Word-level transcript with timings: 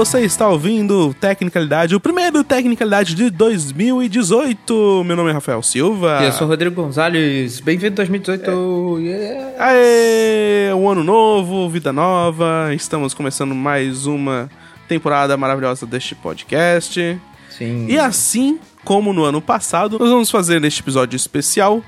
você 0.00 0.20
está 0.20 0.48
ouvindo 0.48 1.12
Tecnicalidade, 1.12 1.94
o 1.94 2.00
primeiro 2.00 2.42
Tecnicalidade 2.42 3.14
de 3.14 3.28
2018. 3.28 5.04
Meu 5.04 5.14
nome 5.14 5.28
é 5.28 5.34
Rafael 5.34 5.62
Silva. 5.62 6.20
E 6.22 6.24
eu 6.24 6.32
sou 6.32 6.48
Rodrigo 6.48 6.74
Gonzalez. 6.74 7.60
Bem-vindo 7.60 7.96
2018. 7.96 8.50
É. 8.50 9.02
Yeah. 9.02 9.54
Aê! 9.58 10.72
Um 10.72 10.88
ano 10.88 11.04
novo, 11.04 11.68
vida 11.68 11.92
nova. 11.92 12.70
Estamos 12.72 13.12
começando 13.12 13.54
mais 13.54 14.06
uma 14.06 14.48
temporada 14.88 15.36
maravilhosa 15.36 15.84
deste 15.84 16.14
podcast. 16.14 17.20
Sim. 17.50 17.86
E 17.86 17.98
assim 17.98 18.58
como 18.82 19.12
no 19.12 19.22
ano 19.22 19.42
passado, 19.42 19.98
nós 19.98 20.08
vamos 20.08 20.30
fazer 20.30 20.62
neste 20.62 20.80
episódio 20.80 21.14
especial 21.14 21.84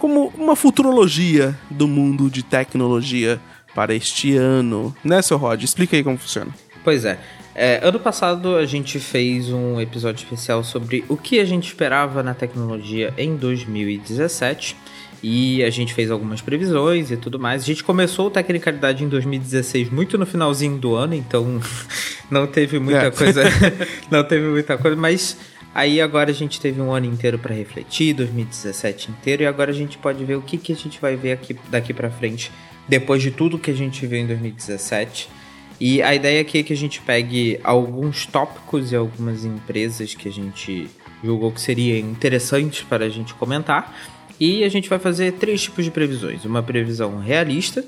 como 0.00 0.32
uma 0.36 0.56
futurologia 0.56 1.56
do 1.70 1.86
mundo 1.86 2.28
de 2.28 2.42
tecnologia 2.42 3.40
para 3.72 3.94
este 3.94 4.36
ano. 4.36 4.92
Né, 5.04 5.22
seu 5.22 5.36
Rod? 5.36 5.62
Explica 5.62 5.94
aí 5.94 6.02
como 6.02 6.18
funciona. 6.18 6.52
Pois 6.82 7.04
é. 7.04 7.20
É, 7.54 7.80
ano 7.82 8.00
passado 8.00 8.56
a 8.56 8.64
gente 8.64 8.98
fez 8.98 9.50
um 9.50 9.78
episódio 9.80 10.22
especial 10.24 10.64
sobre 10.64 11.04
o 11.08 11.16
que 11.16 11.38
a 11.38 11.44
gente 11.44 11.66
esperava 11.66 12.22
na 12.22 12.32
tecnologia 12.32 13.12
em 13.18 13.36
2017 13.36 14.74
e 15.22 15.62
a 15.62 15.68
gente 15.68 15.92
fez 15.92 16.10
algumas 16.10 16.40
previsões 16.40 17.10
e 17.10 17.16
tudo 17.16 17.38
mais. 17.38 17.62
A 17.62 17.66
gente 17.66 17.84
começou 17.84 18.28
o 18.28 18.30
Tecnicalidade 18.30 19.04
em 19.04 19.08
2016 19.08 19.90
muito 19.90 20.16
no 20.16 20.24
finalzinho 20.24 20.78
do 20.78 20.94
ano, 20.94 21.14
então 21.14 21.60
não 22.30 22.46
teve 22.46 22.78
muita 22.78 23.06
é. 23.06 23.10
coisa, 23.10 23.42
não 24.10 24.24
teve 24.24 24.46
muita 24.48 24.78
coisa, 24.78 24.96
mas 24.96 25.36
aí 25.74 26.00
agora 26.00 26.30
a 26.30 26.34
gente 26.34 26.58
teve 26.58 26.80
um 26.80 26.90
ano 26.90 27.06
inteiro 27.06 27.38
para 27.38 27.54
refletir, 27.54 28.14
2017 28.14 29.10
inteiro 29.10 29.42
e 29.42 29.46
agora 29.46 29.70
a 29.70 29.74
gente 29.74 29.98
pode 29.98 30.24
ver 30.24 30.36
o 30.36 30.42
que 30.42 30.56
que 30.56 30.72
a 30.72 30.76
gente 30.76 30.98
vai 30.98 31.16
ver 31.16 31.32
aqui 31.32 31.54
daqui 31.70 31.92
para 31.92 32.10
frente 32.10 32.50
depois 32.88 33.22
de 33.22 33.30
tudo 33.30 33.58
que 33.58 33.70
a 33.70 33.74
gente 33.74 34.06
viu 34.06 34.18
em 34.18 34.26
2017 34.26 35.41
e 35.80 36.02
a 36.02 36.14
ideia 36.14 36.40
aqui 36.40 36.58
é 36.58 36.62
que 36.62 36.72
a 36.72 36.76
gente 36.76 37.00
pegue 37.00 37.58
alguns 37.64 38.26
tópicos 38.26 38.92
e 38.92 38.96
algumas 38.96 39.44
empresas 39.44 40.14
que 40.14 40.28
a 40.28 40.32
gente 40.32 40.88
julgou 41.22 41.52
que 41.52 41.60
seriam 41.60 41.98
interessantes 41.98 42.82
para 42.82 43.04
a 43.04 43.08
gente 43.08 43.34
comentar. 43.34 43.94
E 44.38 44.64
a 44.64 44.68
gente 44.68 44.88
vai 44.88 44.98
fazer 44.98 45.32
três 45.32 45.62
tipos 45.62 45.84
de 45.84 45.90
previsões: 45.90 46.44
uma 46.44 46.62
previsão 46.62 47.18
realista, 47.18 47.84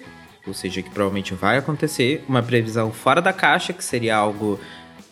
ou 0.46 0.54
seja, 0.54 0.82
que 0.82 0.90
provavelmente 0.90 1.34
vai 1.34 1.58
acontecer, 1.58 2.24
uma 2.28 2.42
previsão 2.42 2.92
fora 2.92 3.20
da 3.20 3.32
caixa, 3.32 3.72
que 3.72 3.84
seria 3.84 4.16
algo 4.16 4.58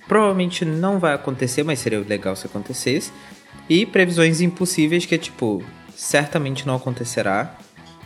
provavelmente 0.07 0.65
não 0.65 0.99
vai 0.99 1.15
acontecer, 1.15 1.63
mas 1.63 1.79
seria 1.79 2.01
legal 2.01 2.37
se 2.37 2.47
acontecesse, 2.47 3.13
e 3.69 3.87
previsões 3.87 4.41
impossíveis, 4.41 5.07
que 5.07 5.15
é 5.15 5.19
tipo, 5.19 5.63
certamente 5.95 6.67
não 6.67 6.75
acontecerá, 6.75 7.57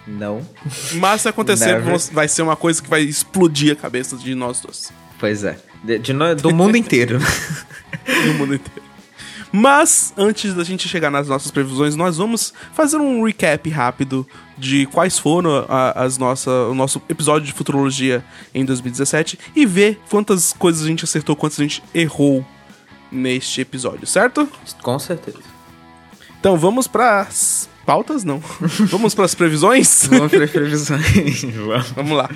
não. 0.07 0.47
Mas 0.95 1.23
se 1.23 1.29
acontecer, 1.29 1.81
vai 2.13 2.29
ser 2.29 2.43
uma 2.43 2.57
coisa 2.57 2.83
que 2.83 2.89
vai 2.89 3.03
explodir 3.03 3.73
a 3.73 3.77
cabeça 3.77 4.17
de 4.17 4.35
nós 4.35 4.61
dois. 4.61 4.93
Pois 5.19 5.45
é. 5.45 5.59
De, 5.83 5.99
de 5.99 6.13
no, 6.13 6.35
do 6.35 6.55
mundo 6.55 6.77
inteiro. 6.77 7.19
do 8.27 8.35
mundo 8.35 8.55
inteiro. 8.55 8.87
Mas, 9.53 10.13
antes 10.17 10.53
da 10.55 10.65
gente 10.65 10.89
chegar 10.89 11.11
nas 11.11 11.29
nossas 11.29 11.51
previsões, 11.51 11.97
nós 11.97 12.19
vamos 12.19 12.53
fazer 12.73 12.99
um 12.99 13.25
recap 13.25 13.69
rápido 13.71 14.27
de 14.59 14.87
quais 14.87 15.19
foram 15.19 15.65
a, 15.69 16.05
as 16.05 16.19
nossa, 16.19 16.51
o 16.51 16.75
nosso 16.75 17.01
episódio 17.09 17.47
de 17.47 17.53
futurologia 17.53 18.25
em 18.55 18.65
2017 18.65 19.39
e 19.55 19.65
ver 19.65 20.01
quantas 20.11 20.53
coisas 20.53 20.85
a 20.85 20.87
gente 20.87 21.05
acertou, 21.05 21.35
quantas 21.37 21.59
a 21.59 21.63
gente 21.63 21.83
errou 21.95 22.45
neste 23.11 23.61
episódio, 23.61 24.07
certo? 24.07 24.49
Com 24.83 24.99
certeza. 24.99 25.39
Então 26.39 26.57
vamos 26.57 26.87
para 26.87 27.27
Pautas 27.87 28.25
não. 28.25 28.43
Vamos 28.91 29.15
para 29.15 29.25
as 29.25 29.35
previsões? 29.35 30.07
Vamos 30.09 30.33
para 30.33 30.45
as 30.45 30.51
previsões. 30.51 31.45
Vamos 31.95 32.19
lá. 32.19 32.29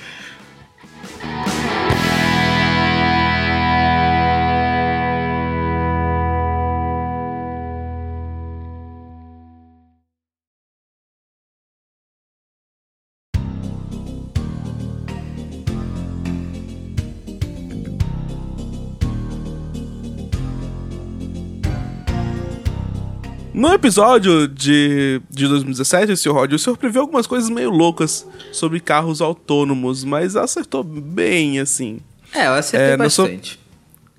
No 23.60 23.74
episódio 23.74 24.48
de, 24.48 25.20
de 25.28 25.46
2017, 25.46 26.16
Sr. 26.16 26.30
Rod, 26.32 26.54
o 26.54 26.58
senhor 26.58 26.78
previu 26.78 27.02
algumas 27.02 27.26
coisas 27.26 27.50
meio 27.50 27.68
loucas 27.68 28.26
sobre 28.52 28.80
carros 28.80 29.20
autônomos, 29.20 30.02
mas 30.02 30.34
acertou 30.34 30.82
bem, 30.82 31.60
assim. 31.60 32.00
É, 32.32 32.46
eu 32.46 32.54
acertei 32.54 32.92
é, 32.92 32.96
bastante. 32.96 33.60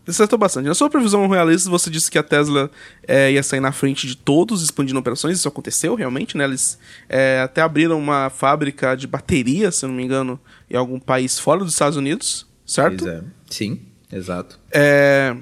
Sua... 0.05 0.11
Acertou 0.11 0.37
bastante. 0.37 0.67
Na 0.67 0.75
sua 0.75 0.91
previsão 0.91 1.27
realista, 1.27 1.71
você 1.71 1.89
disse 1.89 2.11
que 2.11 2.19
a 2.19 2.23
Tesla 2.23 2.69
é, 3.07 3.31
ia 3.31 3.41
sair 3.41 3.59
na 3.59 3.71
frente 3.71 4.05
de 4.05 4.15
todos, 4.15 4.61
expandindo 4.61 4.99
operações. 4.99 5.39
Isso 5.39 5.47
aconteceu 5.47 5.95
realmente, 5.95 6.37
né? 6.37 6.43
Eles 6.43 6.77
é, 7.09 7.41
até 7.41 7.63
abriram 7.63 7.97
uma 7.97 8.29
fábrica 8.29 8.93
de 8.93 9.07
bateria, 9.07 9.71
se 9.71 9.85
eu 9.85 9.89
não 9.89 9.95
me 9.95 10.03
engano, 10.03 10.39
em 10.69 10.77
algum 10.77 10.99
país 10.99 11.39
fora 11.39 11.61
dos 11.61 11.73
Estados 11.73 11.97
Unidos, 11.97 12.45
certo? 12.63 13.05
Pois 13.05 13.11
é. 13.11 13.23
Sim, 13.49 13.81
exato. 14.13 14.59
É, 14.71 15.35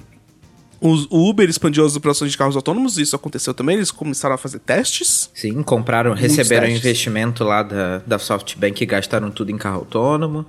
o 0.81 1.29
Uber 1.29 1.49
expandiu 1.49 1.85
as 1.85 1.95
operações 1.95 2.31
de 2.31 2.37
carros 2.37 2.55
autônomos, 2.55 2.97
isso 2.97 3.15
aconteceu 3.15 3.53
também, 3.53 3.75
eles 3.75 3.91
começaram 3.91 4.35
a 4.35 4.37
fazer 4.37 4.59
testes. 4.59 5.29
Sim, 5.33 5.61
compraram, 5.61 6.13
receberam 6.13 6.67
testes. 6.67 6.85
investimento 6.85 7.43
lá 7.43 7.63
da, 7.63 7.97
da 7.99 8.17
SoftBank 8.17 8.81
e 8.81 8.85
gastaram 8.87 9.29
tudo 9.29 9.51
em 9.51 9.57
carro 9.57 9.79
autônomo. 9.79 10.45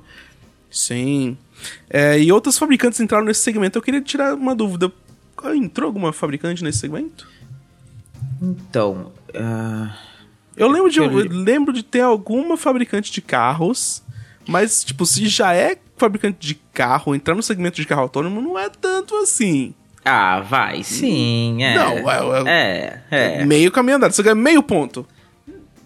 Sim. 0.70 1.36
É, 1.88 2.18
e 2.18 2.30
outras 2.30 2.56
fabricantes 2.56 3.00
entraram 3.00 3.24
nesse 3.24 3.40
segmento. 3.40 3.76
Eu 3.76 3.82
queria 3.82 4.00
tirar 4.00 4.34
uma 4.34 4.54
dúvida. 4.54 4.90
Entrou 5.54 5.86
alguma 5.88 6.12
fabricante 6.12 6.62
nesse 6.62 6.78
segmento? 6.78 7.26
Então. 8.40 9.12
Uh... 9.34 9.90
Eu 10.56 10.68
lembro 10.68 10.90
de, 10.90 10.98
eu 10.98 11.08
lembro 11.08 11.72
de 11.72 11.82
ter 11.82 12.02
alguma 12.02 12.56
fabricante 12.56 13.10
de 13.10 13.22
carros, 13.22 14.02
mas, 14.46 14.84
tipo, 14.84 15.06
se 15.06 15.26
já 15.26 15.54
é 15.54 15.78
fabricante 15.96 16.46
de 16.46 16.54
carro, 16.54 17.14
entrar 17.14 17.34
no 17.34 17.42
segmento 17.42 17.76
de 17.76 17.86
carro 17.86 18.02
autônomo 18.02 18.40
não 18.42 18.58
é 18.58 18.68
tanto 18.68 19.16
assim. 19.16 19.74
Ah, 20.04 20.40
vai, 20.40 20.82
sim, 20.82 21.62
é. 21.62 21.74
Não, 21.74 22.48
é, 22.48 23.00
é, 23.10 23.40
é. 23.40 23.44
Meio 23.44 23.70
caminho 23.70 23.96
andado, 23.96 24.12
você 24.12 24.22
ganha 24.22 24.34
meio 24.34 24.62
ponto. 24.62 25.06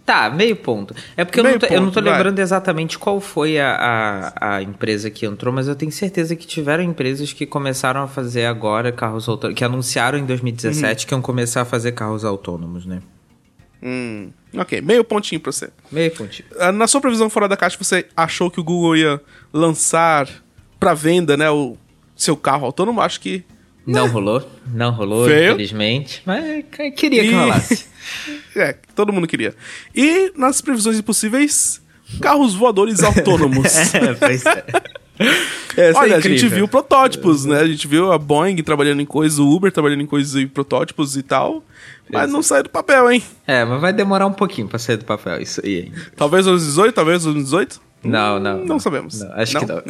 Tá, 0.05 0.29
meio 0.29 0.55
ponto. 0.55 0.95
É 1.17 1.25
porque 1.25 1.41
eu 1.41 1.45
não, 1.45 1.53
tô, 1.53 1.61
ponto, 1.61 1.73
eu 1.73 1.81
não, 1.81 1.91
tô, 1.91 2.01
lembrando 2.01 2.39
exatamente 2.39 2.99
qual 2.99 3.21
foi 3.21 3.59
a, 3.59 4.33
a, 4.39 4.57
a, 4.57 4.63
empresa 4.63 5.11
que 5.11 5.25
entrou, 5.25 5.53
mas 5.53 5.67
eu 5.67 5.75
tenho 5.75 5.91
certeza 5.91 6.37
que 6.37 6.47
tiveram 6.47 6.85
empresas 6.85 7.33
que 7.33 7.47
começaram 7.47 8.03
a 8.03 8.07
fazer 8.07 8.45
agora 8.45 8.93
carros 8.93 9.27
autônomos, 9.29 9.59
que 9.59 9.65
anunciaram 9.65 10.19
em 10.19 10.27
2017 10.27 11.05
uhum. 11.05 11.09
que 11.09 11.15
iam 11.15 11.23
começar 11.23 11.63
a 11.63 11.65
fazer 11.65 11.93
carros 11.93 12.23
autônomos, 12.23 12.85
né? 12.85 13.01
Hum, 13.83 14.31
ok, 14.57 14.81
meio 14.83 15.05
pontinho 15.05 15.41
pra 15.41 15.51
você. 15.51 15.71
Meio 15.91 16.11
pontinho. 16.11 16.49
Ah, 16.59 16.71
na 16.71 16.87
sua 16.87 17.01
previsão 17.01 17.31
fora 17.31 17.49
da 17.49 17.57
caixa, 17.57 17.79
você 17.79 18.07
achou 18.15 18.51
que 18.51 18.61
o 18.61 18.65
Google 18.65 18.97
ia 18.97 19.21
lançar 19.53 20.29
para 20.79 20.93
venda, 20.93 21.35
né, 21.35 21.51
o 21.51 21.79
seu 22.15 22.37
carro 22.37 22.67
autônomo? 22.67 23.01
Acho 23.01 23.21
que 23.21 23.43
não 23.87 24.09
rolou, 24.09 24.43
não 24.67 24.91
rolou, 24.93 25.27
Feio. 25.27 25.53
infelizmente. 25.53 26.23
Mas 26.25 26.65
queria 26.97 27.23
que 27.23 27.31
e... 27.31 27.35
rolasse. 27.35 27.87
é, 28.57 28.77
todo 28.95 29.13
mundo 29.13 29.27
queria. 29.27 29.55
E 29.95 30.33
nas 30.37 30.61
previsões 30.61 30.99
impossíveis, 30.99 31.83
carros 32.21 32.55
voadores 32.55 33.03
autônomos. 33.03 33.67
é, 33.95 34.15
pois 34.15 34.45
é. 34.47 34.65
É, 35.77 35.93
Olha, 35.93 36.17
a 36.17 36.21
gente 36.21 36.47
viu 36.49 36.69
protótipos, 36.69 37.45
né? 37.45 37.61
A 37.61 37.67
gente 37.67 37.87
viu 37.89 38.13
a 38.13 38.19
Boeing 38.19 38.57
trabalhando 38.63 39.01
em 39.01 39.07
coisas, 39.07 39.39
o 39.39 39.49
Uber 39.49 39.73
trabalhando 39.73 40.03
em 40.03 40.07
coisas 40.07 40.35
e 40.35 40.47
protótipos 40.47 41.17
e 41.17 41.23
tal. 41.23 41.65
Mas 42.11 42.31
não 42.31 42.43
sai 42.43 42.63
do 42.63 42.71
papel, 42.71 43.11
hein? 43.11 43.23
É, 43.47 43.65
mas 43.65 43.81
vai 43.81 43.93
demorar 43.93 44.27
um 44.27 44.33
pouquinho 44.33 44.69
pra 44.69 44.79
sair 44.79 44.97
do 44.97 45.05
papel 45.05 45.41
isso 45.41 45.61
aí. 45.65 45.93
Talvez 46.17 46.47
2018, 46.47 46.95
talvez 46.95 47.23
2018? 47.25 47.81
Não, 48.05 48.39
não. 48.39 48.59
Não, 48.59 48.65
não 48.67 48.79
sabemos. 48.79 49.21
Não, 49.21 49.33
acho 49.33 49.55
não? 49.55 49.61
que 49.61 49.67
não. 49.67 49.83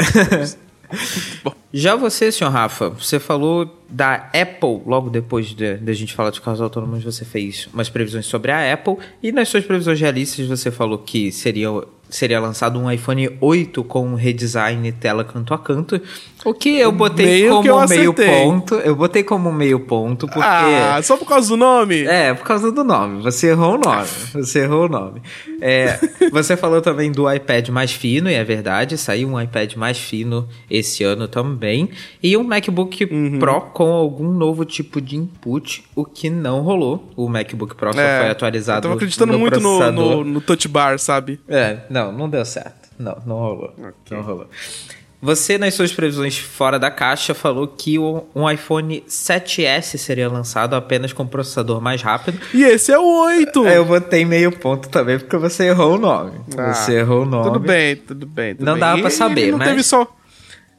Já 1.72 1.96
você, 1.96 2.30
senhor 2.30 2.50
Rafa, 2.50 2.90
você 2.90 3.18
falou 3.18 3.68
da 3.88 4.30
Apple, 4.32 4.80
logo 4.86 5.10
depois 5.10 5.52
da 5.54 5.74
de, 5.74 5.92
gente 5.92 6.14
falar 6.14 6.30
de 6.30 6.40
carros 6.40 6.60
autônomos, 6.60 7.02
você 7.02 7.24
fez 7.24 7.68
umas 7.72 7.88
previsões 7.88 8.26
sobre 8.26 8.52
a 8.52 8.72
Apple, 8.72 8.96
e 9.22 9.32
nas 9.32 9.48
suas 9.48 9.64
previsões 9.64 10.00
realistas 10.00 10.46
você 10.46 10.70
falou 10.70 10.98
que 10.98 11.32
seriam 11.32 11.84
seria 12.08 12.38
lançado 12.40 12.78
um 12.78 12.90
iPhone 12.90 13.28
8 13.40 13.82
com 13.84 14.14
redesign 14.14 14.90
tela 14.92 15.24
canto 15.24 15.52
a 15.54 15.58
canto. 15.58 16.00
O 16.44 16.52
que 16.52 16.78
eu 16.78 16.92
botei 16.92 17.24
Meio 17.26 17.50
como 17.54 17.68
eu 17.68 17.88
meio 17.88 18.10
acertei. 18.12 18.26
ponto. 18.44 18.74
Eu 18.76 18.94
botei 18.94 19.22
como 19.22 19.50
meio 19.52 19.80
ponto 19.80 20.26
porque. 20.26 20.40
Ah, 20.42 21.00
só 21.02 21.16
por 21.16 21.26
causa 21.26 21.48
do 21.48 21.56
nome? 21.56 22.02
É, 22.04 22.34
por 22.34 22.44
causa 22.44 22.70
do 22.70 22.84
nome. 22.84 23.22
Você 23.22 23.48
errou 23.48 23.74
o 23.74 23.78
nome. 23.78 24.08
Você 24.34 24.60
errou 24.60 24.84
o 24.84 24.88
nome. 24.88 25.22
É, 25.60 25.98
você 26.30 26.56
falou 26.56 26.82
também 26.82 27.10
do 27.10 27.32
iPad 27.32 27.68
mais 27.70 27.92
fino, 27.92 28.28
e 28.28 28.34
é 28.34 28.44
verdade, 28.44 28.98
saiu 28.98 29.28
um 29.28 29.40
iPad 29.40 29.74
mais 29.76 29.98
fino 29.98 30.46
esse 30.70 31.02
ano 31.02 31.26
também. 31.26 31.88
E 32.22 32.36
um 32.36 32.44
MacBook 32.44 33.04
Uhum. 33.04 33.38
Pro 33.38 33.60
com 33.60 33.90
algum 33.92 34.30
novo 34.30 34.64
tipo 34.64 35.00
de 35.00 35.16
input, 35.16 35.84
o 35.96 36.04
que 36.04 36.28
não 36.30 36.60
rolou. 36.60 37.10
O 37.16 37.28
MacBook 37.28 37.74
Pro 37.74 37.92
só 37.92 38.00
É, 38.00 38.20
foi 38.20 38.30
atualizado. 38.30 38.78
Eu 38.78 38.82
tava 38.82 38.94
acreditando 38.94 39.32
no 39.32 39.38
muito 39.38 39.60
no, 39.60 39.90
no, 39.92 40.24
no 40.24 40.40
touch 40.40 40.68
bar, 40.68 40.98
sabe? 40.98 41.40
É, 41.48 41.78
não, 41.94 42.12
não 42.12 42.28
deu 42.28 42.44
certo. 42.44 42.88
Não, 42.98 43.16
não 43.26 43.36
rolou. 43.36 43.74
Não 44.10 44.22
rolou. 44.22 44.48
Você, 45.22 45.56
nas 45.56 45.72
suas 45.72 45.90
previsões 45.90 46.36
fora 46.36 46.78
da 46.78 46.90
caixa, 46.90 47.32
falou 47.32 47.66
que 47.66 47.98
o- 47.98 48.24
um 48.34 48.48
iPhone 48.50 49.02
7S 49.08 49.96
seria 49.96 50.28
lançado 50.28 50.74
apenas 50.76 51.14
com 51.14 51.26
processador 51.26 51.80
mais 51.80 52.02
rápido. 52.02 52.38
E 52.52 52.62
esse 52.62 52.92
é 52.92 52.98
o 52.98 53.22
8. 53.24 53.66
Eu 53.66 53.86
botei 53.86 54.24
meio 54.26 54.52
ponto 54.52 54.88
também, 54.90 55.18
porque 55.18 55.36
você 55.38 55.68
errou 55.68 55.94
o 55.94 55.98
nome. 55.98 56.32
Ah, 56.58 56.74
você 56.74 56.98
errou 56.98 57.22
o 57.22 57.26
nome. 57.26 57.44
Tudo 57.44 57.58
bem, 57.58 57.96
tudo 57.96 58.26
bem. 58.26 58.54
tudo 58.54 58.66
Não 58.66 58.74
bem. 58.74 58.80
dava 58.80 59.00
pra 59.00 59.10
saber, 59.10 59.40
ele 59.42 59.50
não 59.52 59.58
mas- 59.58 59.68
Teve 59.70 59.82
só, 59.82 60.14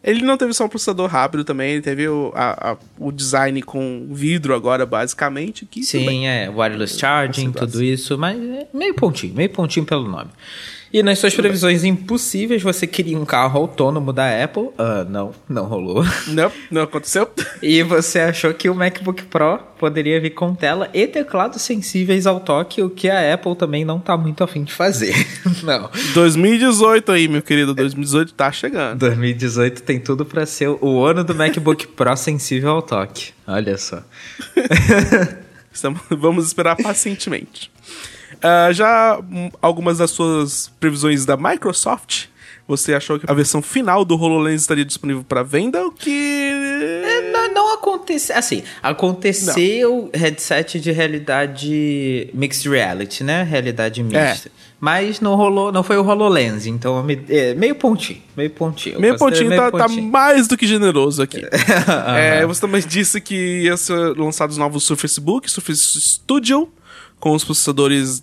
ele 0.03 0.21
não 0.21 0.37
teve 0.37 0.53
só 0.53 0.65
um 0.65 0.69
processador 0.69 1.09
rápido 1.09 1.43
também, 1.43 1.71
ele 1.71 1.81
teve 1.81 2.07
o, 2.07 2.31
a- 2.35 2.73
a- 2.73 2.77
o 2.99 3.11
design 3.11 3.59
com 3.63 4.09
vidro 4.11 4.53
agora, 4.53 4.85
basicamente. 4.85 5.65
Que. 5.65 5.83
Sim, 5.83 6.27
é, 6.27 6.51
wireless 6.51 6.99
charging, 6.99 7.51
tudo 7.51 7.81
isso, 7.83 8.15
mas 8.15 8.37
é 8.39 8.67
meio 8.71 8.93
pontinho, 8.93 9.33
meio 9.33 9.49
pontinho 9.49 9.87
pelo 9.87 10.07
nome. 10.07 10.29
E 10.95 11.03
nas 11.03 11.19
suas 11.19 11.35
previsões 11.35 11.83
impossíveis, 11.83 12.63
você 12.63 12.87
queria 12.87 13.19
um 13.19 13.25
carro 13.25 13.59
autônomo 13.59 14.13
da 14.13 14.41
Apple? 14.41 14.69
Ah, 14.77 15.03
não, 15.03 15.33
não 15.49 15.65
rolou. 15.65 16.05
Não, 16.27 16.49
não 16.71 16.83
aconteceu. 16.83 17.29
E 17.61 17.83
você 17.83 18.19
achou 18.21 18.53
que 18.53 18.69
o 18.69 18.73
MacBook 18.73 19.23
Pro 19.23 19.59
poderia 19.77 20.21
vir 20.21 20.29
com 20.29 20.55
tela 20.55 20.89
e 20.93 21.05
teclados 21.05 21.61
sensíveis 21.63 22.25
ao 22.25 22.39
toque, 22.39 22.81
o 22.81 22.89
que 22.89 23.09
a 23.09 23.33
Apple 23.33 23.57
também 23.57 23.83
não 23.83 23.99
tá 23.99 24.15
muito 24.15 24.41
afim 24.41 24.63
de 24.63 24.71
fazer. 24.71 25.13
não. 25.63 25.89
2018 26.13 27.11
aí, 27.11 27.27
meu 27.27 27.41
querido. 27.41 27.73
2018 27.73 28.33
tá 28.33 28.49
chegando. 28.49 28.99
2018 28.99 29.83
tem 29.83 29.99
tudo 29.99 30.25
pra 30.25 30.45
ser 30.45 30.69
o 30.69 31.03
ano 31.03 31.25
do 31.25 31.35
MacBook 31.35 31.87
Pro 31.87 32.15
sensível 32.15 32.69
ao 32.69 32.81
toque. 32.81 33.33
Olha 33.45 33.77
só. 33.77 34.01
Estamos- 35.73 35.99
vamos 36.09 36.47
esperar 36.47 36.77
pacientemente. 36.77 37.69
Ah, 38.47 38.71
já 38.71 39.19
hum, 39.19 39.49
algumas 39.61 39.97
das 39.97 40.11
suas 40.11 40.71
previsões 40.79 41.25
da 41.25 41.35
Microsoft, 41.35 42.25
você 42.67 42.93
achou 42.93 43.19
que 43.19 43.25
a 43.29 43.33
versão 43.33 43.61
final 43.61 44.03
do 44.05 44.15
HoloLens 44.15 44.61
estaria 44.61 44.85
disponível 44.85 45.23
para 45.23 45.43
venda? 45.43 45.85
O 45.85 45.91
que. 45.91 46.51
Não, 47.31 47.53
não 47.53 47.73
aconteceu. 47.73 48.35
Assim, 48.35 48.63
aconteceu 48.81 50.09
headset 50.13 50.79
de 50.79 50.91
realidade 50.91 52.29
mixed 52.33 52.67
reality, 52.69 53.23
né? 53.23 53.43
Realidade 53.43 54.01
mista. 54.03 54.49
Mas 54.79 55.19
não 55.21 55.35
rolou, 55.35 55.71
não 55.71 55.83
foi 55.83 55.97
o 55.97 56.03
HoloLens, 56.05 56.65
então 56.67 57.01
me- 57.01 57.23
é, 57.29 57.53
meio 57.55 57.75
pontinho, 57.75 58.21
meio 58.35 58.49
pontinho. 58.49 58.99
Meio 58.99 59.17
pontinho, 59.17 59.49
meio 59.49 59.61
tá, 59.61 59.71
tá 59.71 59.87
pontinho. 59.87 60.03
mais 60.11 60.47
do 60.47 60.57
que 60.57 60.67
generoso 60.67 61.21
aqui. 61.21 61.41
É, 62.15 62.45
você 62.45 62.61
também 62.61 62.81
disse 62.85 63.19
que 63.21 63.63
ia 63.63 63.77
ser 63.77 63.93
lançados 64.17 64.57
novos 64.57 64.83
Surface 64.83 65.19
Book, 65.19 65.49
Surface 65.49 65.99
Studio, 66.01 66.69
com 67.19 67.31
os 67.33 67.43
processadores 67.43 68.21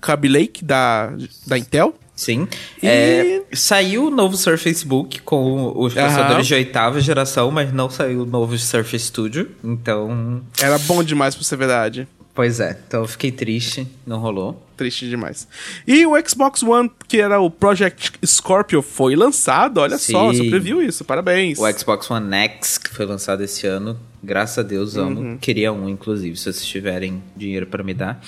Kaby 0.00 0.28
Lake 0.28 0.64
da, 0.64 1.12
da 1.46 1.56
Intel. 1.58 1.94
Sim. 2.16 2.46
E- 2.82 2.86
É, 2.86 3.42
saiu 3.52 4.06
o 4.06 4.10
novo 4.10 4.36
Surface 4.36 4.86
Book 4.86 5.20
com 5.22 5.72
os 5.76 5.94
processadores 5.94 6.46
de 6.46 6.54
oitava 6.54 7.00
geração, 7.00 7.50
mas 7.50 7.72
não 7.72 7.90
saiu 7.90 8.22
o 8.22 8.26
novo 8.26 8.56
Surface 8.56 9.06
Studio. 9.06 9.50
Então, 9.64 10.40
Era 10.60 10.78
bom 10.78 11.02
demais 11.02 11.34
pra 11.34 11.42
ser 11.42 11.56
verdade. 11.56 12.06
pois 12.32 12.60
é. 12.60 12.78
Então 12.86 13.02
eu 13.02 13.08
fiquei 13.08 13.32
triste, 13.32 13.86
não 14.06 14.18
rolou. 14.20 14.60
Triste 14.76 15.08
demais. 15.08 15.46
E 15.86 16.04
o 16.06 16.12
Xbox 16.28 16.62
One, 16.62 16.90
que 17.08 17.20
era 17.20 17.40
o 17.40 17.48
Project 17.50 18.12
Scorpio, 18.26 18.82
foi 18.82 19.14
lançado. 19.16 19.78
Olha 19.78 19.98
só, 19.98 20.32
Sim. 20.32 20.38
você 20.38 20.50
previu 20.50 20.82
isso. 20.82 21.04
Parabéns. 21.04 21.58
O 21.58 21.72
Xbox 21.78 22.08
One 22.10 22.32
X, 22.34 22.78
que 22.78 22.90
foi 22.90 23.06
lançado 23.06 23.42
esse 23.44 23.66
ano, 23.68 23.96
graças 24.22 24.58
a 24.58 24.62
Deus, 24.62 24.96
amo. 24.96 25.20
Uhum. 25.20 25.38
Queria 25.38 25.72
um, 25.72 25.88
inclusive, 25.88 26.36
se 26.36 26.44
vocês 26.44 26.64
tiverem 26.66 27.22
dinheiro 27.36 27.66
pra 27.66 27.82
me 27.84 27.94
dar. 27.94 28.20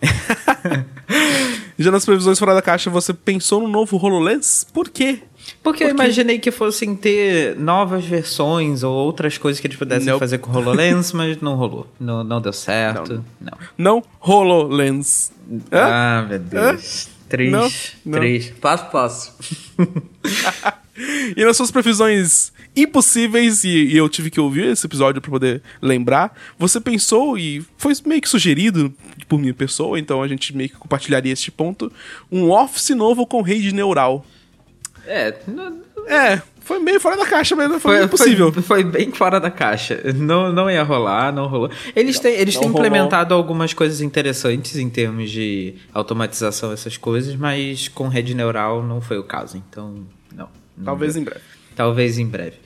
Já 1.78 1.90
nas 1.90 2.04
previsões 2.04 2.38
fora 2.38 2.54
da 2.54 2.60
caixa, 2.62 2.90
você 2.90 3.12
pensou 3.14 3.62
no 3.62 3.68
novo 3.68 3.96
HoloLens? 3.96 4.66
Por 4.72 4.88
quê? 4.90 5.20
Porque 5.62 5.82
eu 5.82 5.88
imaginei 5.88 6.38
que 6.38 6.50
fossem 6.50 6.94
ter 6.94 7.56
novas 7.56 8.04
versões 8.04 8.82
ou 8.82 8.92
outras 8.94 9.38
coisas 9.38 9.60
que 9.60 9.66
eles 9.66 9.76
pudessem 9.78 10.08
Nope. 10.08 10.20
fazer 10.20 10.38
com 10.38 10.50
o 10.50 10.54
HoloLens, 10.56 11.12
mas 11.14 11.40
não 11.40 11.54
rolou. 11.54 11.86
Não, 11.98 12.22
não 12.22 12.40
deu 12.40 12.52
certo. 12.52 13.24
Não. 13.40 13.58
Não 13.78 14.04
HoloLens. 14.20 15.32
Hã? 15.72 15.80
Ah, 15.82 16.26
meu 16.28 16.38
Deus. 16.38 17.08
Não, 17.50 17.62
não. 18.04 18.18
Triste. 18.18 18.52
Passo, 18.60 18.90
passo. 18.90 19.34
E 21.34 21.44
nas 21.46 21.56
suas 21.56 21.70
previsões 21.70 22.52
impossíveis, 22.76 23.64
e, 23.64 23.68
e 23.68 23.96
eu 23.96 24.08
tive 24.08 24.30
que 24.30 24.40
ouvir 24.40 24.64
esse 24.66 24.86
episódio 24.86 25.20
pra 25.20 25.30
poder 25.30 25.62
lembrar, 25.82 26.36
você 26.58 26.80
pensou, 26.80 27.36
e 27.38 27.64
foi 27.76 27.92
meio 28.06 28.20
que 28.20 28.28
sugerido 28.28 28.92
por 29.28 29.38
minha 29.38 29.54
pessoa, 29.54 29.98
então 29.98 30.22
a 30.22 30.28
gente 30.28 30.54
meio 30.56 30.68
que 30.70 30.76
compartilharia 30.76 31.32
este 31.32 31.50
ponto, 31.50 31.92
um 32.30 32.50
Office 32.50 32.90
novo 32.90 33.26
com 33.26 33.42
rede 33.42 33.72
neural. 33.74 34.24
É, 35.06 35.34
não- 35.48 35.80
É, 36.06 36.40
foi 36.60 36.78
meio 36.78 37.00
fora 37.00 37.16
da 37.16 37.26
caixa, 37.26 37.54
mas 37.56 37.68
foi, 37.70 37.78
foi, 37.80 38.04
impossível. 38.04 38.52
foi, 38.52 38.62
foi 38.82 38.84
bem 38.84 39.10
fora 39.12 39.38
da 39.40 39.50
caixa. 39.50 40.00
Não, 40.14 40.52
não 40.52 40.70
ia 40.70 40.82
rolar, 40.82 41.32
não 41.32 41.46
rolou. 41.46 41.70
Eles 41.96 42.18
têm, 42.18 42.34
eles 42.34 42.54
não 42.54 42.62
têm 42.62 42.70
rolou. 42.70 42.86
implementado 42.86 43.34
algumas 43.34 43.72
coisas 43.74 44.00
interessantes 44.00 44.76
em 44.76 44.88
termos 44.88 45.30
de 45.30 45.74
automatização, 45.92 46.72
essas 46.72 46.96
coisas, 46.96 47.34
mas 47.36 47.88
com 47.88 48.08
rede 48.08 48.34
neural 48.34 48.82
não 48.82 49.00
foi 49.00 49.18
o 49.18 49.24
caso. 49.24 49.56
Então, 49.56 50.04
não. 50.34 50.48
não 50.76 50.84
Talvez 50.84 51.14
deu. 51.14 51.22
em 51.22 51.24
breve. 51.24 51.40
Talvez 51.80 52.18
em 52.18 52.26
breve. 52.26 52.56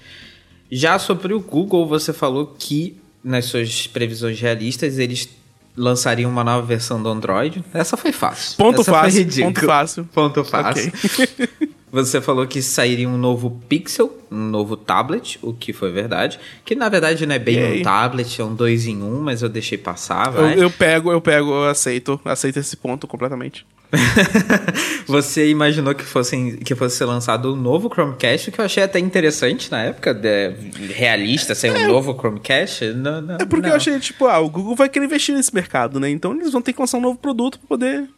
Já 0.69 0.99
sobre 0.99 1.33
o 1.35 1.39
Google, 1.39 1.87
você 1.87 2.13
falou 2.13 2.53
que 2.59 2.97
nas 3.23 3.45
suas 3.45 3.87
previsões 3.87 4.41
realistas 4.41 4.99
eles 4.99 5.29
lançariam 5.77 6.29
uma 6.29 6.43
nova 6.43 6.67
versão 6.67 7.01
do 7.01 7.09
Android. 7.09 7.65
Essa 7.73 7.97
foi 7.97 8.11
fácil. 8.11 8.57
Ponto 8.57 8.81
Essa 8.81 8.91
fácil, 8.91 9.25
ponto 9.45 9.65
fácil. 9.65 10.05
Ponto 10.13 10.45
fácil. 10.45 10.93
Ok. 11.05 11.69
Você 11.95 12.21
falou 12.21 12.45
que 12.45 12.61
sairia 12.61 13.09
um 13.09 13.17
novo 13.17 13.63
Pixel, 13.69 14.19
um 14.29 14.37
novo 14.51 14.77
tablet, 14.77 15.39
o 15.41 15.53
que 15.53 15.73
foi 15.73 15.93
verdade. 15.93 16.41
Que 16.65 16.75
na 16.75 16.89
verdade 16.89 17.25
não 17.25 17.37
é 17.37 17.39
bem 17.39 17.81
um 17.81 17.83
tablet, 17.85 18.41
é 18.41 18.45
um 18.45 18.53
dois 18.53 18.85
em 18.89 19.01
um, 19.01 19.21
mas 19.21 19.43
eu 19.43 19.49
deixei 19.49 19.79
passar, 19.79 20.27
Eu, 20.27 20.33
vai. 20.33 20.63
eu 20.65 20.71
pego, 20.73 21.13
eu 21.13 21.21
pego, 21.21 21.53
eu 21.53 21.65
aceito. 21.69 22.21
Aceito 22.25 22.59
esse 22.59 22.77
ponto 22.77 23.07
completamente. 23.07 23.65
Você 25.07 25.49
imaginou 25.49 25.95
que, 25.95 26.03
fossem, 26.03 26.57
que 26.57 26.75
fosse 26.75 26.97
ser 26.97 27.05
lançado 27.05 27.53
um 27.53 27.57
novo 27.57 27.89
Chromecast, 27.89 28.49
o 28.49 28.53
que 28.53 28.61
eu 28.61 28.65
achei 28.65 28.83
até 28.83 28.99
interessante 28.99 29.71
na 29.71 29.83
época, 29.83 30.13
de, 30.13 30.51
realista, 30.93 31.55
ser 31.55 31.71
um 31.71 31.87
novo 31.87 32.13
Chromecast. 32.19 32.87
Não, 32.93 33.21
não, 33.23 33.37
É 33.37 33.45
porque 33.45 33.67
não. 33.69 33.71
eu 33.71 33.77
achei, 33.77 33.99
tipo, 34.01 34.27
ah, 34.27 34.41
o 34.41 34.51
Google 34.51 34.75
vai 34.75 34.89
querer 34.89 35.05
investir 35.05 35.33
nesse 35.33 35.55
mercado, 35.55 36.01
né? 36.01 36.11
Então 36.11 36.33
eles 36.35 36.51
vão 36.51 36.61
ter 36.61 36.73
que 36.73 36.81
lançar 36.81 36.99
um 36.99 37.03
novo 37.03 37.19
produto 37.19 37.59
pra 37.61 37.69
poder. 37.69 38.09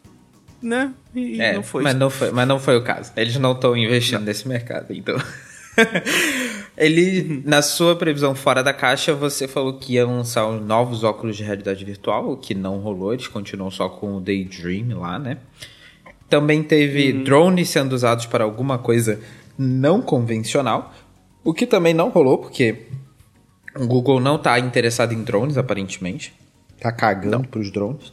Né? 0.62 0.92
E, 1.14 1.40
É, 1.40 1.54
não 1.54 1.62
foi. 1.62 1.82
mas 1.82 1.94
não 1.94 2.10
foi, 2.10 2.30
mas 2.30 2.48
não 2.48 2.58
foi 2.58 2.76
o 2.76 2.82
caso. 2.82 3.12
Eles 3.16 3.36
não 3.38 3.52
estão 3.52 3.76
investindo 3.76 4.22
nesse 4.24 4.46
mercado, 4.48 4.92
então. 4.92 5.16
Ele, 6.76 7.42
na 7.44 7.62
sua 7.62 7.96
previsão 7.96 8.34
fora 8.34 8.62
da 8.62 8.72
caixa, 8.72 9.14
você 9.14 9.48
falou 9.48 9.74
que 9.78 9.94
ia 9.94 10.06
lançar 10.06 10.46
os 10.46 10.64
novos 10.64 11.04
óculos 11.04 11.36
de 11.36 11.42
realidade 11.42 11.84
virtual, 11.84 12.30
o 12.32 12.36
que 12.36 12.54
não 12.54 12.78
rolou, 12.78 13.12
eles 13.14 13.28
continuam 13.28 13.70
só 13.70 13.88
com 13.88 14.16
o 14.16 14.20
Daydream 14.20 14.98
lá, 14.98 15.18
né? 15.18 15.38
Também 16.28 16.62
teve 16.62 17.12
Uhum. 17.12 17.24
drones 17.24 17.68
sendo 17.70 17.92
usados 17.94 18.26
para 18.26 18.44
alguma 18.44 18.78
coisa 18.78 19.20
não 19.58 20.02
convencional, 20.02 20.92
o 21.44 21.54
que 21.54 21.66
também 21.66 21.94
não 21.94 22.08
rolou, 22.10 22.38
porque 22.38 22.86
o 23.74 23.86
Google 23.86 24.20
não 24.20 24.36
tá 24.38 24.58
interessado 24.58 25.12
em 25.12 25.22
drones, 25.22 25.56
aparentemente. 25.56 26.34
Tá 26.80 26.92
cagando 26.92 27.48
pros 27.48 27.70
drones. 27.70 28.12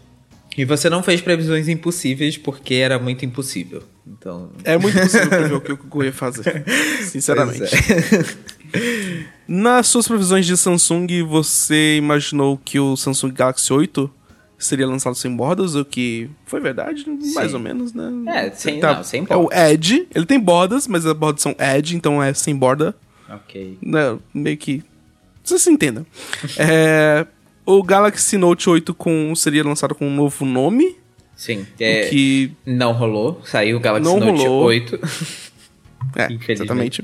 E 0.57 0.65
você 0.65 0.89
não 0.89 1.01
fez 1.01 1.19
previsões 1.21 1.67
impossíveis 1.67 2.37
porque 2.37 2.75
era 2.75 2.99
muito 2.99 3.25
impossível. 3.25 3.81
Então. 4.05 4.51
É 4.63 4.77
muito 4.77 4.99
possível 4.99 5.27
prever 5.29 5.53
o 5.55 5.61
que 5.61 5.71
o 5.73 5.77
Google 5.77 6.05
ia 6.05 6.13
fazer. 6.13 6.63
Sinceramente. 7.03 7.59
Pois 7.59 7.73
é. 7.73 8.53
Nas 9.47 9.87
suas 9.87 10.07
previsões 10.07 10.45
de 10.45 10.55
Samsung, 10.57 11.07
você 11.27 11.97
imaginou 11.97 12.57
que 12.57 12.79
o 12.79 12.95
Samsung 12.95 13.31
Galaxy 13.31 13.71
8 13.71 14.09
seria 14.57 14.87
lançado 14.87 15.15
sem 15.15 15.35
bordas, 15.35 15.75
o 15.75 15.83
que 15.83 16.29
foi 16.45 16.59
verdade, 16.61 17.05
mais 17.35 17.53
ou 17.53 17.59
menos, 17.59 17.93
né? 17.93 18.09
É, 18.27 18.51
sem- 18.51 18.79
Tá- 18.79 18.95
não, 18.95 19.03
sem 19.03 19.25
É 19.29 19.35
o 19.35 19.43
bordas. 19.43 19.71
Edge, 19.71 20.07
ele 20.15 20.25
tem 20.25 20.39
bordas, 20.39 20.87
mas 20.87 21.05
as 21.05 21.13
bordas 21.13 21.41
são 21.41 21.53
Edge, 21.59 21.95
então 21.95 22.23
é 22.23 22.33
sem 22.33 22.55
borda. 22.55 22.95
ok. 23.29 23.77
né, 23.81 24.17
meio 24.33 24.55
que. 24.57 24.81
Vocês 25.43 25.61
se 25.61 25.69
entendam. 25.69 26.05
É, 26.57 27.25
o 27.65 27.83
Galaxy 27.83 28.37
Note 28.37 28.69
8 28.69 28.93
com, 28.93 29.33
seria 29.35 29.63
lançado 29.63 29.95
com 29.95 30.07
um 30.07 30.15
novo 30.15 30.45
nome. 30.45 30.95
Sim. 31.35 31.65
É, 31.79 32.07
Que. 32.07 32.51
Não 32.65 32.93
rolou. 32.93 33.41
Saiu 33.45 33.77
o 33.77 33.79
Galaxy 33.79 34.05
Não 34.05 34.19
Note 34.19 34.43
rolou. 34.45 34.63
8. 34.65 34.99
É, 36.15 36.27
exatamente. 36.51 37.03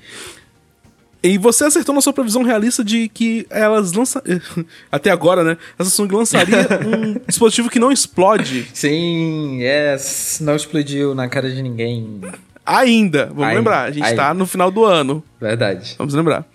E 1.21 1.37
você 1.37 1.65
acertou 1.65 1.93
na 1.93 2.01
sua 2.01 2.13
previsão 2.13 2.43
realista 2.43 2.83
de 2.83 3.09
que 3.09 3.45
elas 3.49 3.91
lançam. 3.91 4.21
Até 4.91 5.09
agora, 5.09 5.43
né? 5.43 5.57
A 5.77 5.83
Samsung 5.83 6.15
lançaria 6.15 6.67
um 6.85 7.19
dispositivo 7.27 7.69
que 7.69 7.79
não 7.79 7.91
explode 7.91 8.67
Sim, 8.73 9.59
yes. 9.61 10.39
Não 10.41 10.55
explodiu 10.55 11.13
na 11.13 11.27
cara 11.27 11.49
de 11.49 11.61
ninguém. 11.61 12.21
Ainda. 12.77 13.25
Vamos 13.27 13.43
Ainda, 13.43 13.55
lembrar, 13.55 13.83
a 13.83 13.91
gente 13.91 14.03
ainda. 14.03 14.15
tá 14.23 14.33
no 14.33 14.45
final 14.45 14.69
do 14.69 14.85
ano. 14.85 15.23
Verdade. 15.41 15.95
Vamos 15.97 16.13
lembrar. 16.13 16.45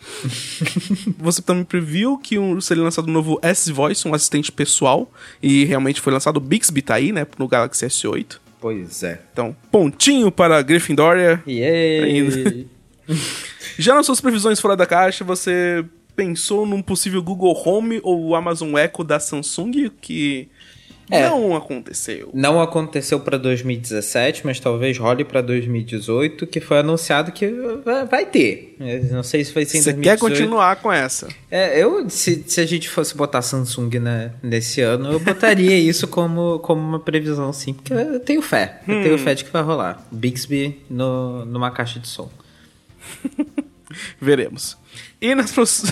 Você 1.19 1.43
também 1.43 1.65
previu 1.65 2.17
que 2.19 2.39
um, 2.39 2.61
seria 2.61 2.83
lançado 2.83 3.09
um 3.09 3.13
novo 3.13 3.39
S-Voice, 3.43 4.07
um 4.07 4.15
assistente 4.15 4.53
pessoal. 4.53 5.11
E 5.43 5.65
realmente 5.65 6.01
foi 6.01 6.13
lançado 6.13 6.37
o 6.37 6.41
Bixby, 6.41 6.83
tá 6.83 6.95
aí, 6.95 7.13
né? 7.13 7.27
No 7.39 7.49
Galaxy 7.49 7.85
S8. 7.87 8.37
Pois 8.61 9.03
é. 9.03 9.21
Então, 9.33 9.55
pontinho 9.71 10.31
para 10.31 10.59
a 10.59 10.63
Gryffindória. 10.63 11.43
Yay! 11.47 12.67
Já 13.79 13.95
nas 13.95 14.07
suas 14.07 14.21
previsões 14.21 14.61
fora 14.61 14.77
da 14.77 14.87
caixa, 14.87 15.25
você 15.25 15.85
pensou 16.17 16.65
num 16.65 16.81
possível 16.81 17.23
Google 17.23 17.61
Home 17.67 18.01
ou 18.03 18.35
Amazon 18.35 18.77
Echo 18.77 19.03
da 19.03 19.19
Samsung, 19.19 19.91
que 20.01 20.49
É. 21.11 21.29
não 21.29 21.55
aconteceu. 21.55 22.31
Não 22.33 22.61
aconteceu 22.61 23.21
pra 23.21 23.37
2017, 23.37 24.43
mas 24.45 24.59
talvez 24.59 24.97
role 24.97 25.25
pra 25.25 25.41
2018, 25.43 26.47
que 26.47 26.61
foi 26.61 26.79
anunciado 26.79 27.31
que 27.31 27.47
vai- 28.07 28.25
ter. 28.25 28.77
Eu 28.81 29.05
Não 29.15 29.23
sei 29.23 29.45
se 29.45 29.53
vai 29.53 29.65
ser 29.65 29.79
em 29.79 29.83
Você 29.83 29.93
2018. 29.93 30.03
quer 30.03 30.19
continuar 30.19 30.77
com 30.77 30.91
essa? 30.93 31.29
É, 31.51 31.79
eu, 31.83 32.09
se, 32.09 32.43
se 32.47 32.61
a 32.61 32.67
gente 32.67 32.89
fosse 32.89 33.15
botar 33.17 33.43
Samsung 33.43 33.99
né, 34.01 34.33
nesse 34.43 34.81
ano, 34.81 35.13
eu 35.13 35.21
botaria 35.21 35.77
isso 35.79 36.09
como, 36.09 36.59
como 36.61 36.81
uma 36.81 36.99
previsão, 37.01 37.53
sim, 37.53 37.75
porque 37.75 37.93
eu 37.93 38.19
tenho 38.21 38.41
fé. 38.41 38.81
Eu 38.89 39.03
tenho 39.03 39.19
fé 39.19 39.35
de 39.35 39.45
que 39.45 39.51
vai 39.53 39.63
rolar. 39.63 40.07
Bixby 40.11 40.81
no, 40.89 41.45
numa 41.45 41.71
caixa 41.71 42.01
de 42.01 42.09
som. 42.09 42.31
Veremos. 44.21 44.77
E 45.21 45.35
nas, 45.35 45.55
nas 45.57 45.91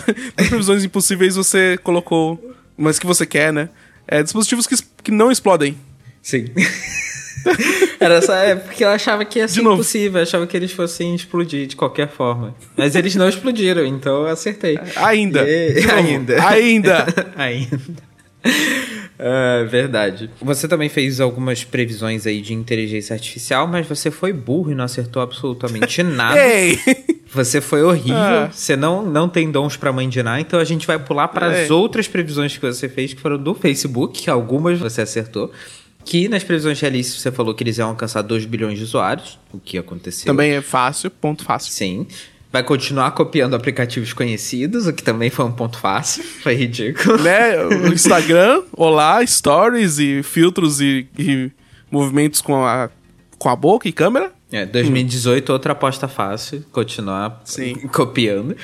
previsões 0.49 0.85
impossíveis 0.85 1.37
você 1.37 1.78
colocou, 1.83 2.54
mas 2.76 2.99
que 2.99 3.07
você 3.07 3.26
quer, 3.26 3.52
né? 3.52 3.69
É, 4.07 4.23
dispositivos 4.23 4.66
que, 4.66 4.75
que 5.02 5.11
não 5.11 5.30
explodem. 5.30 5.76
Sim. 6.21 6.47
Era 7.99 8.23
só 8.23 8.35
é 8.35 8.54
porque 8.54 8.85
eu 8.85 8.88
achava 8.88 9.25
que 9.25 9.38
ia 9.38 9.49
ser 9.49 9.61
impossível, 9.61 10.21
eu 10.21 10.23
achava 10.23 10.47
que 10.47 10.56
eles 10.56 10.73
fossem 10.73 11.14
explodir 11.14 11.66
de 11.66 11.76
qualquer 11.76 12.09
forma. 12.09 12.54
Mas 12.76 12.94
eles 12.94 13.14
não 13.16 13.28
explodiram, 13.28 13.85
então 13.85 14.23
eu 14.23 14.28
acertei. 14.28 14.78
Ainda. 14.97 15.42
E-. 15.49 15.90
Ainda. 15.90 16.49
Ainda. 16.49 17.06
Ainda. 17.37 17.78
É 19.25 19.64
verdade. 19.64 20.28
Você 20.40 20.66
também 20.66 20.88
fez 20.88 21.21
algumas 21.21 21.62
previsões 21.62 22.26
aí 22.26 22.40
de 22.40 22.52
inteligência 22.52 23.14
artificial, 23.14 23.69
mas 23.69 23.87
você 23.87 24.11
foi 24.11 24.33
burro 24.33 24.73
e 24.73 24.75
não 24.75 24.85
acertou 24.85 25.23
absolutamente 25.23 26.02
nada. 26.04 26.38
Ei! 26.38 26.78
Você 27.33 27.61
foi 27.61 27.83
horrível. 27.83 28.16
Ah. 28.16 28.50
Você 28.52 28.76
não, 28.76 29.04
não 29.04 29.28
tem 29.28 29.50
dons 29.50 29.76
pra 29.76 29.92
mandinar, 29.92 30.40
então 30.40 30.59
a 30.59 30.64
gente 30.64 30.87
vai 30.87 30.99
pular 30.99 31.28
para 31.28 31.47
as 31.47 31.71
outras 31.71 32.07
previsões 32.09 32.57
que 32.57 32.66
você 32.66 32.88
fez, 32.88 33.14
que 33.14 33.21
foram 33.21 33.38
do 33.38 33.54
Facebook, 33.54 34.23
que 34.23 34.31
algumas 34.31 34.78
você 34.78 35.02
acertou. 35.02 35.50
Que 36.04 36.28
nas 36.28 36.42
previsões 36.42 36.81
realistas 36.81 37.21
você 37.21 37.31
falou 37.31 37.54
que 37.54 37.62
eles 37.62 37.78
iam 37.78 37.90
alcançar 37.90 38.23
2 38.23 38.45
bilhões 38.45 38.76
de 38.76 38.85
usuários, 38.85 39.38
o 39.52 39.59
que 39.59 39.78
aconteceu. 39.78 40.26
Também 40.26 40.52
é 40.52 40.61
fácil, 40.61 41.11
ponto 41.11 41.45
fácil. 41.45 41.73
Sim. 41.73 42.07
Vai 42.52 42.62
continuar 42.62 43.12
copiando 43.12 43.54
aplicativos 43.54 44.12
conhecidos, 44.12 44.87
o 44.87 44.92
que 44.92 45.02
também 45.02 45.30
foi 45.30 45.47
um 45.47 45.52
ponto 45.52 45.78
fácil. 45.78 46.23
Foi 46.42 46.54
ridículo. 46.54 47.16
né? 47.23 47.56
O 47.64 47.87
Instagram, 47.92 48.62
olá, 48.76 49.25
stories 49.26 49.99
e 49.99 50.23
filtros 50.23 50.78
e, 50.78 51.09
e 51.18 51.50
movimentos 51.90 52.42
com 52.42 52.62
a, 52.62 52.90
com 53.38 53.49
a 53.49 53.56
boca 53.56 53.88
e 53.88 53.92
câmera. 53.92 54.30
É, 54.52 54.66
2018, 54.66 55.50
outra 55.50 55.73
aposta 55.73 56.06
fácil. 56.06 56.62
Continuar 56.71 57.40
Sim. 57.47 57.75
copiando. 57.88 58.54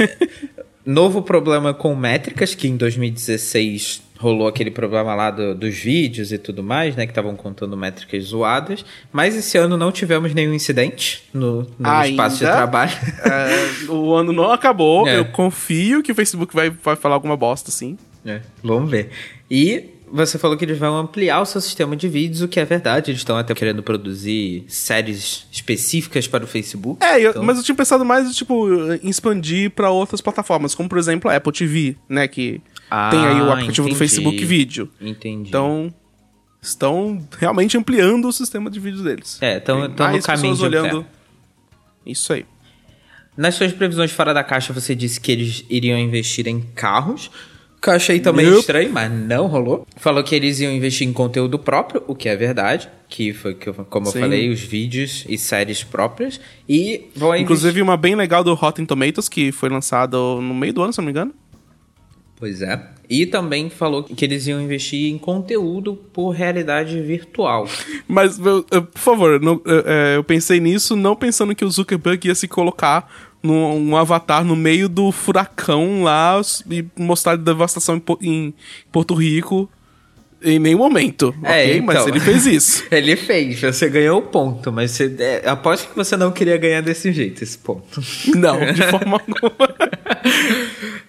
Novo 0.84 1.22
problema 1.22 1.72
com 1.72 1.96
métricas, 1.96 2.54
que 2.54 2.68
em 2.68 2.76
2016 2.76 4.09
rolou 4.20 4.46
aquele 4.46 4.70
problema 4.70 5.14
lá 5.14 5.30
do- 5.30 5.54
dos 5.54 5.74
vídeos 5.78 6.30
e 6.30 6.36
tudo 6.36 6.62
mais, 6.62 6.94
né? 6.94 7.06
Que 7.06 7.10
estavam 7.12 7.34
contando 7.34 7.74
métricas 7.76 8.24
zoadas. 8.24 8.84
Mas 9.10 9.34
esse 9.34 9.56
ano 9.56 9.76
não 9.78 9.90
tivemos 9.90 10.34
nenhum 10.34 10.52
incidente 10.52 11.22
no, 11.32 11.62
no 11.78 11.88
Ainda? 11.88 12.10
espaço 12.10 12.36
de 12.38 12.44
trabalho. 12.44 12.92
É, 13.24 13.90
o 13.90 14.14
ano 14.14 14.32
não 14.32 14.52
acabou. 14.52 15.06
É. 15.08 15.18
Eu 15.18 15.24
confio 15.24 16.02
que 16.02 16.12
o 16.12 16.14
Facebook 16.14 16.54
vai, 16.54 16.68
vai 16.70 16.94
falar 16.96 17.14
alguma 17.14 17.36
bosta, 17.36 17.70
sim. 17.70 17.96
É, 18.26 18.40
vamos 18.62 18.90
ver. 18.90 19.08
E 19.50 19.84
você 20.12 20.36
falou 20.38 20.56
que 20.56 20.64
eles 20.64 20.76
vão 20.76 20.96
ampliar 20.98 21.40
o 21.40 21.46
seu 21.46 21.60
sistema 21.60 21.96
de 21.96 22.08
vídeos, 22.08 22.42
o 22.42 22.48
que 22.48 22.58
é 22.60 22.64
verdade. 22.64 23.10
Eles 23.12 23.20
estão 23.20 23.36
até 23.38 23.54
querendo 23.54 23.80
produzir 23.82 24.64
séries 24.68 25.46
específicas 25.50 26.26
para 26.26 26.42
o 26.44 26.46
Facebook. 26.46 27.02
É, 27.04 27.18
eu- 27.20 27.30
Então- 27.30 27.42
mas 27.44 27.56
eu 27.58 27.62
tinha 27.64 27.74
pensado 27.76 28.04
mais, 28.04 28.34
tipo, 28.34 28.68
em 29.02 29.08
expandir 29.08 29.70
pra 29.70 29.90
outras 29.90 30.20
plataformas, 30.20 30.74
como 30.74 30.88
por 30.88 30.98
exemplo 30.98 31.30
a 31.30 31.36
Apple 31.36 31.52
TV, 31.52 31.96
né? 32.08 32.26
Que 32.28 32.60
Ah, 32.90 33.08
tem 33.10 33.20
aí 33.24 33.40
o 33.40 33.50
aplicativo 33.52 33.86
do 33.88 33.94
entendi. 33.94 33.98
Facebook 33.98 34.44
Vídeo. 34.44 34.88
Entendi. 35.00 35.48
Então, 35.48 35.92
estão 36.60 37.26
realmente 37.38 37.76
ampliando 37.78 38.26
o 38.28 38.32
sistema 38.32 38.70
de 38.70 38.80
vídeo 38.80 39.02
deles. 39.02 39.38
É, 39.40 39.60
tão- 39.60 39.80
Tem 39.86 39.94
tão 39.94 40.12
no 40.12 40.22
caminho 40.22 40.52
pessoas 40.54 40.58
de 40.58 40.64
olhando. 40.64 40.86
ampliar. 40.98 41.06
Isso 42.06 42.32
aí. 42.32 42.44
Nas 43.36 43.54
suas 43.54 43.72
previsões 43.72 44.10
fora 44.10 44.34
da 44.34 44.42
caixa, 44.44 44.72
você 44.72 44.94
disse 44.94 45.20
que 45.20 45.30
eles 45.32 45.64
iriam 45.70 45.98
investir 45.98 46.46
em 46.48 46.60
carros. 46.60 47.30
Que 47.82 47.88
eu 47.88 47.94
achei 47.94 48.20
também 48.20 48.44
Nope. 48.44 48.58
estranho, 48.60 48.92
mas 48.92 49.10
não 49.10 49.46
rolou. 49.46 49.86
Falou 49.96 50.22
que 50.22 50.34
eles 50.34 50.60
iam 50.60 50.70
investir 50.70 51.08
em 51.08 51.14
conteúdo 51.14 51.58
próprio, 51.58 52.02
o 52.06 52.14
que 52.14 52.28
é 52.28 52.36
verdade. 52.36 52.90
Que 53.08 53.32
foi, 53.32 53.54
que 53.54 53.70
eu- 53.70 53.74
como 53.74 54.04
Sim. 54.04 54.18
eu 54.18 54.22
falei, 54.24 54.50
os 54.50 54.60
vídeos 54.60 55.24
e 55.26 55.38
séries 55.38 55.82
próprias. 55.82 56.38
E 56.68 57.06
vão 57.16 57.28
investir... 57.30 57.42
Inclusive, 57.44 57.80
uma 57.80 57.96
bem 57.96 58.14
legal 58.14 58.44
do 58.44 58.52
Rotten 58.52 58.84
Tomatoes, 58.84 59.30
que 59.30 59.50
foi 59.50 59.70
lançado 59.70 60.40
no 60.42 60.52
meio 60.52 60.74
do 60.74 60.82
ano, 60.82 60.92
se 60.92 60.98
não 60.98 61.06
me 61.06 61.10
engano. 61.10 61.32
Pois 62.40 62.62
é. 62.62 62.80
E 63.08 63.26
também 63.26 63.68
falou 63.68 64.02
que 64.02 64.24
eles 64.24 64.46
iam 64.46 64.60
investir 64.60 65.12
em 65.12 65.18
conteúdo 65.18 65.94
por 66.12 66.30
realidade 66.30 66.98
virtual. 67.02 67.68
Mas, 68.08 68.38
eu- 68.38 68.62
por 68.64 68.98
favor, 68.98 69.38
não- 69.40 69.60
eu- 69.64 69.84
é, 69.86 70.16
eu 70.16 70.24
pensei 70.24 70.58
nisso 70.58 70.96
não 70.96 71.14
pensando 71.14 71.54
que 71.54 71.64
o 71.64 71.70
Zuckerberg 71.70 72.26
ia 72.28 72.34
se 72.34 72.48
colocar 72.48 73.06
num 73.42 73.90
um 73.90 73.96
avatar 73.96 74.42
no 74.44 74.56
meio 74.56 74.88
do 74.88 75.12
furacão 75.12 76.02
lá 76.02 76.40
e 76.70 76.84
mostrar 76.98 77.36
devastação 77.36 77.96
em, 77.96 78.00
Po- 78.00 78.18
em 78.22 78.54
Porto 78.90 79.12
Rico 79.14 79.68
em 80.42 80.58
nenhum 80.58 80.78
momento. 80.78 81.34
É, 81.42 81.64
ok? 81.64 81.76
então. 81.76 81.84
Mas 81.84 82.06
ele 82.06 82.20
fez 82.20 82.46
isso. 82.46 82.84
Ele 82.90 83.14
fez, 83.16 83.60
você 83.60 83.88
ganhou 83.90 84.20
o 84.20 84.22
ponto, 84.22 84.72
mas 84.72 84.92
você, 84.92 85.14
é, 85.18 85.46
aposto 85.46 85.90
que 85.90 85.94
você 85.96 86.16
não 86.16 86.30
queria 86.32 86.56
ganhar 86.56 86.80
desse 86.80 87.12
jeito, 87.12 87.44
esse 87.44 87.58
ponto. 87.58 88.00
não, 88.34 88.58
de 88.72 88.82
forma 88.84 89.20
alguma. 89.20 89.52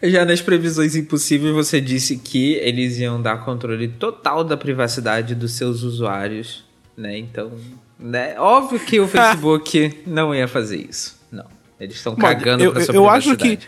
Já 0.03 0.25
nas 0.25 0.41
previsões 0.41 0.95
impossíveis, 0.95 1.53
você 1.53 1.79
disse 1.79 2.17
que 2.17 2.53
eles 2.55 2.97
iam 2.97 3.21
dar 3.21 3.37
controle 3.45 3.87
total 3.87 4.43
da 4.43 4.57
privacidade 4.57 5.33
dos 5.35 5.53
seus 5.53 5.83
usuários, 5.83 6.65
né? 6.97 7.17
Então, 7.17 7.51
né? 7.99 8.39
Óbvio 8.39 8.79
que 8.79 8.99
o 8.99 9.07
Facebook 9.09 10.01
não 10.05 10.33
ia 10.35 10.47
fazer 10.47 10.77
isso. 10.89 11.19
Não. 11.31 11.45
Eles 11.79 11.95
estão 11.95 12.15
cagando 12.15 12.63
eu, 12.63 12.71
pra 12.73 12.83
sua 12.83 12.93
eu 12.95 13.09
acho 13.09 13.35
que 13.37 13.59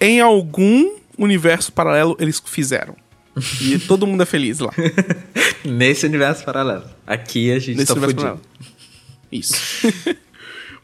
em 0.00 0.20
algum 0.20 0.96
universo 1.18 1.72
paralelo 1.72 2.16
eles 2.20 2.40
fizeram. 2.46 2.94
E 3.60 3.78
todo 3.86 4.06
mundo 4.06 4.22
é 4.22 4.26
feliz 4.26 4.58
lá. 4.58 4.70
Nesse 5.64 6.06
universo 6.06 6.44
paralelo. 6.44 6.84
Aqui 7.06 7.50
a 7.52 7.58
gente 7.58 7.76
Nesse 7.76 7.86
tá 7.88 7.92
universo 7.94 8.16
fudido. 8.16 8.40
paralelo. 8.40 8.40
Isso. 9.32 9.86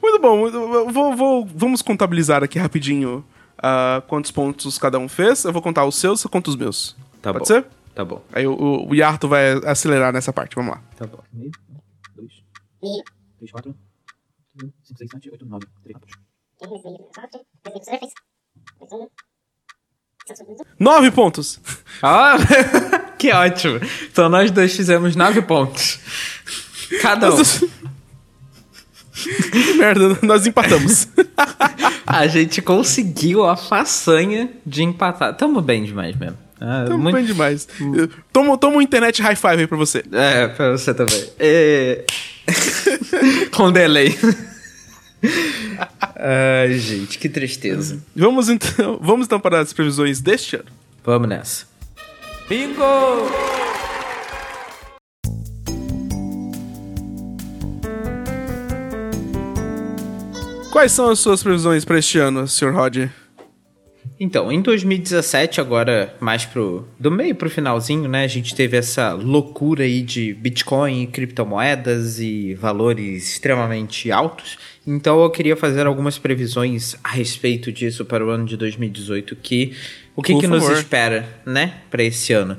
muito 0.03 0.19
bom. 0.21 0.37
muito- 0.39 0.57
eu 0.57 0.89
Vou, 0.91 1.17
vou- 1.17 1.49
vamos 1.55 1.83
contabilizar 1.83 2.43
aqui 2.45 2.59
rapidinho 2.59 3.25
ah, 3.59 4.03
quantos 4.07 4.31
pontos 4.31 4.79
cada 4.79 4.99
um 4.99 5.09
fez. 5.09 5.45
Eu 5.45 5.53
vou 5.53 5.63
contar 5.63 5.85
os 5.85 5.97
seus, 5.97 6.21
você 6.21 6.29
conta 6.29 6.51
os 6.51 6.57
meus. 6.57 6.97
Tá 7.23 7.33
Pode 7.33 7.41
bom. 7.41 7.45
ser? 7.45 7.67
Tá 7.95 8.05
bom. 8.05 8.23
Aí 8.33 8.47
o, 8.47 8.53
o, 8.53 8.91
o 8.91 8.95
Yarto 8.95 9.27
vai 9.29 9.53
acelerar 9.65 10.13
nessa 10.13 10.33
parte. 10.33 10.55
Vamos 10.55 10.75
lá. 10.75 10.83
Tá 10.97 11.07
bom. 11.07 11.19
meio, 11.33 11.51
dois, 12.15 12.43
três, 13.39 13.51
quatro, 13.51 13.75
cinco, 14.59 14.73
seis, 14.83 15.11
sete, 15.11 15.31
oito, 15.31 15.47
nove, 15.47 15.67
três, 15.83 15.99
quatro. 15.99 16.27
Nove 20.79 21.11
pontos! 21.11 21.61
Ah, 22.03 22.37
que 23.19 23.33
ótimo. 23.33 23.79
Então 24.11 24.29
nós 24.29 24.51
dois 24.51 24.75
fizemos 24.75 25.15
nove 25.17 25.41
pontos. 25.43 26.01
Cada 27.01 27.33
um. 27.33 27.37
Que 29.25 29.73
merda, 29.75 30.19
nós 30.23 30.47
empatamos. 30.47 31.09
A 32.07 32.27
gente 32.29 32.63
conseguiu 32.63 33.45
a 33.45 33.57
façanha 33.57 34.49
de 34.65 34.83
empatar. 34.83 35.35
Tamo 35.35 35.61
bem 35.61 35.85
demais 35.85 36.17
mesmo. 36.17 36.37
Ah, 36.61 36.85
Tamo 36.87 36.99
muito- 37.03 37.17
bem 37.17 37.25
demais. 37.25 37.67
Toma, 38.33 38.57
toma 38.57 38.77
um 38.77 38.81
internet 38.83 39.21
high 39.21 39.35
five 39.37 39.57
aí 39.61 39.67
pra 39.67 39.77
você. 39.77 40.05
É, 40.13 40.47
pra 40.49 40.71
você 40.73 40.95
também. 40.95 41.29
É... 41.39 42.05
Com 43.55 43.73
delay. 43.73 44.17
Ai, 46.17 46.79
gente, 46.79 47.19
que 47.19 47.29
tristeza. 47.29 47.99
Vamos 48.15 48.49
então, 48.49 48.99
vamos 49.03 49.27
então 49.27 49.41
para 49.41 49.61
as 49.61 49.73
previsões 49.73 50.21
deste 50.21 50.57
ano. 50.57 50.67
Vamos 51.05 51.29
nessa. 51.29 51.67
Bingo! 52.49 52.85
Quais 60.77 60.93
são 60.93 61.09
as 61.09 61.21
suas 61.21 61.43
previsões 61.43 61.87
para 61.87 61.99
este 61.99 62.19
ano, 62.19 62.47
Sr. 62.47 62.71
Roger? 62.75 63.11
Então, 64.21 64.53
em 64.53 64.61
2017, 64.61 65.59
agora 65.59 66.15
mais 66.21 66.45
pro 66.45 66.87
do 67.01 67.11
meio 67.11 67.35
pro 67.35 67.49
finalzinho, 67.49 68.07
né, 68.07 68.25
a 68.25 68.27
gente 68.27 68.55
teve 68.55 68.77
essa 68.77 69.15
loucura 69.15 69.85
aí 69.85 70.03
de 70.03 70.35
Bitcoin 70.35 71.05
e 71.05 71.07
criptomoedas 71.07 72.21
e 72.21 72.53
valores 72.53 73.27
extremamente 73.27 74.13
altos. 74.13 74.59
Então, 74.87 75.23
eu 75.23 75.31
queria 75.31 75.57
fazer 75.57 75.87
algumas 75.87 76.19
previsões 76.19 76.95
a 77.03 77.09
respeito 77.09 77.73
disso 77.73 78.05
para 78.05 78.23
o 78.23 78.29
ano 78.29 78.45
de 78.45 78.59
2018, 78.59 79.35
que 79.35 79.73
o 80.15 80.23
que, 80.23 80.35
Por 80.35 80.43
que 80.43 80.47
nos 80.47 80.69
espera, 80.69 81.27
né, 81.47 81.77
para 81.91 82.03
esse 82.03 82.35
ano. 82.35 82.59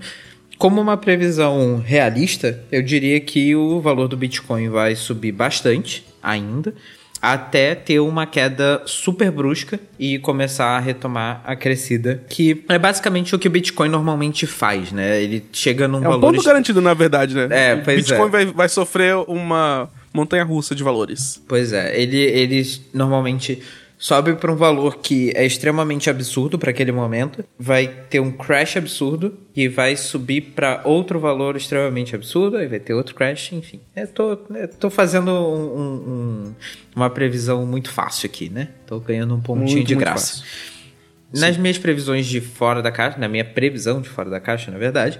Como 0.58 0.82
uma 0.82 0.98
previsão 0.98 1.80
realista, 1.86 2.64
eu 2.72 2.82
diria 2.82 3.20
que 3.20 3.56
o 3.56 3.80
valor 3.80 4.08
do 4.08 4.18
Bitcoin 4.18 4.70
vai 4.70 4.96
subir 4.96 5.32
bastante 5.32 6.04
ainda, 6.24 6.74
até 7.22 7.74
ter 7.76 8.00
uma 8.00 8.26
queda 8.26 8.82
super 8.86 9.32
brusca 9.32 9.80
e 10.00 10.20
começar 10.20 10.78
a 10.78 10.80
retomar 10.80 11.42
a 11.46 11.56
crescida, 11.56 12.24
que 12.30 12.64
é 12.70 12.78
basicamente 12.78 13.36
o 13.36 13.40
que 13.40 13.48
o 13.48 13.52
Bitcoin 13.52 13.90
normalmente 13.90 14.46
faz, 14.46 14.92
né? 14.92 15.22
Ele 15.22 15.44
chega 15.52 15.88
num 15.88 15.98
É 15.98 16.02
um 16.02 16.04
valor 16.04 16.20
ponto 16.22 16.36
est- 16.38 16.46
garantido, 16.46 16.82
na 16.82 16.94
verdade, 16.94 17.34
né? 17.36 17.48
É, 17.50 17.76
O 17.76 17.84
pois 17.84 17.98
Bitcoin 17.98 18.28
é. 18.28 18.30
vai, 18.30 18.46
vai 18.46 18.70
sofrer 18.70 19.16
uma 19.28 19.90
montanha 20.14 20.44
russa 20.44 20.74
de 20.76 20.84
valores. 20.84 21.42
Pois 21.48 21.74
é, 21.74 22.00
ele, 22.00 22.18
ele 22.18 22.64
normalmente 22.94 23.62
sobe 23.98 24.36
para 24.36 24.52
um 24.52 24.56
valor 24.56 24.98
que 24.98 25.32
é 25.36 25.44
extremamente 25.46 26.10
absurdo 26.10 26.60
para 26.60 26.70
aquele 26.70 26.92
momento, 26.92 27.44
vai 27.58 27.88
ter 28.10 28.20
um 28.20 28.32
crash 28.32 28.78
absurdo 28.78 29.34
e 29.56 29.68
vai 29.68 29.96
subir 29.96 30.42
para 30.56 30.82
outro 30.86 31.20
valor 31.20 31.56
extremamente 31.56 32.16
absurdo, 32.16 32.58
aí 32.58 32.68
vai 32.68 32.80
ter 32.80 32.94
outro 32.94 33.16
crash, 33.16 33.54
enfim. 33.54 33.80
Eu 33.96 34.08
tô, 34.08 34.32
eu 34.54 34.68
tô 34.80 34.90
fazendo 34.92 35.32
um- 35.32 35.80
um- 35.80 36.12
um- 36.12 36.56
uma 36.96 37.10
previsão 37.10 37.66
muito 37.66 37.90
fácil 37.90 38.28
aqui, 38.28 38.50
né? 38.50 38.70
Tô 38.86 39.00
ganhando 39.00 39.34
um 39.36 39.42
pontinho 39.42 39.78
Muito, 39.78 39.88
de 39.88 39.96
graça. 39.96 40.44
Nas 41.34 41.58
minhas 41.58 41.78
previsões 41.78 42.26
de 42.26 42.40
fora 42.40 42.82
da 42.82 42.92
caixa, 42.92 43.18
na 43.18 43.28
minha 43.28 43.44
previsão 43.44 44.00
de 44.00 44.08
fora 44.08 44.30
da 44.30 44.40
caixa, 44.40 44.70
na 44.72 44.78
verdade, 44.78 45.20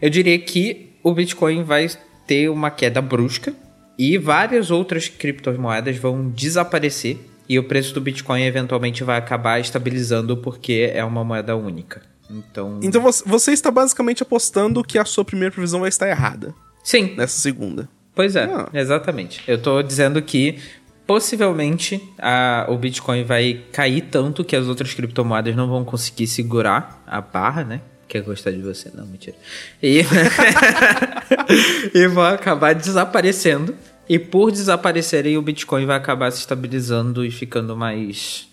eu 0.00 0.08
diria 0.08 0.38
que 0.38 0.90
o 1.02 1.12
Bitcoin 1.12 1.62
vai 1.62 1.88
ter 2.26 2.48
uma 2.48 2.70
queda 2.70 3.02
brusca 3.02 3.54
e 3.98 4.16
várias 4.16 4.70
outras 4.70 5.08
criptomoedas 5.08 5.96
vão 5.98 6.28
desaparecer 6.30 7.18
e 7.48 7.58
o 7.58 7.64
preço 7.64 7.92
do 7.94 8.00
Bitcoin 8.00 8.42
eventualmente 8.44 9.04
vai 9.04 9.18
acabar 9.18 9.60
estabilizando 9.60 10.36
porque 10.36 10.90
é 10.94 11.04
uma 11.04 11.24
moeda 11.24 11.54
única. 11.56 12.02
Então, 12.30 12.80
Então 12.82 13.02
você, 13.26 13.52
está 13.52 13.70
basicamente 13.70 14.22
apostando 14.22 14.82
que 14.82 14.98
a 14.98 15.04
sua 15.04 15.24
primeira 15.24 15.52
previsão 15.52 15.80
vai 15.80 15.88
estar 15.90 16.08
errada 16.08 16.54
sim, 16.82 17.14
nessa 17.16 17.38
segunda. 17.38 17.88
Pois 18.14 18.34
é, 18.36 18.44
Ah. 18.44 18.68
exatamente. 18.72 19.42
Eu 19.46 19.60
tô 19.60 19.82
dizendo 19.82 20.20
que 20.22 20.58
possivelmente 21.06 22.00
a, 22.18 22.66
o 22.68 22.78
Bitcoin 22.78 23.24
vai 23.24 23.62
cair 23.72 24.02
tanto 24.10 24.42
que 24.44 24.56
as 24.56 24.66
outras 24.66 24.94
criptomoedas 24.94 25.54
não 25.54 25.68
vão 25.68 25.84
conseguir 25.84 26.26
segurar 26.26 27.02
a 27.06 27.20
barra, 27.20 27.62
né? 27.64 27.80
Quer 28.08 28.22
gostar 28.22 28.50
de 28.52 28.60
você? 28.62 28.90
Não, 28.94 29.06
mentira. 29.06 29.36
E, 29.82 30.02
e 31.94 32.06
vão 32.08 32.24
acabar 32.24 32.74
desaparecendo. 32.74 33.74
E 34.08 34.18
por 34.18 34.50
desaparecerem, 34.50 35.38
o 35.38 35.42
Bitcoin 35.42 35.86
vai 35.86 35.96
acabar 35.96 36.30
se 36.30 36.40
estabilizando 36.40 37.24
e 37.24 37.30
ficando 37.30 37.76
mais, 37.76 38.48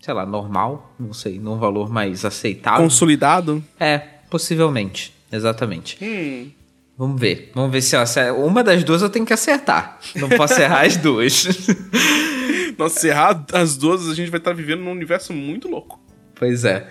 sei 0.00 0.14
lá, 0.14 0.24
normal. 0.24 0.94
Não 0.98 1.12
sei, 1.12 1.38
num 1.38 1.58
valor 1.58 1.90
mais 1.90 2.24
aceitável. 2.24 2.82
Consolidado? 2.82 3.62
É, 3.78 3.98
possivelmente. 4.30 5.12
Exatamente. 5.30 5.98
Hum. 6.02 6.50
Vamos 6.96 7.20
ver. 7.20 7.52
Vamos 7.54 7.70
ver 7.70 7.82
se 7.82 7.96
ó, 7.96 8.04
uma 8.44 8.64
das 8.64 8.82
duas 8.82 9.02
eu 9.02 9.10
tenho 9.10 9.24
que 9.24 9.32
acertar. 9.32 10.00
Não 10.16 10.28
posso 10.28 10.60
errar 10.60 10.84
as 10.84 10.96
duas. 10.96 11.46
Nossa, 12.76 13.00
se 13.00 13.08
errar 13.08 13.44
as 13.52 13.76
duas, 13.76 14.08
a 14.08 14.14
gente 14.14 14.30
vai 14.30 14.38
estar 14.38 14.52
vivendo 14.52 14.80
num 14.80 14.92
universo 14.92 15.32
muito 15.32 15.68
louco. 15.68 16.00
pois 16.34 16.64
é. 16.64 16.88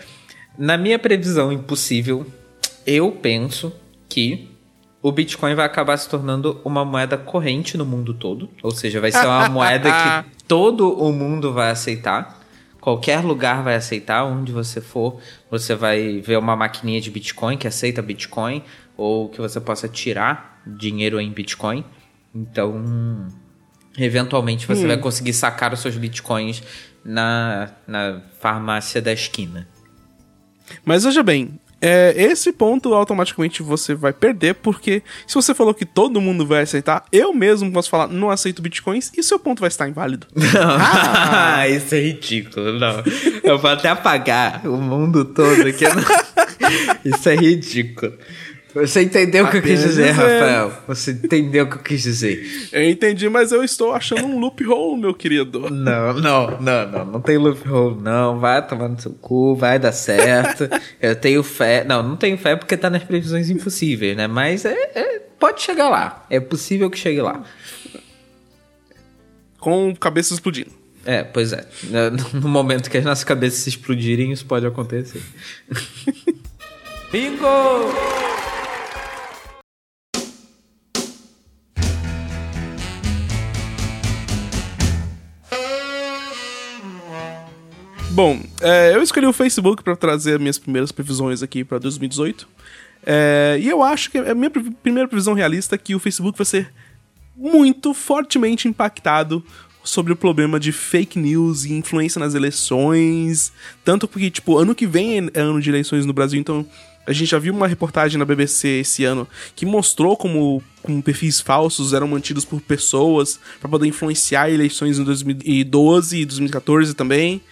Na 0.57 0.77
minha 0.77 0.97
previsão 0.97 1.51
impossível, 1.51 2.25
eu 2.85 3.11
penso 3.11 3.71
que 4.09 4.47
o 5.07 5.11
Bitcoin 5.11 5.55
vai 5.55 5.65
acabar 5.65 5.95
se 5.95 6.09
tornando 6.09 6.59
uma 6.65 6.83
moeda 6.83 7.17
corrente 7.17 7.77
no 7.77 7.85
mundo 7.85 8.13
todo. 8.13 8.49
Ou 8.61 8.71
seja, 8.71 8.99
vai 8.99 9.11
ser 9.11 9.25
uma 9.25 9.47
moeda 9.49 9.89
que 9.89 10.43
todo 10.45 10.93
o 10.93 11.13
mundo 11.13 11.53
vai 11.53 11.71
aceitar. 11.71 12.41
Qualquer 12.81 13.23
lugar 13.23 13.63
vai 13.63 13.75
aceitar, 13.75 14.25
onde 14.25 14.51
você 14.51 14.81
for, 14.81 15.19
você 15.49 15.75
vai 15.75 16.19
ver 16.19 16.37
uma 16.37 16.55
maquininha 16.55 16.99
de 16.99 17.09
Bitcoin 17.09 17.57
que 17.57 17.67
aceita 17.67 18.01
Bitcoin, 18.01 18.63
ou 18.97 19.29
que 19.29 19.39
você 19.39 19.61
possa 19.61 19.87
tirar 19.87 20.61
dinheiro 20.65 21.19
em 21.21 21.31
Bitcoin. 21.31 21.85
Então, 22.35 23.27
eventualmente 23.97 24.67
você 24.67 24.85
vai 24.85 24.97
conseguir 24.97 25.33
sacar 25.33 25.73
os 25.73 25.79
seus 25.79 25.95
Bitcoins 25.95 26.61
na, 27.03 27.71
na 27.87 28.21
farmácia 28.39 29.01
da 29.01 29.13
esquina. 29.13 29.67
Mas 30.83 31.05
veja 31.05 31.23
bem, 31.23 31.57
é, 31.81 32.13
esse 32.17 32.51
ponto 32.51 32.93
automaticamente 32.93 33.61
você 33.61 33.93
vai 33.93 34.11
perder, 34.11 34.55
porque 34.55 35.03
se 35.25 35.35
você 35.35 35.53
falou 35.53 35.73
que 35.73 35.85
todo 35.85 36.19
mundo 36.19 36.45
vai 36.45 36.63
aceitar, 36.63 37.05
eu 37.11 37.33
mesmo 37.33 37.71
posso 37.71 37.89
falar, 37.89 38.07
não 38.07 38.29
aceito 38.29 38.61
bitcoins, 38.61 39.11
e 39.15 39.21
seu 39.21 39.37
ponto 39.37 39.59
vai 39.59 39.67
estar 39.67 39.87
inválido. 39.87 40.27
Ah, 40.69 41.67
isso 41.69 41.93
é 41.93 41.99
ridículo, 41.99 42.73
não. 42.79 43.03
Eu 43.43 43.57
vou 43.57 43.69
até 43.69 43.89
apagar 43.89 44.65
o 44.67 44.77
mundo 44.77 45.25
todo 45.25 45.67
aqui. 45.67 45.85
Isso 47.05 47.29
é 47.29 47.35
ridículo. 47.35 48.13
Você 48.81 49.01
entendeu 49.01 49.45
o 49.45 49.49
que 49.51 49.57
eu 49.57 49.61
quis 49.61 49.79
dizer, 49.81 50.13
dizendo. 50.13 50.15
Rafael? 50.15 50.71
Você 50.87 51.11
entendeu 51.11 51.65
o 51.65 51.69
que 51.69 51.75
eu 51.77 51.81
quis 51.81 52.03
dizer. 52.03 52.69
Eu 52.71 52.83
entendi, 52.89 53.27
mas 53.29 53.51
eu 53.51 53.63
estou 53.63 53.93
achando 53.93 54.25
um 54.25 54.39
loophole, 54.39 54.99
meu 54.99 55.13
querido. 55.13 55.69
Não, 55.69 56.13
não, 56.13 56.61
não, 56.61 56.87
não. 56.91 57.05
Não 57.05 57.21
tem 57.21 57.37
loophole, 57.37 58.01
não. 58.01 58.39
Vai 58.39 58.65
tomar 58.65 58.89
no 58.89 58.99
seu 58.99 59.11
cu, 59.13 59.55
vai 59.55 59.79
dar 59.79 59.91
certo. 59.91 60.69
Eu 61.01 61.15
tenho 61.15 61.43
fé. 61.43 61.83
Não, 61.83 62.03
não 62.03 62.15
tenho 62.15 62.37
fé 62.37 62.55
porque 62.55 62.75
tá 62.77 62.89
nas 62.89 63.03
previsões 63.03 63.49
impossíveis, 63.49 64.15
né? 64.15 64.27
Mas 64.27 64.65
é, 64.65 64.73
é- 64.95 65.19
pode 65.39 65.61
chegar 65.61 65.89
lá. 65.89 66.25
É 66.29 66.39
possível 66.39 66.89
que 66.89 66.97
chegue 66.97 67.21
lá. 67.21 67.43
Com 69.59 69.95
cabeça 69.95 70.33
explodindo. 70.33 70.71
É, 71.05 71.23
pois 71.23 71.53
é. 71.53 71.65
No 72.33 72.49
momento 72.49 72.89
que 72.89 72.97
as 72.97 73.05
nossas 73.05 73.23
cabeças 73.23 73.59
se 73.59 73.69
explodirem, 73.69 74.31
isso 74.31 74.45
pode 74.45 74.65
acontecer. 74.65 75.21
Bingo! 77.11 78.26
Bom, 88.17 88.41
é, 88.61 88.95
eu 88.95 89.03
escolhi 89.03 89.27
o 89.27 89.31
Facebook 89.31 89.83
para 89.83 89.95
trazer 89.95 90.39
minhas 90.39 90.57
primeiras 90.57 90.91
previsões 90.91 91.43
aqui 91.43 91.63
para 91.63 91.77
2018. 91.77 92.47
É, 93.05 93.59
e 93.61 93.69
eu 93.69 93.83
acho 93.83 94.09
que 94.09 94.17
a 94.17 94.33
minha 94.33 94.49
primeira 94.49 95.07
previsão 95.07 95.35
realista 95.35 95.75
é 95.75 95.77
que 95.77 95.93
o 95.93 95.99
Facebook 95.99 96.35
vai 96.35 96.45
ser 96.45 96.73
muito 97.35 97.93
fortemente 97.93 98.67
impactado 98.67 99.45
sobre 99.83 100.13
o 100.13 100.15
problema 100.15 100.59
de 100.59 100.71
fake 100.71 101.19
news 101.19 101.63
e 101.63 101.73
influência 101.73 102.17
nas 102.17 102.33
eleições. 102.33 103.53
Tanto 103.85 104.07
porque, 104.07 104.31
tipo, 104.31 104.57
ano 104.57 104.73
que 104.73 104.87
vem 104.87 105.29
é 105.31 105.39
ano 105.39 105.61
de 105.61 105.69
eleições 105.69 106.03
no 106.03 106.11
Brasil, 106.11 106.39
então 106.39 106.65
a 107.05 107.13
gente 107.13 107.29
já 107.29 107.37
viu 107.37 107.53
uma 107.53 107.67
reportagem 107.67 108.17
na 108.17 108.25
BBC 108.25 108.79
esse 108.79 109.03
ano 109.03 109.27
que 109.55 109.63
mostrou 109.63 110.17
como, 110.17 110.63
como 110.81 111.03
perfis 111.03 111.39
falsos 111.39 111.93
eram 111.93 112.07
mantidos 112.07 112.45
por 112.45 112.61
pessoas 112.61 113.39
para 113.59 113.69
poder 113.69 113.85
influenciar 113.85 114.49
eleições 114.49 114.97
em 114.97 115.03
2012 115.03 116.17
e 116.17 116.25
2014 116.25 116.95
também. 116.95 117.43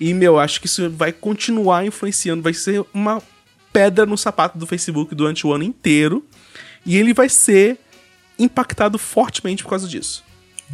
E, 0.00 0.12
meu, 0.14 0.38
acho 0.38 0.60
que 0.60 0.66
isso 0.66 0.90
vai 0.90 1.12
continuar 1.12 1.84
influenciando, 1.86 2.42
vai 2.42 2.52
ser 2.54 2.84
uma 2.92 3.22
pedra 3.72 4.06
no 4.06 4.16
sapato 4.16 4.58
do 4.58 4.66
Facebook 4.66 5.14
durante 5.14 5.46
o 5.46 5.52
ano 5.52 5.64
inteiro. 5.64 6.24
E 6.84 6.96
ele 6.96 7.12
vai 7.12 7.28
ser 7.28 7.78
impactado 8.38 8.98
fortemente 8.98 9.62
por 9.62 9.70
causa 9.70 9.88
disso. 9.88 10.24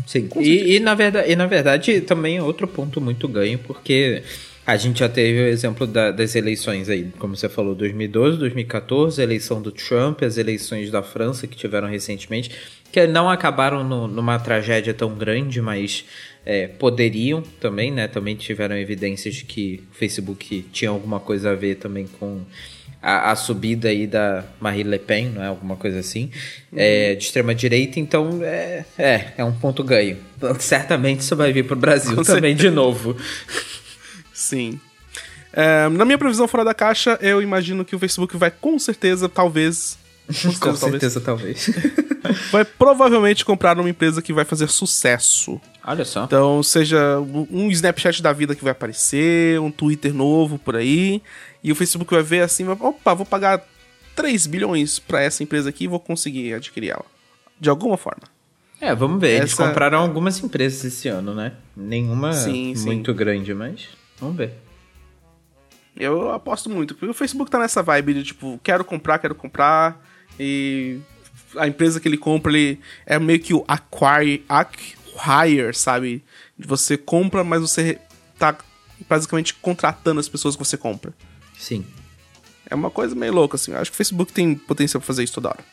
Sim. 0.06 0.28
E, 0.40 0.76
e, 0.76 0.80
na 0.80 0.94
verdade, 0.94 1.30
e 1.30 1.36
na 1.36 1.46
verdade 1.46 2.00
também 2.00 2.38
é 2.38 2.42
outro 2.42 2.66
ponto 2.66 3.00
muito 3.00 3.28
ganho, 3.28 3.58
porque 3.58 4.22
a 4.66 4.76
gente 4.76 5.00
já 5.00 5.08
teve 5.08 5.40
o 5.42 5.46
exemplo 5.46 5.86
da- 5.86 6.10
das 6.10 6.34
eleições 6.34 6.88
aí, 6.88 7.10
como 7.18 7.36
você 7.36 7.48
falou, 7.48 7.74
2012, 7.74 8.38
2014, 8.38 9.20
a 9.20 9.24
eleição 9.24 9.60
do 9.60 9.70
Trump, 9.70 10.22
as 10.22 10.38
eleições 10.38 10.90
da 10.90 11.02
França 11.02 11.46
que 11.46 11.56
tiveram 11.56 11.88
recentemente, 11.88 12.50
que 12.90 13.06
não 13.06 13.28
acabaram 13.28 13.84
no- 13.84 14.06
numa 14.08 14.38
tragédia 14.38 14.94
tão 14.94 15.14
grande, 15.14 15.60
mas 15.60 16.04
é, 16.44 16.66
poderiam 16.66 17.42
também, 17.60 17.90
né? 17.90 18.08
Também 18.08 18.34
tiveram 18.36 18.76
evidências 18.76 19.34
de 19.34 19.44
que 19.44 19.82
o 19.92 19.94
Facebook 19.94 20.66
tinha 20.72 20.90
alguma 20.90 21.20
coisa 21.20 21.50
a 21.50 21.54
ver 21.54 21.76
também 21.76 22.06
com 22.18 22.42
a, 23.02 23.32
a 23.32 23.36
subida 23.36 23.88
aí 23.88 24.06
da 24.06 24.44
Marine 24.60 24.90
Le 24.90 24.98
Pen, 24.98 25.30
não 25.30 25.42
é? 25.42 25.46
Alguma 25.46 25.76
coisa 25.76 25.98
assim, 25.98 26.30
é, 26.74 27.14
de 27.14 27.24
extrema 27.24 27.54
direita, 27.54 27.98
então 27.98 28.40
é, 28.42 28.84
é, 28.96 29.32
é 29.38 29.44
um 29.44 29.52
ponto 29.52 29.82
ganho. 29.82 30.18
Certamente 30.58 31.20
isso 31.20 31.34
vai 31.34 31.52
vir 31.52 31.66
pro 31.66 31.76
Brasil 31.76 32.14
Com 32.14 32.22
também 32.22 32.54
de 32.54 32.70
novo. 32.70 33.16
Sim. 34.32 34.80
É, 35.52 35.88
na 35.88 36.04
minha 36.04 36.16
previsão 36.16 36.48
fora 36.48 36.64
da 36.64 36.72
caixa, 36.72 37.18
eu 37.20 37.42
imagino 37.42 37.84
que 37.84 37.94
o 37.94 37.98
Facebook 37.98 38.36
vai 38.36 38.50
com 38.50 38.78
certeza, 38.78 39.28
talvez. 39.28 39.98
Com 40.60 40.74
certeza, 40.74 41.20
talvez. 41.20 41.68
Vai 42.52 42.64
provavelmente 42.64 43.44
comprar 43.44 43.78
uma 43.78 43.90
empresa 43.90 44.22
que 44.22 44.32
vai 44.32 44.44
fazer 44.44 44.68
sucesso. 44.68 45.60
Olha 45.84 46.04
só. 46.04 46.24
Então, 46.24 46.62
seja 46.62 47.18
um 47.50 47.68
Snapchat 47.70 48.22
da 48.22 48.32
vida 48.32 48.54
que 48.54 48.62
vai 48.62 48.70
aparecer, 48.72 49.58
um 49.60 49.70
Twitter 49.70 50.14
novo 50.14 50.58
por 50.58 50.76
aí, 50.76 51.20
e 51.62 51.72
o 51.72 51.74
Facebook 51.74 52.12
vai 52.14 52.22
ver 52.22 52.42
assim, 52.42 52.66
opa, 52.68 53.14
vou 53.14 53.26
pagar 53.26 53.64
3 54.14 54.46
bilhões 54.46 54.98
pra 54.98 55.20
essa 55.20 55.42
empresa 55.42 55.68
aqui 55.70 55.84
e 55.84 55.88
vou 55.88 55.98
conseguir 55.98 56.54
adquirir 56.54 56.90
ela. 56.90 57.04
De 57.58 57.68
alguma 57.68 57.96
forma. 57.96 58.22
É, 58.80 58.94
vamos 58.94 59.20
ver. 59.20 59.38
Eles 59.38 59.52
Essa- 59.52 59.66
compraram 59.68 59.98
algumas 59.98 60.38
empresas 60.42 60.84
esse 60.84 61.08
ano, 61.08 61.34
né? 61.34 61.52
Nenhuma 61.76 62.32
Sim, 62.32 62.74
sim. 62.74 62.86
muito 62.86 63.12
grande, 63.14 63.52
mas 63.54 63.88
vamos 64.18 64.36
ver. 64.36 64.54
Eu 65.96 66.30
aposto 66.32 66.70
muito, 66.70 66.94
porque 66.94 67.10
o 67.10 67.14
Facebook 67.14 67.50
tá 67.50 67.58
nessa 67.58 67.82
vibe 67.82 68.14
de 68.14 68.24
tipo, 68.24 68.58
quero 68.62 68.84
comprar, 68.84 69.18
quero 69.18 69.34
comprar, 69.34 70.00
e 70.40 70.98
a 71.56 71.68
empresa 71.68 72.00
que 72.00 72.08
ele 72.08 72.16
compra, 72.16 72.50
ele 72.52 72.80
é 73.04 73.18
meio 73.18 73.38
que 73.38 73.52
o 73.52 73.62
acquire, 73.68 74.42
acquire 75.16 75.74
sabe? 75.74 76.22
Você 76.58 76.96
compra, 76.96 77.44
mas 77.44 77.60
você 77.60 77.98
tá 78.38 78.56
basicamente 79.08 79.54
contratando 79.54 80.20
as 80.20 80.28
pessoas 80.28 80.56
que 80.56 80.64
você 80.64 80.76
compra. 80.76 81.12
Sim. 81.58 81.84
É 82.68 82.74
uma 82.74 82.90
coisa 82.90 83.14
meio 83.14 83.32
louca, 83.32 83.56
assim. 83.56 83.72
Eu 83.72 83.78
acho 83.78 83.90
que 83.90 83.94
o 83.94 83.98
Facebook 83.98 84.32
tem 84.32 84.54
potencial 84.54 85.00
pra 85.00 85.06
fazer 85.06 85.24
isso 85.24 85.34
toda 85.34 85.50
hora. 85.50 85.64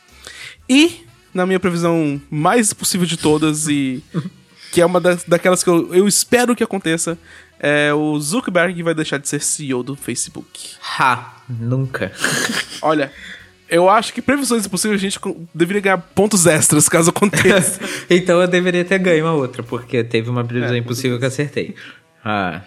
E, 0.68 1.04
na 1.32 1.46
minha 1.46 1.60
previsão 1.60 2.20
mais 2.30 2.72
possível 2.72 3.06
de 3.06 3.16
todas, 3.16 3.68
e 3.68 4.02
que 4.72 4.80
é 4.80 4.86
uma 4.86 5.00
das, 5.00 5.24
daquelas 5.24 5.62
que 5.64 5.70
eu, 5.70 5.94
eu 5.94 6.06
espero 6.06 6.54
que 6.54 6.62
aconteça, 6.62 7.18
é 7.58 7.92
o 7.92 8.18
Zuckerberg 8.18 8.82
vai 8.82 8.94
deixar 8.94 9.18
de 9.18 9.28
ser 9.28 9.42
CEO 9.42 9.82
do 9.82 9.96
Facebook. 9.96 10.76
Ha! 10.98 11.42
Nunca. 11.48 12.12
Olha, 12.80 13.12
eu 13.70 13.88
acho 13.88 14.12
que 14.12 14.20
previsões 14.20 14.66
possíveis 14.66 15.00
a 15.00 15.02
gente 15.02 15.18
deveria 15.54 15.80
ganhar 15.82 15.98
pontos 15.98 16.46
extras 16.46 16.88
caso 16.88 17.10
aconteça. 17.10 17.80
então 18.10 18.40
eu 18.40 18.48
deveria 18.48 18.84
ter 18.84 18.98
ganho 18.98 19.24
uma 19.24 19.34
outra, 19.34 19.62
porque 19.62 20.02
teve 20.04 20.28
uma 20.28 20.44
previsão 20.44 20.74
É, 20.74 20.78
impossível 20.78 21.18
que 21.18 21.24
eu 21.24 21.28
acertei. 21.28 21.74
Ah. 22.24 22.60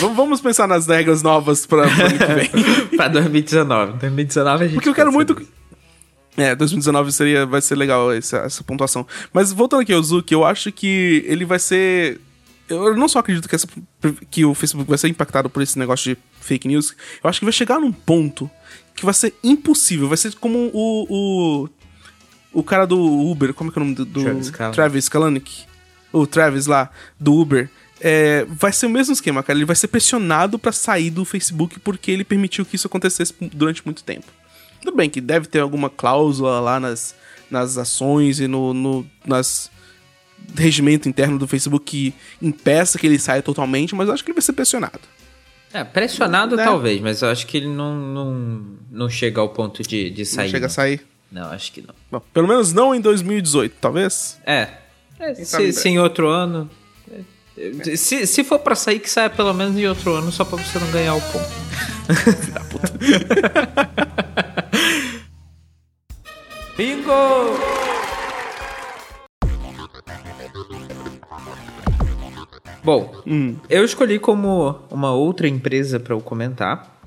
Vamos- 0.00 0.40
pensar 0.40 0.66
nas 0.66 0.86
regras 0.88 1.22
novas 1.22 1.66
pra, 1.66 1.86
pra 1.88 2.06
ano 2.06 2.18
que 2.18 2.26
vem. 2.34 2.50
pra 2.96 3.08
2019. 3.08 3.92
2019 3.98 4.56
a 4.64 4.66
gente 4.66 4.74
Porque 4.74 4.88
eu 4.88 4.94
quero 4.94 5.12
muito. 5.12 5.38
nisso. 5.38 5.52
É, 6.36 6.54
2019 6.56 7.12
seria, 7.12 7.46
vai 7.46 7.60
ser 7.60 7.76
legal 7.76 8.12
essa, 8.12 8.38
essa 8.38 8.64
pontuação. 8.64 9.06
Mas 9.32 9.52
voltando 9.52 9.82
aqui 9.82 9.92
ao 9.92 10.02
Zuck, 10.02 10.32
eu 10.32 10.44
acho 10.44 10.72
que 10.72 11.24
ele 11.28 11.44
vai 11.44 11.60
ser. 11.60 12.20
Eu 12.68 12.96
não 12.96 13.08
só 13.08 13.18
acredito 13.18 13.48
que, 13.48 13.54
essa- 13.54 13.68
que 14.30 14.44
o 14.44 14.54
Facebook 14.54 14.88
vai 14.88 14.96
ser 14.98 15.08
impactado 15.08 15.50
por 15.50 15.62
esse 15.62 15.78
negócio 15.78 16.14
de 16.14 16.20
fake 16.40 16.66
news, 16.68 16.94
eu 17.22 17.28
acho 17.28 17.38
que 17.40 17.44
vai 17.44 17.52
chegar 17.52 17.78
num 17.78 17.92
ponto 17.92 18.50
que 18.94 19.04
vai 19.04 19.12
ser 19.14 19.34
impossível. 19.42 20.08
Vai 20.08 20.16
ser 20.16 20.34
como 20.36 20.70
o. 20.72 21.64
O, 21.64 21.68
o 22.52 22.62
cara 22.62 22.86
do 22.86 22.98
Uber, 23.00 23.52
como 23.52 23.70
é 23.70 23.72
que 23.72 23.78
é 23.78 23.82
o 23.82 23.84
nome 23.84 23.96
do. 23.96 24.04
do 24.04 24.22
Travis 24.22 24.50
Kalanick. 24.50 24.74
Travis 24.76 25.08
Kalanick. 25.08 25.64
O 26.12 26.26
Travis 26.26 26.66
lá, 26.66 26.90
do 27.18 27.34
Uber. 27.34 27.68
É, 28.00 28.44
vai 28.48 28.72
ser 28.72 28.86
o 28.86 28.90
mesmo 28.90 29.12
esquema, 29.12 29.42
cara. 29.42 29.58
Ele 29.58 29.64
vai 29.64 29.76
ser 29.76 29.88
pressionado 29.88 30.58
pra 30.58 30.72
sair 30.72 31.10
do 31.10 31.24
Facebook 31.24 31.78
porque 31.80 32.10
ele 32.10 32.24
permitiu 32.24 32.64
que 32.64 32.76
isso 32.76 32.86
acontecesse 32.86 33.34
durante 33.52 33.82
muito 33.84 34.04
tempo. 34.04 34.26
Tudo 34.80 34.96
bem 34.96 35.08
que 35.08 35.20
deve 35.20 35.46
ter 35.46 35.60
alguma 35.60 35.88
cláusula 35.88 36.60
lá 36.60 36.78
nas, 36.78 37.14
nas 37.50 37.78
ações 37.78 38.40
e 38.40 38.46
no, 38.46 38.74
no 38.74 39.06
nas 39.26 39.70
regimento 40.56 41.08
interno 41.08 41.38
do 41.38 41.48
Facebook 41.48 41.84
que 41.84 42.14
impeça 42.40 42.98
que 42.98 43.06
ele 43.06 43.18
saia 43.18 43.42
totalmente, 43.42 43.94
mas 43.94 44.08
eu 44.08 44.14
acho 44.14 44.22
que 44.24 44.30
ele 44.30 44.36
vai 44.36 44.42
ser 44.42 44.52
pressionado. 44.52 45.00
É, 45.72 45.82
pressionado 45.82 46.54
Né? 46.56 46.64
talvez, 46.64 47.00
mas 47.00 47.22
eu 47.22 47.28
acho 47.30 47.46
que 47.46 47.56
ele 47.56 47.66
não, 47.68 47.94
não, 47.96 48.64
não 48.90 49.08
chega 49.10 49.40
ao 49.40 49.48
ponto 49.48 49.82
de, 49.82 50.10
de 50.10 50.24
sair. 50.24 50.44
não 50.44 50.50
chega 50.52 50.66
a 50.66 50.68
não. 50.68 50.74
sair. 50.74 51.00
Não, 51.32 51.50
acho 51.50 51.72
que 51.72 51.80
não. 51.82 51.94
Bom, 52.12 52.20
pelo 52.32 52.46
menos 52.46 52.72
não 52.72 52.94
em 52.94 53.00
2018, 53.00 53.74
talvez. 53.80 54.38
É. 54.46 54.68
É, 55.18 55.34
se, 55.34 55.62
em 55.62 55.72
se 55.72 55.88
em 55.88 55.98
outro 55.98 56.28
ano. 56.28 56.70
é, 57.58 57.96
Se, 57.96 58.24
se 58.26 58.44
for 58.44 58.60
pra 58.60 58.76
sair, 58.76 59.00
que 59.00 59.10
saia 59.10 59.28
pelo 59.28 59.52
menos 59.52 59.76
em 59.76 59.86
outro 59.86 60.14
ano, 60.14 60.30
só 60.30 60.44
pra 60.44 60.58
você 60.58 60.78
não 60.78 60.88
ganhar 60.92 61.14
o 61.16 61.20
ponto. 61.20 61.64
Bingo! 66.76 67.83
Bom, 72.84 73.14
eu 73.70 73.82
escolhi 73.82 74.18
como 74.18 74.78
uma 74.90 75.10
outra 75.10 75.48
empresa 75.48 75.98
pra 75.98 76.12
eu 76.12 76.20
comentar 76.20 77.00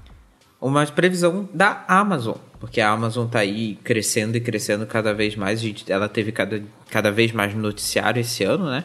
uma 0.60 0.84
previsão 0.88 1.48
da 1.54 1.86
Amazon, 1.88 2.36
porque 2.60 2.82
a 2.82 2.90
Amazon 2.90 3.28
tá 3.28 3.40
aí 3.40 3.78
crescendo 3.84 4.36
e 4.36 4.42
crescendo 4.42 4.88
cada 4.88 5.14
vez 5.14 5.36
mais, 5.36 5.62
ela 5.88 6.10
teve 6.10 6.32
cada, 6.32 6.64
cada 6.90 7.12
vez 7.12 7.32
mais 7.32 7.54
noticiário 7.54 8.20
esse 8.20 8.44
ano, 8.44 8.66
né? 8.66 8.84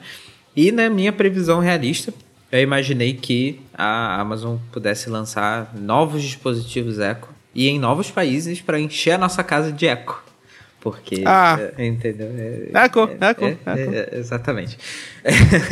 E 0.55 0.71
na 0.71 0.91
minha 0.91 1.15
previsão 1.15 1.61
realista, 1.61 2.13
eu 2.51 2.61
imaginei 2.61 3.15
que 3.15 3.59
a 3.73 4.21
Amazon 4.21 4.59
pudesse 4.71 5.09
lançar 5.09 5.75
novos 5.75 6.23
dispositivos 6.23 6.99
Echo 6.99 7.31
e 7.55 7.69
em 7.71 7.79
novos 7.79 8.11
países 8.11 8.61
para 8.61 8.79
encher 8.79 9.13
a 9.13 9.19
nossa 9.19 9.43
casa 9.43 9.73
de 9.73 9.87
Echo. 9.87 10.23
Porque. 10.83 11.23
Ah. 11.25 11.59
é, 11.79 11.87
entendeu? 11.87 12.27
É, 12.37 12.85
Echo, 12.87 13.09
é, 13.09 13.31
Echo, 13.31 13.45
é, 13.45 13.73
Echo. 13.83 13.95
é, 13.95 14.19
exatamente. 14.19 14.77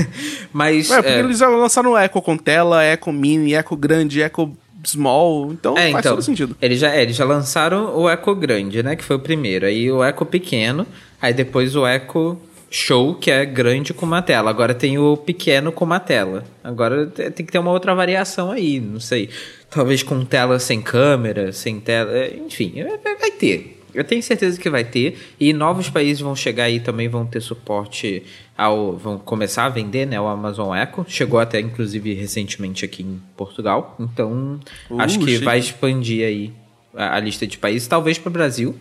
Mas. 0.53 0.88
Ué, 0.90 0.96
porque 1.03 1.11
é, 1.11 1.18
eles 1.18 1.38
já 1.38 1.49
lançaram 1.49 1.99
Echo 1.99 2.23
com 2.23 2.37
tela, 2.37 2.85
Echo 2.85 3.12
Mini, 3.12 3.55
Echo 3.55 3.77
Grande, 3.77 4.20
Echo 4.20 4.53
Small, 4.87 5.53
então 5.53 5.77
É, 5.77 5.90
faz 5.90 6.05
então, 6.07 6.12
todo 6.16 6.23
sentido. 6.25 6.57
Eles 6.61 6.79
já, 6.79 6.94
é, 6.94 7.03
eles 7.03 7.16
já 7.16 7.25
lançaram 7.25 7.96
o 7.99 8.09
Echo 8.09 8.35
grande, 8.35 8.83
né? 8.83 8.96
Que 8.96 9.05
foi 9.05 9.16
o 9.16 9.20
primeiro. 9.20 9.66
Aí 9.66 9.90
o 9.90 10.05
Echo 10.05 10.25
pequeno. 10.25 10.87
Aí 11.20 11.35
depois 11.35 11.75
o 11.77 11.87
Echo 11.87 12.38
Show, 12.70 13.16
que 13.16 13.31
é 13.33 13.44
grande 13.44 13.92
com 13.92 14.07
uma 14.07 14.23
tela. 14.23 14.49
Agora 14.49 14.73
tem 14.73 14.96
o 14.96 15.16
pequeno 15.16 15.73
com 15.73 15.85
uma 15.85 15.99
tela. 16.01 16.44
Agora 16.62 17.07
te- 17.09 17.31
tem 17.33 17.44
que 17.44 17.51
ter 17.53 17.59
uma 17.59 17.73
outra 17.73 17.94
variação 17.96 18.51
aí, 18.53 18.79
não 18.81 19.01
sei. 19.01 19.29
Talvez 19.68 20.03
com 20.05 20.25
tela 20.25 20.59
sem 20.61 20.81
câmera, 20.81 21.53
sem 21.53 21.81
tela. 21.81 22.16
é, 22.16 22.37
Enfim, 22.46 22.75
é, 22.77 22.96
vai 23.18 23.31
ter. 23.33 23.79
Eu 23.94 24.05
tenho 24.05 24.22
certeza 24.22 24.59
que 24.61 24.68
vai 24.70 24.85
ter. 24.85 25.18
E 25.38 25.53
novos 25.53 25.88
países 25.88 26.20
vão 26.20 26.35
chegar 26.37 26.64
aí 26.64 26.81
também, 26.81 27.09
vão 27.09 27.26
ter 27.26 27.40
suporte 27.40 28.22
ao. 28.57 28.96
vão 28.96 29.18
começar 29.18 29.64
a 29.64 29.68
vender, 29.68 30.07
né? 30.07 30.20
O 30.20 30.26
Amazon 30.26 30.76
Echo. 30.76 31.05
Chegou 31.09 31.38
até, 31.40 31.61
inclusive, 31.61 32.14
recentemente 32.14 32.85
aqui 32.85 33.03
em 33.03 33.20
Portugal. 33.37 33.96
Então, 33.98 34.61
Uh, 34.90 35.00
acho 35.00 35.18
que 35.18 35.33
chique. 35.33 35.44
vai 35.44 35.59
expandir 35.59 36.26
aí 36.26 36.53
a, 36.94 37.16
a 37.16 37.20
lista 37.20 37.46
de 37.46 37.59
países, 37.59 37.87
talvez 37.88 38.18
para 38.18 38.29
o 38.31 38.33
Brasil. 38.33 38.76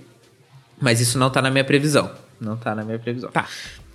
Mas 0.82 1.02
isso 1.02 1.18
não 1.18 1.30
tá 1.30 1.42
na 1.42 1.52
minha 1.52 1.64
previsão. 1.64 2.10
Não 2.40 2.56
tá 2.56 2.74
na 2.74 2.84
minha 2.84 2.98
previsão. 3.00 3.30
Tá. 3.32 3.48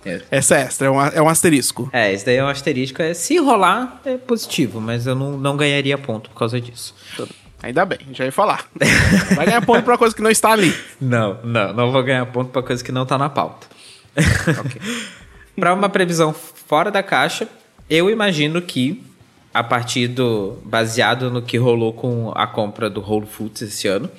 É. 0.05 0.21
Essa 0.29 0.57
é 0.57 0.61
extra, 0.61 0.85
é 0.85 0.91
um, 0.91 1.01
é 1.01 1.19
um 1.19 1.27
asterisco. 1.27 1.89
É, 1.91 2.13
esse 2.13 2.23
daí 2.23 2.35
é 2.35 2.43
um 2.43 2.47
asterisco. 2.47 3.01
É, 3.01 3.11
se 3.15 3.37
rolar, 3.39 3.99
é 4.05 4.17
positivo, 4.17 4.79
mas 4.79 5.07
eu 5.07 5.15
não, 5.15 5.35
não 5.35 5.57
ganharia 5.57 5.97
ponto 5.97 6.29
por 6.29 6.37
causa 6.37 6.61
disso. 6.61 6.93
Ainda 7.65 7.83
bem, 7.83 7.97
já 8.11 8.25
ia 8.25 8.31
falar. 8.31 8.69
Vai 9.35 9.47
ganhar 9.47 9.65
ponto 9.65 9.81
pra 9.81 9.97
coisa 9.97 10.15
que 10.15 10.21
não 10.21 10.29
está 10.29 10.51
ali. 10.51 10.71
Não, 11.01 11.39
não, 11.43 11.73
não 11.73 11.91
vou 11.91 12.03
ganhar 12.03 12.23
ponto 12.27 12.51
pra 12.51 12.61
coisa 12.61 12.83
que 12.83 12.91
não 12.91 13.07
tá 13.07 13.17
na 13.17 13.27
pauta. 13.27 13.65
Pra 15.57 15.73
uma 15.73 15.89
previsão 15.89 16.31
fora 16.31 16.91
da 16.91 17.01
caixa, 17.01 17.47
eu 17.89 18.07
imagino 18.07 18.61
que 18.61 19.01
a 19.51 19.63
partir 19.63 20.09
do 20.09 20.59
baseado 20.63 21.31
no 21.31 21.41
que 21.41 21.57
rolou 21.57 21.91
com 21.91 22.31
a 22.35 22.45
compra 22.45 22.87
do 22.87 23.01
Whole 23.01 23.25
Foods 23.25 23.63
esse 23.63 23.87
ano, 23.87 24.11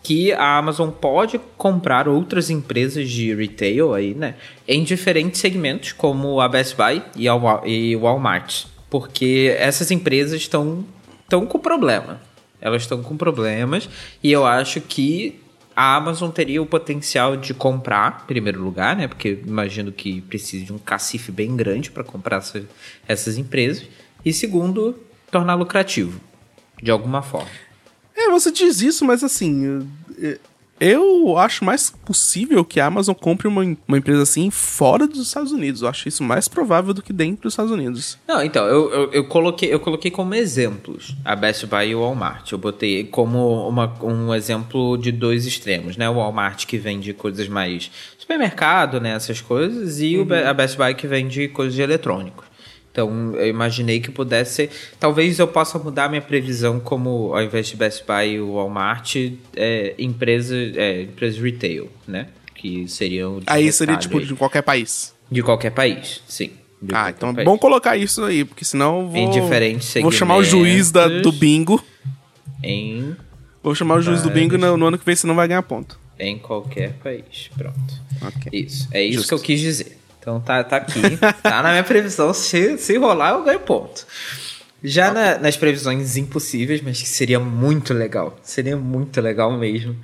que 0.00 0.32
a 0.32 0.58
Amazon 0.58 0.90
pode 0.90 1.40
comprar 1.56 2.06
outras 2.06 2.50
empresas 2.50 3.10
de 3.10 3.34
retail 3.34 3.94
aí, 3.94 4.14
né, 4.14 4.34
em 4.68 4.84
diferentes 4.84 5.40
segmentos, 5.40 5.90
como 5.90 6.40
a 6.40 6.48
Best 6.48 6.76
Buy 6.76 7.02
e 7.16 7.26
e 7.66 7.96
o 7.96 8.00
Walmart, 8.00 8.66
porque 8.88 9.56
essas 9.58 9.90
empresas 9.90 10.42
estão 10.42 10.84
estão 11.24 11.46
com 11.46 11.58
problema. 11.58 12.20
Elas 12.62 12.82
estão 12.82 13.02
com 13.02 13.16
problemas 13.16 13.88
e 14.22 14.32
eu 14.32 14.46
acho 14.46 14.80
que 14.80 15.38
a 15.74 15.96
Amazon 15.96 16.30
teria 16.30 16.62
o 16.62 16.66
potencial 16.66 17.36
de 17.36 17.52
comprar, 17.52 18.20
em 18.24 18.26
primeiro 18.26 18.62
lugar, 18.62 18.94
né? 18.96 19.08
Porque 19.08 19.40
imagino 19.46 19.90
que 19.90 20.20
precise 20.22 20.64
de 20.64 20.72
um 20.72 20.78
cacife 20.78 21.32
bem 21.32 21.56
grande 21.56 21.90
para 21.90 22.04
comprar 22.04 22.36
essa- 22.38 22.62
essas 23.08 23.36
empresas. 23.38 23.84
E 24.24 24.32
segundo, 24.32 24.98
tornar 25.30 25.54
lucrativo, 25.54 26.20
de 26.82 26.90
alguma 26.90 27.20
forma. 27.22 27.50
É, 28.14 28.28
você 28.30 28.52
diz 28.52 28.80
isso, 28.82 29.04
mas 29.04 29.24
assim. 29.24 29.88
Eu- 30.90 31.38
acho 31.38 31.64
mais 31.64 31.90
possível 31.90 32.64
que 32.64 32.78
a 32.80 32.86
Amazon 32.86 33.14
compre 33.14 33.46
uma, 33.48 33.62
uma 33.88 33.98
empresa 33.98 34.22
assim 34.22 34.50
fora 34.50 35.06
dos 35.06 35.26
Estados 35.26 35.52
Unidos. 35.52 35.82
Eu 35.82 35.88
acho 35.88 36.08
isso 36.08 36.22
mais 36.22 36.48
provável 36.48 36.92
do 36.92 37.02
que 37.02 37.12
dentro 37.12 37.42
dos 37.44 37.52
Estados 37.54 37.70
Unidos. 37.72 38.18
Não, 38.28 38.42
então, 38.42 38.66
eu, 38.66 38.90
eu, 38.92 39.12
eu 39.12 39.24
coloquei, 39.28 39.72
eu 39.72 39.80
coloquei 39.80 40.10
como 40.10 40.34
exemplos 40.34 41.14
a 41.24 41.34
Best 41.36 41.66
Buy 41.66 41.88
e 41.90 41.94
o 41.94 42.00
Walmart. 42.00 42.50
Eu 42.52 42.58
botei 42.58 43.04
como 43.04 43.68
uma, 43.68 43.92
um 44.02 44.34
exemplo 44.34 44.96
de 44.98 45.10
dois 45.12 45.46
extremos, 45.46 45.96
né? 45.96 46.08
O 46.10 46.14
Walmart 46.14 46.66
que 46.66 46.76
vende 46.78 47.12
coisas 47.14 47.48
mais 47.48 47.90
supermercado, 48.18 49.00
né? 49.00 49.14
Essas 49.14 49.40
coisas, 49.40 50.00
e 50.00 50.18
o 50.18 50.24
Be- 50.24 50.42
a 50.44 50.52
Best 50.54 50.76
Buy 50.76 50.94
que 50.94 51.06
vende 51.06 51.48
coisas 51.48 51.74
de 51.74 51.82
eletrônicos. 51.82 52.44
Então, 52.92 53.34
eu 53.36 53.48
imaginei 53.48 54.00
que 54.00 54.10
pudesse 54.10 54.54
ser. 54.54 54.70
Talvez 55.00 55.38
eu 55.38 55.48
possa 55.48 55.78
mudar 55.78 56.10
minha 56.10 56.20
previsão 56.20 56.78
como, 56.78 57.34
ao 57.34 57.42
invés 57.42 57.66
de 57.68 57.74
Best 57.76 58.04
Buy 58.06 58.34
e 58.34 58.40
o 58.40 58.52
Walmart, 58.54 59.16
é, 59.56 59.94
empresas, 59.98 60.76
é, 60.76 61.02
empresas 61.02 61.40
retail, 61.40 61.88
né? 62.06 62.28
Que 62.54 62.86
seriam. 62.86 63.40
Aí 63.46 63.72
seria 63.72 63.96
tipo 63.96 64.18
aí. 64.18 64.26
de 64.26 64.34
qualquer 64.34 64.60
país. 64.62 65.14
De 65.30 65.42
qualquer 65.42 65.70
país, 65.70 66.22
sim. 66.28 66.50
Ah, 66.92 67.08
então 67.10 67.30
é 67.30 67.34
país. 67.34 67.44
bom 67.46 67.56
colocar 67.56 67.96
isso 67.96 68.22
aí, 68.24 68.44
porque 68.44 68.64
senão 68.64 69.00
eu 69.00 69.08
vou. 69.08 69.16
Em 69.16 69.30
diferentes 69.30 69.94
Vou 70.02 70.12
chamar 70.12 70.36
o 70.36 70.44
juiz 70.44 70.90
da- 70.90 71.08
do 71.08 71.32
bingo. 71.32 71.82
Em, 72.62 73.16
Vou 73.62 73.74
chamar 73.74 73.94
o 73.96 74.00
juiz 74.02 74.22
do 74.22 74.28
bingo 74.30 74.58
no, 74.58 74.76
no 74.76 74.86
ano 74.86 74.98
que 74.98 75.04
vem, 75.06 75.14
senão 75.16 75.34
vai 75.34 75.46
ganhar 75.48 75.62
ponto. 75.62 75.98
em 76.18 76.38
qualquer 76.38 76.92
país. 76.94 77.48
Pronto. 77.56 77.94
Ok. 78.20 78.50
Isso. 78.52 78.88
É 78.92 79.02
isso 79.02 79.18
Justo. 79.20 79.28
que 79.28 79.34
eu 79.34 79.38
quis 79.40 79.60
dizer. 79.60 79.98
Então 80.22 80.40
tá, 80.40 80.62
tá 80.62 80.76
aqui. 80.76 81.00
tá 81.42 81.62
na 81.62 81.70
minha 81.70 81.82
previsão. 81.82 82.32
Se, 82.32 82.78
se 82.78 82.96
rolar, 82.96 83.32
eu 83.32 83.42
ganho 83.42 83.58
ponto. 83.58 84.06
Já 84.82 85.12
na- 85.12 85.36
nas 85.38 85.56
previsões 85.56 86.16
impossíveis, 86.16 86.80
mas 86.80 87.02
que 87.02 87.08
seria 87.08 87.40
muito 87.40 87.92
legal. 87.92 88.38
Seria 88.40 88.76
muito 88.76 89.20
legal 89.20 89.50
mesmo. 89.58 89.96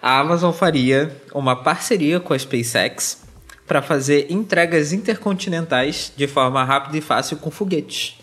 A 0.00 0.18
Amazon 0.18 0.50
faria 0.52 1.14
uma 1.34 1.54
parceria 1.54 2.18
com 2.18 2.32
a 2.32 2.38
SpaceX 2.38 3.22
para 3.66 3.82
fazer 3.82 4.26
entregas 4.30 4.94
intercontinentais 4.94 6.10
de 6.16 6.26
forma 6.26 6.64
rápida 6.64 6.96
e 6.96 7.00
fácil 7.02 7.36
com 7.36 7.50
foguetes. 7.50 8.16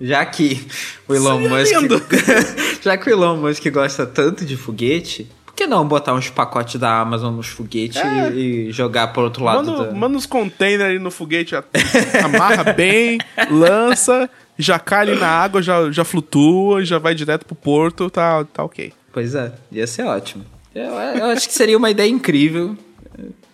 Já 0.00 0.24
que 0.26 0.66
o 1.06 1.14
Elon 1.14 1.38
Seria 1.64 1.80
Musk. 1.82 2.12
já 2.82 2.96
que 2.96 3.08
o 3.08 3.12
Elon 3.12 3.36
Musk 3.36 3.64
gosta 3.70 4.06
tanto 4.06 4.44
de 4.44 4.56
foguete, 4.56 5.30
não 5.70 5.86
botar 5.86 6.12
uns 6.12 6.28
pacotes 6.28 6.78
da 6.78 7.00
Amazon 7.00 7.34
nos 7.34 7.46
foguetes 7.46 7.96
É. 7.96 8.30
e, 8.32 8.72
jogar 8.72 9.08
pro 9.12 9.22
outro 9.22 9.44
lado 9.44 9.64
Manda, 9.64 9.84
da... 9.86 9.92
manda 9.94 10.16
uns 10.18 10.26
containers 10.26 10.90
ali 10.90 10.98
no 10.98 11.10
foguete, 11.10 11.54
amarra 12.22 12.72
bem, 12.74 13.18
lança, 13.50 14.28
já 14.58 14.78
cai 14.78 15.02
ali 15.02 15.18
na 15.18 15.28
água, 15.28 15.62
já, 15.62 15.90
já 15.90 16.04
flutua, 16.04 16.84
já 16.84 16.98
vai 16.98 17.14
direto 17.14 17.46
pro 17.46 17.54
porto, 17.54 18.10
tá, 18.10 18.44
tá 18.44 18.64
ok. 18.64 18.92
Pois 19.12 19.34
é, 19.34 19.52
ia 19.72 19.86
ser 19.86 20.02
ótimo. 20.04 20.44
Eu, 20.74 20.92
eu 20.92 21.26
acho 21.26 21.48
que 21.48 21.54
seria 21.54 21.78
uma 21.78 21.90
ideia 21.90 22.08
incrível. 22.08 22.76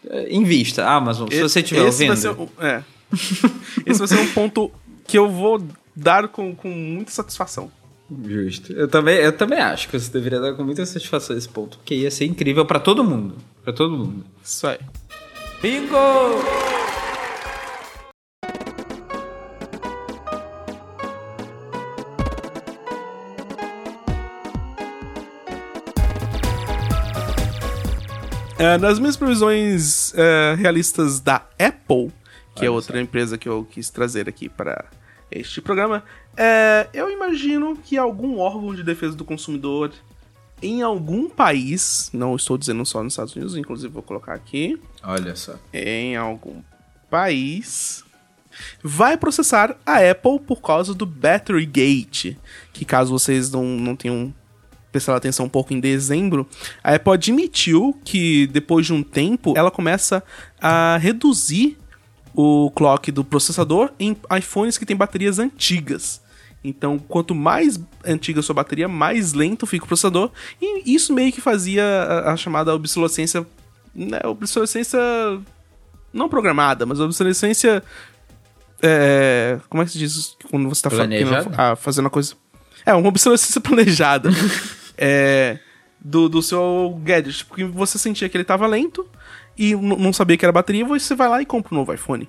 É, 0.08 0.34
Invista, 0.34 0.86
Amazon, 0.86 1.28
se 1.28 1.40
você 1.42 1.60
estiver 1.60 1.82
ouvindo. 1.82 2.08
vai 2.08 2.16
ser 2.16 2.36
é. 2.60 2.82
Esse 3.86 3.98
vai 3.98 4.08
ser 4.08 4.18
um 4.18 4.28
ponto 4.28 4.70
que 5.06 5.16
eu 5.18 5.28
vou 5.28 5.62
dar 5.94 6.28
com, 6.28 6.54
com 6.54 6.68
muita 6.68 7.10
satisfação. 7.10 7.70
Justo. 8.24 8.72
Eu 8.72 8.86
também, 8.86 9.16
eu 9.16 9.32
também 9.32 9.58
acho 9.58 9.88
que 9.88 9.98
você 9.98 10.10
deveria 10.12 10.40
dar 10.40 10.54
com 10.54 10.62
muita 10.62 10.86
satisfação 10.86 11.36
esse 11.36 11.48
ponto, 11.48 11.78
porque 11.78 11.94
ia 11.94 12.10
ser 12.10 12.24
incrível 12.24 12.64
pra 12.64 12.78
todo 12.78 13.02
mundo. 13.02 13.36
Pra 13.64 13.72
todo 13.72 13.96
mundo. 13.96 14.24
Isso 14.42 14.66
aí. 14.66 14.78
Bingo! 15.60 15.96
É, 28.58 28.78
nas 28.78 28.98
minhas 28.98 29.16
previsões 29.16 30.14
é, 30.14 30.54
realistas 30.58 31.20
da 31.20 31.46
Apple, 31.58 32.10
que 32.54 32.64
é 32.64 32.68
Olha 32.68 32.72
outra 32.72 33.00
empresa 33.00 33.36
que 33.36 33.48
eu 33.48 33.66
quis 33.68 33.90
trazer 33.90 34.28
aqui 34.28 34.48
para 34.48 34.86
este 35.30 35.60
programa, 35.60 36.02
é, 36.36 36.88
eu 36.92 37.10
imagino 37.10 37.76
que 37.76 37.96
algum 37.96 38.38
órgão 38.38 38.74
de 38.74 38.82
defesa 38.82 39.16
do 39.16 39.24
consumidor 39.24 39.92
em 40.62 40.82
algum 40.82 41.28
país, 41.28 42.10
não 42.12 42.34
estou 42.34 42.56
dizendo 42.56 42.84
só 42.84 43.02
nos 43.02 43.12
Estados 43.12 43.34
Unidos, 43.34 43.56
inclusive 43.56 43.92
vou 43.92 44.02
colocar 44.02 44.34
aqui, 44.34 44.78
Olha 45.02 45.36
só. 45.36 45.54
em 45.72 46.16
algum 46.16 46.62
país, 47.10 48.04
vai 48.82 49.16
processar 49.16 49.76
a 49.84 49.98
Apple 50.10 50.40
por 50.40 50.60
causa 50.62 50.94
do 50.94 51.04
Battery 51.04 51.66
Gate, 51.66 52.36
que 52.72 52.84
caso 52.84 53.10
vocês 53.10 53.50
não, 53.50 53.64
não 53.64 53.94
tenham 53.94 54.34
prestado 54.90 55.16
atenção 55.16 55.44
um 55.44 55.48
pouco 55.48 55.74
em 55.74 55.80
dezembro, 55.80 56.48
a 56.82 56.94
Apple 56.94 57.12
admitiu 57.12 57.98
que 58.02 58.46
depois 58.46 58.86
de 58.86 58.94
um 58.94 59.02
tempo 59.02 59.52
ela 59.54 59.70
começa 59.70 60.22
a 60.58 60.96
reduzir 60.96 61.76
o 62.34 62.70
clock 62.70 63.12
do 63.12 63.22
processador 63.22 63.92
em 63.98 64.16
iPhones 64.38 64.78
que 64.78 64.86
têm 64.86 64.96
baterias 64.96 65.38
antigas. 65.38 66.22
Então, 66.68 66.98
quanto 66.98 67.34
mais 67.34 67.80
antiga 68.04 68.40
a 68.40 68.42
sua 68.42 68.54
bateria, 68.54 68.88
mais 68.88 69.32
lento 69.32 69.66
fica 69.66 69.84
o 69.84 69.88
processador. 69.88 70.30
E 70.60 70.94
isso 70.94 71.12
meio 71.12 71.32
que 71.32 71.40
fazia 71.40 71.84
a, 71.84 72.32
a 72.32 72.36
chamada 72.36 72.74
obsolescência. 72.74 73.46
Né, 73.94 74.20
obsolescência 74.24 74.98
não 76.12 76.28
programada, 76.28 76.84
mas 76.84 77.00
obsolescência. 77.00 77.82
É, 78.82 79.58
como 79.68 79.82
é 79.82 79.86
que 79.86 79.92
se 79.92 79.98
diz 79.98 80.36
quando 80.50 80.68
você 80.68 80.86
está 80.86 80.90
ah, 81.56 81.76
fazendo 81.76 82.06
a 82.06 82.10
coisa. 82.10 82.34
É, 82.84 82.92
uma 82.94 83.08
obsolescência 83.08 83.60
planejada. 83.62 84.30
é, 84.98 85.58
do, 86.00 86.28
do 86.28 86.42
seu 86.42 86.98
gadget. 87.02 87.44
Porque 87.44 87.64
você 87.64 87.98
sentia 87.98 88.28
que 88.28 88.36
ele 88.36 88.42
estava 88.42 88.66
lento 88.66 89.06
e 89.58 89.74
não 89.74 90.12
sabia 90.12 90.36
que 90.36 90.44
era 90.44 90.52
bateria, 90.52 90.84
você 90.84 91.14
vai 91.14 91.28
lá 91.28 91.42
e 91.42 91.46
compra 91.46 91.74
um 91.74 91.78
novo 91.78 91.92
iPhone. 91.92 92.28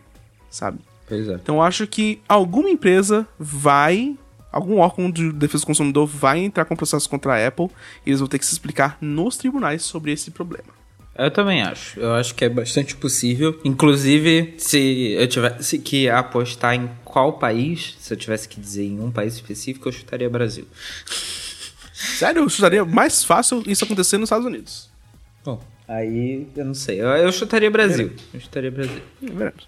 Sabe? 0.50 0.80
Pois 1.08 1.28
é. 1.28 1.34
Então 1.34 1.56
eu 1.56 1.62
acho 1.62 1.88
que 1.88 2.22
alguma 2.28 2.70
empresa 2.70 3.28
vai. 3.40 4.16
Algum 4.58 4.80
órgão 4.80 5.12
de 5.12 5.32
defesa 5.32 5.62
do 5.62 5.68
consumidor 5.68 6.08
vai 6.08 6.40
entrar 6.40 6.66
com 6.66 6.76
processo 6.76 7.08
contra 7.08 7.36
a 7.36 7.48
Apple 7.48 7.68
e 8.04 8.10
eles 8.10 8.20
vão 8.20 8.28
ter 8.28 8.40
que 8.40 8.46
se 8.46 8.54
explicar 8.54 8.98
nos 9.00 9.38
tribunais 9.38 9.84
sobre 9.84 10.12
esse 10.12 10.32
problema. 10.32 10.70
Eu 11.16 11.30
também 11.30 11.62
acho. 11.62 12.00
Eu 12.00 12.16
acho 12.16 12.34
que 12.34 12.44
é 12.44 12.50
bastante 12.50 12.96
possível. 12.96 13.62
Inclusive, 13.64 14.56
se 14.58 15.12
eu 15.12 15.28
tivesse 15.28 15.78
que 15.78 16.10
apostar 16.10 16.74
em 16.74 16.90
qual 17.06 17.34
país, 17.34 17.96
se 18.00 18.12
eu 18.12 18.18
tivesse 18.18 18.50
que 18.50 18.60
dizer 18.60 18.86
em 18.86 19.00
um 19.00 19.12
país 19.12 19.36
específico, 19.36 19.88
eu 19.88 19.92
chutaria 19.92 20.28
Brasil. 20.28 20.68
Sério, 21.94 22.42
eu 22.42 22.50
chutaria 22.50 22.84
mais 22.84 23.24
fácil 23.24 23.62
isso 23.68 23.86
acontecer 23.86 24.18
nos 24.18 24.26
Estados 24.26 24.48
Unidos. 24.48 24.90
Bom, 25.46 25.62
aí 25.88 26.48
eu 26.56 26.66
não 26.66 26.74
sei. 26.74 27.00
Eu, 27.00 27.10
eu 27.10 27.32
chutaria 27.32 27.70
Brasil. 27.70 28.12
Eu 28.34 28.40
chutaria 28.40 28.72
Brasil. 28.72 29.04
Veremos. 29.22 29.68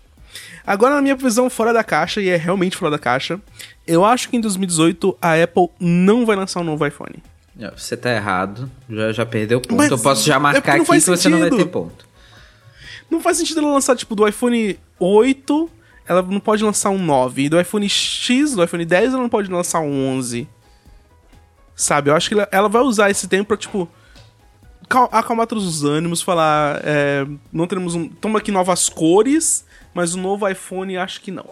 Agora, 0.65 0.95
na 0.95 1.01
minha 1.01 1.15
visão 1.15 1.49
fora 1.49 1.73
da 1.73 1.83
caixa, 1.83 2.21
e 2.21 2.29
é 2.29 2.35
realmente 2.35 2.77
fora 2.77 2.91
da 2.91 2.99
caixa, 2.99 3.39
eu 3.91 4.05
acho 4.05 4.29
que 4.29 4.37
em 4.37 4.41
2018 4.41 5.17
a 5.21 5.33
Apple 5.41 5.69
não 5.79 6.25
vai 6.25 6.35
lançar 6.35 6.59
um 6.61 6.63
novo 6.63 6.85
iPhone. 6.85 7.15
Não, 7.55 7.71
Você 7.75 7.97
tá 7.97 8.11
errado. 8.11 8.71
Já, 8.89 9.11
já 9.11 9.25
perdeu 9.25 9.59
ponto. 9.59 9.75
Mas 9.75 9.91
eu 9.91 9.99
posso 9.99 10.25
já 10.25 10.35
é 10.35 10.39
marcar 10.39 10.77
não 10.77 10.83
aqui 10.83 10.93
que 11.01 11.01
você 11.09 11.27
não 11.29 11.39
vai 11.39 11.49
ter 11.49 11.65
ponto. 11.65 12.05
Não 13.09 13.19
faz 13.19 13.37
sentido 13.37 13.59
ela 13.59 13.73
lançar, 13.73 13.95
tipo, 13.95 14.15
do 14.15 14.27
iPhone 14.27 14.79
8, 14.99 15.69
ela 16.07 16.21
não 16.21 16.39
pode 16.39 16.63
lançar 16.63 16.89
um 16.91 16.97
9. 17.03 17.43
E 17.43 17.49
do 17.49 17.59
iPhone 17.59 17.89
X, 17.89 18.53
do 18.55 18.63
iPhone 18.63 18.85
10, 18.85 19.13
ela 19.13 19.21
não 19.21 19.29
pode 19.29 19.49
lançar 19.51 19.79
um 19.81 20.07
11. 20.17 20.47
Sabe? 21.75 22.09
Eu 22.09 22.15
acho 22.15 22.27
que 22.29 22.35
ela- 22.35 22.47
ela 22.51 22.69
vai 22.69 22.81
usar 22.81 23.09
esse 23.09 23.27
tempo 23.27 23.47
pra, 23.49 23.57
tipo, 23.57 23.89
cal- 24.87 25.09
acalmar 25.11 25.47
todos 25.47 25.65
os 25.65 25.83
ânimos, 25.83 26.21
falar, 26.21 26.81
é, 26.83 27.25
não 27.51 27.67
teremos 27.67 27.95
um... 27.95 28.07
Toma 28.07 28.39
aqui 28.39 28.51
novas 28.51 28.89
cores, 28.89 29.65
mas 29.93 30.13
o 30.13 30.17
novo 30.19 30.47
iPhone 30.47 30.97
acho 30.97 31.21
que 31.21 31.31
não. 31.31 31.45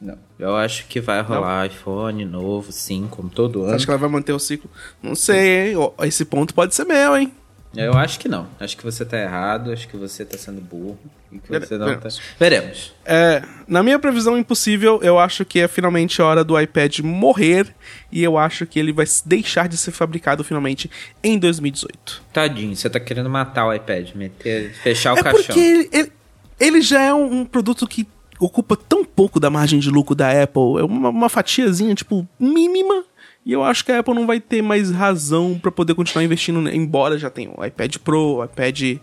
Não. 0.00 0.18
Eu 0.38 0.54
acho 0.56 0.86
que 0.86 1.00
vai 1.00 1.22
rolar 1.22 1.66
iPhone 1.66 2.24
novo, 2.24 2.70
sim, 2.70 3.06
como 3.10 3.28
todo 3.30 3.62
ano. 3.64 3.74
Acho 3.74 3.84
que 3.86 3.90
ela 3.90 3.98
vai 3.98 4.10
manter 4.10 4.32
o 4.32 4.38
ciclo. 4.38 4.70
Não 5.02 5.14
sei, 5.14 5.70
hein? 5.72 5.76
Esse 6.02 6.24
ponto 6.24 6.52
pode 6.54 6.74
ser 6.74 6.84
meu, 6.84 7.16
hein? 7.16 7.32
Eu 7.74 7.92
acho 7.94 8.18
que 8.18 8.28
não. 8.28 8.46
Acho 8.58 8.74
que 8.76 8.84
você 8.84 9.04
tá 9.04 9.18
errado. 9.18 9.70
Acho 9.70 9.86
que 9.88 9.96
você 9.98 10.24
tá 10.24 10.38
sendo 10.38 10.60
burro. 10.62 10.98
E 11.30 11.38
que 11.38 11.50
Vere- 11.50 11.66
você 11.66 11.76
não 11.76 11.86
veremos. 11.86 12.16
tá. 12.16 12.22
Veremos. 12.38 12.94
É, 13.04 13.42
na 13.68 13.82
minha 13.82 13.98
previsão 13.98 14.38
impossível, 14.38 15.00
eu 15.02 15.18
acho 15.18 15.44
que 15.44 15.60
é 15.60 15.68
finalmente 15.68 16.22
hora 16.22 16.42
do 16.44 16.58
iPad 16.58 17.00
morrer 17.00 17.74
e 18.10 18.22
eu 18.22 18.38
acho 18.38 18.64
que 18.66 18.78
ele 18.78 18.92
vai 18.92 19.04
deixar 19.26 19.68
de 19.68 19.76
ser 19.76 19.90
fabricado 19.90 20.42
finalmente 20.44 20.90
em 21.22 21.38
2018. 21.38 22.22
Tadinho, 22.32 22.74
você 22.74 22.88
tá 22.88 22.98
querendo 23.00 23.28
matar 23.28 23.66
o 23.66 23.74
iPad, 23.74 24.14
meter, 24.14 24.72
fechar 24.74 25.14
o 25.14 25.18
é 25.18 25.22
caixão. 25.22 25.42
porque 25.44 25.60
ele, 25.60 25.88
ele- 25.92 26.12
ele 26.58 26.80
já 26.80 27.02
é 27.02 27.12
um, 27.12 27.40
um 27.40 27.44
produto 27.44 27.86
que 27.86 28.06
ocupa 28.40 28.76
tão 28.76 29.04
pouco 29.04 29.38
da 29.40 29.48
margem 29.50 29.78
de 29.78 29.90
lucro 29.90 30.14
da 30.14 30.30
Apple, 30.42 30.78
é 30.80 30.84
uma, 30.84 31.08
uma 31.10 31.28
fatiazinha, 31.28 31.94
tipo, 31.94 32.26
mínima, 32.38 33.04
e 33.44 33.52
eu 33.52 33.62
acho 33.62 33.84
que 33.84 33.92
a 33.92 34.00
Apple 34.00 34.14
não 34.14 34.26
vai 34.26 34.40
ter 34.40 34.60
mais 34.62 34.90
razão 34.90 35.58
pra 35.60 35.70
poder 35.70 35.94
continuar 35.94 36.24
investindo, 36.24 36.60
ne- 36.60 36.74
embora 36.76 37.16
já 37.18 37.30
tenha 37.30 37.50
o 37.56 37.64
iPad 37.64 37.96
Pro, 37.98 38.36
o 38.38 38.44
iPad 38.44 38.98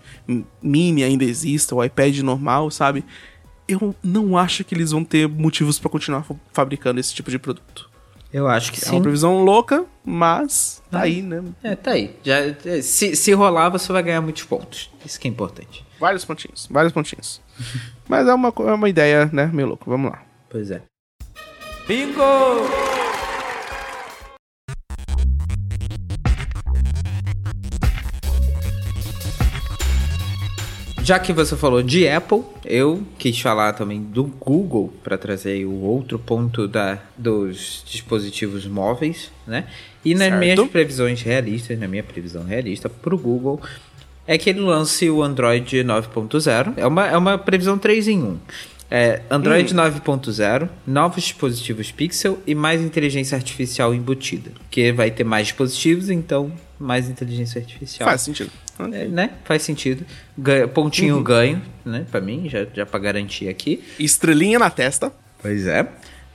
mini 0.62 1.04
ainda 1.04 1.24
exista, 1.24 1.74
o 1.76 1.84
iPad 1.84 2.20
normal, 2.20 2.70
sabe? 2.70 3.04
Eu 3.68 3.96
não 4.04 4.38
acho 4.38 4.64
que 4.64 4.76
eles 4.76 4.92
vão 4.92 5.04
ter 5.06 5.28
motivos 5.28 5.80
pra 5.80 5.90
continuar 5.90 6.24
fa- 6.24 6.36
fabricando 6.52 7.00
esse 7.00 7.14
tipo 7.14 7.32
de 7.32 7.40
produto. 7.40 7.90
Eu 8.32 8.48
acho 8.48 8.72
que 8.72 8.80
É 8.84 8.88
sim. 8.88 8.96
uma 8.96 9.02
previsão 9.02 9.44
louca, 9.44 9.86
mas 10.04 10.82
tá 10.92 11.02
aí, 11.02 11.22
né? 11.22 11.44
É, 11.64 11.76
tá 11.76 11.92
aí. 11.92 12.16
Já, 12.24 12.38
é, 12.40 12.82
se, 12.82 13.16
se 13.16 13.32
rolar, 13.32 13.70
você 13.70 13.92
vai 13.94 14.02
ganhar 14.04 14.22
muitos 14.22 14.44
pontos. 14.44 14.90
Isso 15.06 15.20
que 15.20 15.28
é 15.28 15.32
importante. 15.32 15.83
Vários 16.04 16.26
pontinhos, 16.26 16.68
vários 16.70 16.92
pontinhos. 16.92 17.40
mas 18.10 18.28
é 18.28 18.34
uma, 18.34 18.50
é 18.50 18.74
uma 18.74 18.90
ideia, 18.90 19.30
né, 19.32 19.50
meio 19.54 19.70
louco. 19.70 19.90
Vamos 19.90 20.12
lá. 20.12 20.22
Pois 20.50 20.70
é. 20.70 20.82
Bingo! 21.88 22.22
Já 31.04 31.20
que 31.20 31.32
você 31.32 31.56
falou 31.56 31.82
de 31.82 32.08
Apple, 32.08 32.44
eu 32.66 33.02
quis 33.18 33.40
falar 33.40 33.72
também 33.72 34.02
do 34.02 34.24
Google 34.24 34.94
para 35.04 35.18
trazer 35.18 35.52
aí 35.52 35.66
o 35.66 35.82
outro 35.82 36.20
ponto 36.20 36.68
da, 36.68 37.00
dos 37.18 37.84
dispositivos 37.86 38.66
móveis, 38.66 39.32
né? 39.48 39.68
E 40.04 40.14
nas 40.16 40.30
Certo. 40.30 40.40
minhas 40.40 40.70
previsões 40.70 41.22
realistas, 41.22 41.80
na 41.80 41.88
minha 41.88 42.04
previsão 42.04 42.44
realista 42.44 42.90
para 42.90 43.16
o 43.16 43.18
Google, 43.18 43.62
é 44.28 44.38
que 44.38 44.50
ele 44.50 44.60
lance 44.62 45.10
o 45.10 45.22
Android 45.24 45.84
9.0. 45.84 46.74
É 46.78 46.86
uma, 46.88 47.08
é 47.08 47.18
uma 47.18 47.38
previsão 47.38 47.78
3 47.78 48.08
em 48.08 48.24
1. 48.24 48.38
É, 48.92 49.22
Android 49.30 49.74
Hum. 49.74 49.78
9.0, 49.78 50.70
novos 50.86 51.24
dispositivos 51.24 51.92
Pixel 51.92 52.38
e 52.46 52.54
mais 52.54 52.80
inteligência 52.82 53.36
artificial 53.36 53.94
embutida. 53.94 54.52
Porque 54.60 54.92
vai 54.92 55.10
ter 55.10 55.24
mais 55.24 55.48
dispositivos, 55.48 56.10
então 56.12 56.52
mais 56.80 57.10
inteligência 57.10 57.60
artificial. 57.60 58.08
Faz 58.08 58.22
sentido. 58.22 58.52
É, 58.92 59.06
né? 59.06 59.32
Faz 59.46 59.64
sentido. 59.64 60.06
Ganha- 60.38 60.68
pontinho 60.68 61.18
Uhum. 61.18 61.24
ganho, 61.24 61.62
né? 61.84 62.06
Pra 62.12 62.22
mim, 62.22 62.48
já, 62.50 62.66
já 62.74 62.86
pra 62.86 63.00
garantir 63.00 63.48
aqui. 63.48 63.84
Estrelinha 64.00 64.60
na 64.60 64.70
testa. 64.70 65.12
Pois 65.42 65.66
é. 65.66 65.88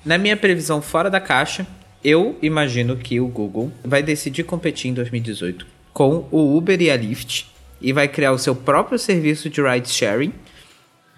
Na 0.05 0.19
minha 0.19 0.37
previsão 0.37 0.83
fora 0.83 1.09
da 1.11 1.21
caixa, 1.21 1.67
eu 2.03 2.37
imagino 2.43 2.97
que 2.97 3.21
o 3.21 3.29
Google 3.29 3.71
vai 3.85 4.03
decidir 4.03 4.43
competir 4.45 4.91
em 4.91 4.95
2018 4.95 5.67
com 5.93 6.27
o 6.31 6.57
Uber 6.57 6.81
e 6.81 6.91
a 6.91 6.97
Lyft 6.97 7.47
e 7.81 7.93
vai 7.93 8.09
criar 8.09 8.33
o 8.33 8.39
seu 8.39 8.55
próprio 8.55 8.99
serviço 8.99 9.49
de 9.49 9.63
ride 9.63 9.89
sharing 9.89 10.33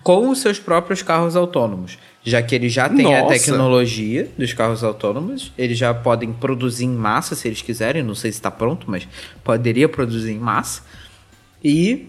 com 0.02 0.28
os 0.30 0.40
seus 0.40 0.58
próprios 0.58 1.02
carros 1.02 1.36
autônomos. 1.36 1.98
Já 2.22 2.42
que 2.42 2.54
eles 2.54 2.72
já 2.72 2.88
têm 2.88 3.14
a 3.14 3.22
Nossa. 3.22 3.34
tecnologia 3.34 4.28
dos 4.36 4.52
carros 4.52 4.84
autônomos, 4.84 5.52
eles 5.56 5.78
já 5.78 5.92
podem 5.94 6.32
produzir 6.32 6.84
em 6.84 6.90
massa 6.90 7.34
se 7.34 7.48
eles 7.48 7.62
quiserem, 7.62 8.02
não 8.02 8.14
sei 8.14 8.30
se 8.30 8.38
está 8.38 8.50
pronto, 8.50 8.90
mas 8.90 9.08
poderia 9.42 9.88
produzir 9.88 10.32
em 10.32 10.38
massa. 10.38 10.82
E 11.64 12.08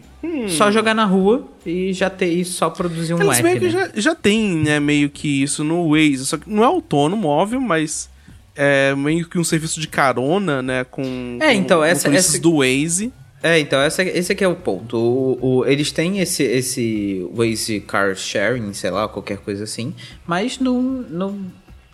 só 0.50 0.70
jogar 0.72 0.94
na 0.94 1.06
rua 1.06 1.48
e 1.66 1.92
já 1.94 2.10
ter 2.10 2.28
e 2.32 2.46
só 2.46 2.70
produzir 2.70 3.14
um 3.14 3.18
Hum. 3.18 3.22
Eles 3.24 3.40
app, 3.40 3.44
meio 3.44 3.60
que 3.60 3.66
né? 3.66 3.72
já, 3.96 4.02
já 4.02 4.16
tem, 4.16 4.50
né, 4.58 4.80
meio 4.80 5.10
que 5.10 5.42
isso 5.42 5.64
no 5.64 5.90
Waze. 5.90 6.26
Só 6.26 6.38
que 6.38 6.50
não 6.50 6.62
é 6.64 6.66
autônomo, 6.68 7.28
óbvio, 7.28 7.60
mas 7.60 8.10
é 8.56 8.94
meio 8.96 9.28
que 9.28 9.40
um 9.40 9.44
serviço 9.44 9.80
de 9.80 9.88
carona, 9.88 10.62
né, 10.62 10.84
com, 10.84 11.38
É, 11.42 11.48
com 11.48 11.52
então, 11.54 11.84
essa- 11.84 12.08
motoristas 12.08 12.36
essa- 12.36 12.42
do 12.44 12.58
Waze. 12.58 13.12
É, 13.44 13.60
então, 13.60 13.82
essa, 13.82 14.04
esse 14.04 14.32
aqui 14.32 14.44
é 14.44 14.48
o 14.48 14.56
ponto. 14.56 14.96
O, 14.98 15.60
o- 15.60 15.66
eles 15.66 15.92
têm 15.92 16.20
esse, 16.20 16.44
esse 16.44 17.28
Waze 17.34 17.80
Car 17.80 18.16
Sharing, 18.16 18.72
sei 18.74 18.92
lá, 18.92 19.08
qualquer 19.08 19.38
coisa 19.40 19.64
assim, 19.64 19.94
mas 20.28 20.60
não, 20.60 20.80
não 20.82 21.40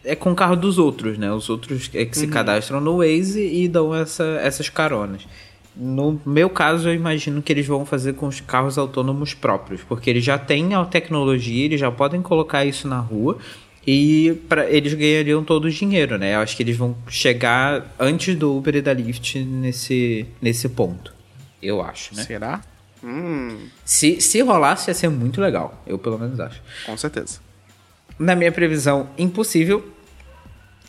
é 0.03 0.13
com 0.15 0.31
o 0.31 0.35
carro 0.35 0.55
dos 0.57 0.77
outros, 0.77 1.17
né? 1.17 1.31
Os 1.31 1.49
outros 1.49 1.89
é 1.93 2.03
que 2.05 2.17
se 2.17 2.27
cadastram 2.27 2.81
no 2.81 2.97
Waze 2.97 3.41
e 3.41 3.67
dão 3.67 3.95
essa, 3.95 4.23
essas 4.43 4.67
caronas. 4.69 5.25
No 5.73 6.19
meu 6.25 6.49
caso, 6.49 6.89
eu 6.89 6.93
imagino 6.93 7.41
que 7.41 7.53
eles 7.53 7.65
vão 7.67 7.85
fazer 7.85 8.13
com 8.13 8.27
os 8.27 8.41
carros 8.41 8.77
autônomos 8.77 9.33
próprios, 9.33 9.81
porque 9.83 10.09
eles 10.09 10.23
já 10.25 10.37
têm 10.37 10.73
a 10.73 10.83
tecnologia, 10.83 11.63
eles 11.65 11.79
já 11.79 11.91
podem 11.91 12.21
colocar 12.21 12.65
isso 12.65 12.87
na 12.87 12.99
rua 12.99 13.37
e 13.85 14.33
pra, 14.49 14.69
eles 14.69 14.93
ganhariam 14.95 15.43
todo 15.43 15.65
o 15.65 15.69
dinheiro, 15.71 16.17
né? 16.17 16.35
Eu 16.35 16.39
acho 16.39 16.57
que 16.57 16.63
eles 16.63 16.75
vão 16.75 16.97
chegar 17.07 17.93
antes 17.99 18.35
do 18.35 18.57
Uber 18.57 18.75
e 18.75 18.81
da 18.81 18.91
Lyft 18.91 19.39
nesse, 19.39 20.25
nesse 20.41 20.67
ponto. 20.67 21.15
Eu 21.61 21.81
acho, 21.81 22.15
né? 22.15 22.23
Será? 22.23 22.61
Hum, 23.03 23.67
Se, 23.85 24.19
se 24.21 24.41
rolasse, 24.41 24.89
ia 24.89 24.93
ser 24.93 25.09
muito 25.09 25.39
legal. 25.39 25.81
Eu, 25.85 25.97
pelo 25.97 26.17
menos, 26.17 26.39
acho. 26.39 26.61
com 26.85 26.97
certeza. 26.97 27.39
Na 28.17 28.35
minha 28.35 28.51
previsão 28.51 29.09
impossível, 29.17 29.87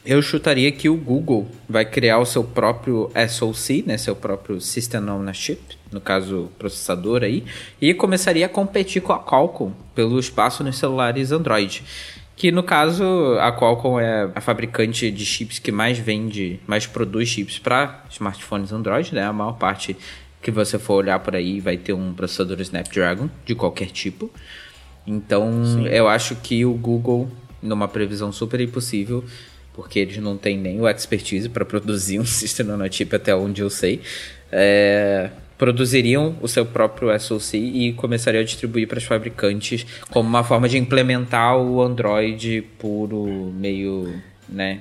eu 0.05 0.23
chutaria 0.23 0.73
que 0.73 0.89
o 0.89 0.97
Google 0.97 1.51
vai 1.69 1.85
criar 1.85 2.19
o 2.19 2.25
seu 2.25 2.43
próprio 2.43 3.11
SoC, 3.29 3.85
né, 3.87 3.99
seu 3.99 4.17
próprio 4.17 4.59
System 4.61 5.09
on 5.11 5.29
a 5.29 5.33
Chip, 5.35 5.61
no 5.93 6.01
caso 6.01 6.51
processador 6.59 7.23
aí, 7.23 7.45
e 7.81 7.93
começaria 7.93 8.47
a 8.47 8.49
competir 8.49 9.03
com 9.03 9.13
a 9.13 9.19
Qualcomm 9.23 9.73
pelo 9.95 10.19
espaço 10.19 10.65
nos 10.65 10.79
celulares 10.79 11.31
Android. 11.31 11.85
Que 12.35 12.51
no 12.53 12.63
caso, 12.63 13.05
a 13.41 13.53
Qualcomm 13.53 13.99
é 14.01 14.31
a 14.35 14.41
fabricante 14.41 15.11
de 15.11 15.27
chips 15.27 15.59
que 15.59 15.73
mais 15.73 15.99
vende, 15.99 16.61
mais 16.67 16.87
produz 16.87 17.29
chips 17.29 17.59
para 17.59 18.05
smartphones 18.11 18.73
Android, 18.73 19.13
né? 19.15 19.25
A 19.25 19.33
maior 19.33 19.59
parte 19.59 19.97
que 20.41 20.51
você 20.51 20.79
for 20.79 20.95
olhar 20.95 21.19
por 21.21 21.35
aí 21.35 21.61
vai 21.61 21.77
ter 21.77 21.93
um 21.93 22.13
processador 22.13 22.61
Snapdragon 22.61 23.29
de 23.45 23.55
qualquer 23.55 23.91
tipo. 23.91 24.31
Então, 25.07 25.87
eu 25.87 26.07
acho 26.07 26.37
que 26.37 26.65
o 26.65 26.75
Google, 26.75 27.29
numa 27.63 27.89
previsão 27.89 28.31
super 28.31 28.61
impossível, 28.61 29.25
porque 29.73 29.99
eles 29.99 30.19
não 30.19 30.37
têm 30.37 30.59
nem 30.59 30.81
o 30.81 30.89
expertise 30.89 31.49
para 31.49 31.65
produzir 31.65 32.19
um 32.21 32.25
sistema 32.27 32.91
chip 32.91 33.15
até 33.17 33.35
onde 33.35 33.63
eu 33.63 33.71
sei, 33.71 34.01
é, 34.53 35.31
produziriam 35.57 36.37
o 36.41 36.47
seu 36.49 36.65
próprio 36.65 37.19
SoC 37.19 37.57
e 37.57 37.93
começariam 37.95 38.43
a 38.43 38.45
distribuir 38.45 38.87
para 38.87 38.99
os 38.99 39.05
fabricantes 39.05 39.85
como 40.11 40.29
uma 40.29 40.45
forma 40.45 40.69
de 40.69 40.79
implementar 40.79 41.57
o 41.59 41.83
Android 41.83 42.63
puro, 42.79 43.53
meio, 43.57 44.15
né, 44.49 44.81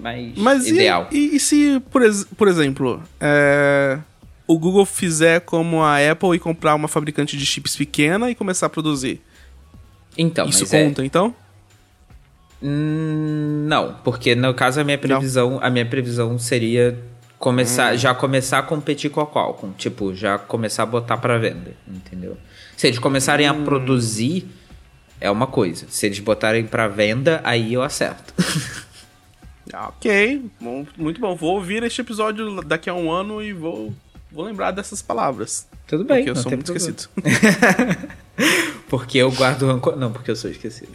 mais 0.00 0.32
Mas 0.36 0.66
e- 0.66 0.70
ideal. 0.74 1.08
E, 1.12 1.36
e 1.36 1.40
se, 1.40 1.80
por, 1.90 2.02
por 2.36 2.48
exemplo, 2.48 3.02
é, 3.20 3.98
o 4.46 4.58
Google 4.58 4.84
fizer 4.86 5.40
como 5.40 5.82
a 5.82 5.96
Apple 6.10 6.34
e 6.36 6.38
comprar 6.38 6.74
uma 6.74 6.88
fabricante 6.88 7.36
de 7.36 7.44
chips 7.46 7.76
pequena 7.76 8.30
e 8.30 8.34
começar 8.34 8.66
a 8.66 8.70
produzir? 8.70 9.20
Então, 10.16 10.48
Isso 10.48 10.64
é- 10.74 10.84
conta, 10.84 11.04
então? 11.04 11.34
Hum, 12.62 13.66
Não, 13.68 13.94
porque 14.02 14.34
no 14.34 14.54
caso 14.54 14.80
a 14.80 14.84
minha 14.84 14.96
previsão, 14.98 15.58
a 15.62 15.68
minha 15.68 15.84
previsão 15.84 16.38
seria 16.38 16.98
começar, 17.38 17.96
já 17.96 18.14
começar 18.14 18.58
a 18.60 18.62
competir 18.62 19.10
com 19.10 19.20
a 19.20 19.26
Qualcomm, 19.26 19.72
tipo, 19.76 20.14
já 20.14 20.38
começar 20.38 20.84
a 20.84 20.86
botar 20.86 21.18
pra 21.18 21.36
venda, 21.36 21.74
entendeu? 21.86 22.36
Se 22.76 22.86
eles 22.86 22.98
começarem 22.98 23.46
a 23.46 23.52
produzir 23.52 24.46
é 25.20 25.30
uma 25.30 25.46
coisa, 25.46 25.86
se 25.88 26.06
eles 26.06 26.18
botarem 26.18 26.64
pra 26.66 26.88
venda, 26.88 27.40
aí 27.44 27.74
eu 27.74 27.82
acerto. 27.82 28.32
Ah, 29.72 29.88
Ok, 29.88 30.42
bom, 30.60 30.86
muito 30.96 31.20
bom. 31.20 31.34
Vou 31.34 31.56
ouvir 31.56 31.82
este 31.82 32.00
episódio 32.00 32.62
daqui 32.62 32.88
a 32.88 32.94
um 32.94 33.10
ano 33.10 33.42
e 33.42 33.52
vou, 33.52 33.92
vou 34.36 34.44
lembrar 34.44 34.70
dessas 34.70 35.00
palavras. 35.00 35.66
Tudo 35.86 36.04
bem, 36.04 36.18
Porque 36.18 36.30
eu 36.30 36.36
sou 36.36 36.52
muito 36.52 36.72
problema. 36.72 36.90
esquecido. 36.90 38.08
Porque 38.86 39.18
eu 39.18 39.32
guardo 39.32 39.66
rancor, 39.66 39.96
não, 39.96 40.12
porque 40.12 40.30
eu 40.30 40.36
sou 40.36 40.50
esquecido. 40.50 40.92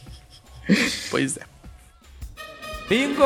pois 1.10 1.36
é. 1.36 1.42
Bingo! 2.88 3.22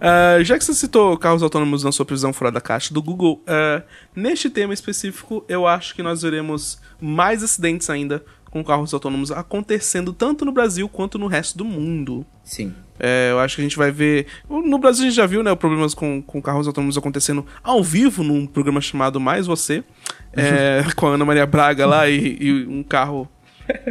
Ah, 0.00 0.42
já 0.42 0.56
que 0.56 0.64
você 0.64 0.72
citou 0.72 1.18
carros 1.18 1.42
autônomos 1.42 1.82
na 1.82 1.90
sua 1.90 2.06
prisão 2.06 2.32
fora 2.32 2.52
da 2.52 2.60
caixa 2.60 2.94
do 2.94 3.02
Google, 3.02 3.42
ah, 3.46 3.82
neste 4.14 4.48
tema 4.48 4.72
específico, 4.72 5.44
eu 5.48 5.66
acho 5.66 5.94
que 5.96 6.02
nós 6.02 6.22
veremos 6.22 6.78
mais 7.00 7.42
acidentes 7.42 7.90
ainda 7.90 8.24
com 8.50 8.64
carros 8.64 8.92
autônomos 8.94 9.30
acontecendo 9.30 10.12
tanto 10.12 10.44
no 10.44 10.52
Brasil 10.52 10.88
quanto 10.88 11.18
no 11.18 11.26
resto 11.26 11.58
do 11.58 11.64
mundo. 11.64 12.24
Sim. 12.44 12.74
É, 12.98 13.30
eu 13.30 13.38
acho 13.38 13.56
que 13.56 13.62
a 13.62 13.64
gente 13.64 13.76
vai 13.76 13.90
ver. 13.90 14.26
No 14.48 14.78
Brasil 14.78 15.04
a 15.04 15.08
gente 15.08 15.16
já 15.16 15.26
viu, 15.26 15.42
né, 15.42 15.54
problemas 15.54 15.94
com, 15.94 16.22
com 16.22 16.40
carros 16.40 16.66
autônomos 16.66 16.96
acontecendo 16.96 17.44
ao 17.62 17.82
vivo 17.82 18.22
num 18.22 18.46
programa 18.46 18.80
chamado 18.80 19.20
Mais 19.20 19.46
Você, 19.46 19.84
é, 20.32 20.82
com 20.96 21.06
a 21.06 21.10
Ana 21.10 21.24
Maria 21.24 21.46
Braga 21.46 21.86
lá 21.86 22.08
e, 22.08 22.38
e 22.40 22.66
um 22.66 22.82
carro 22.82 23.28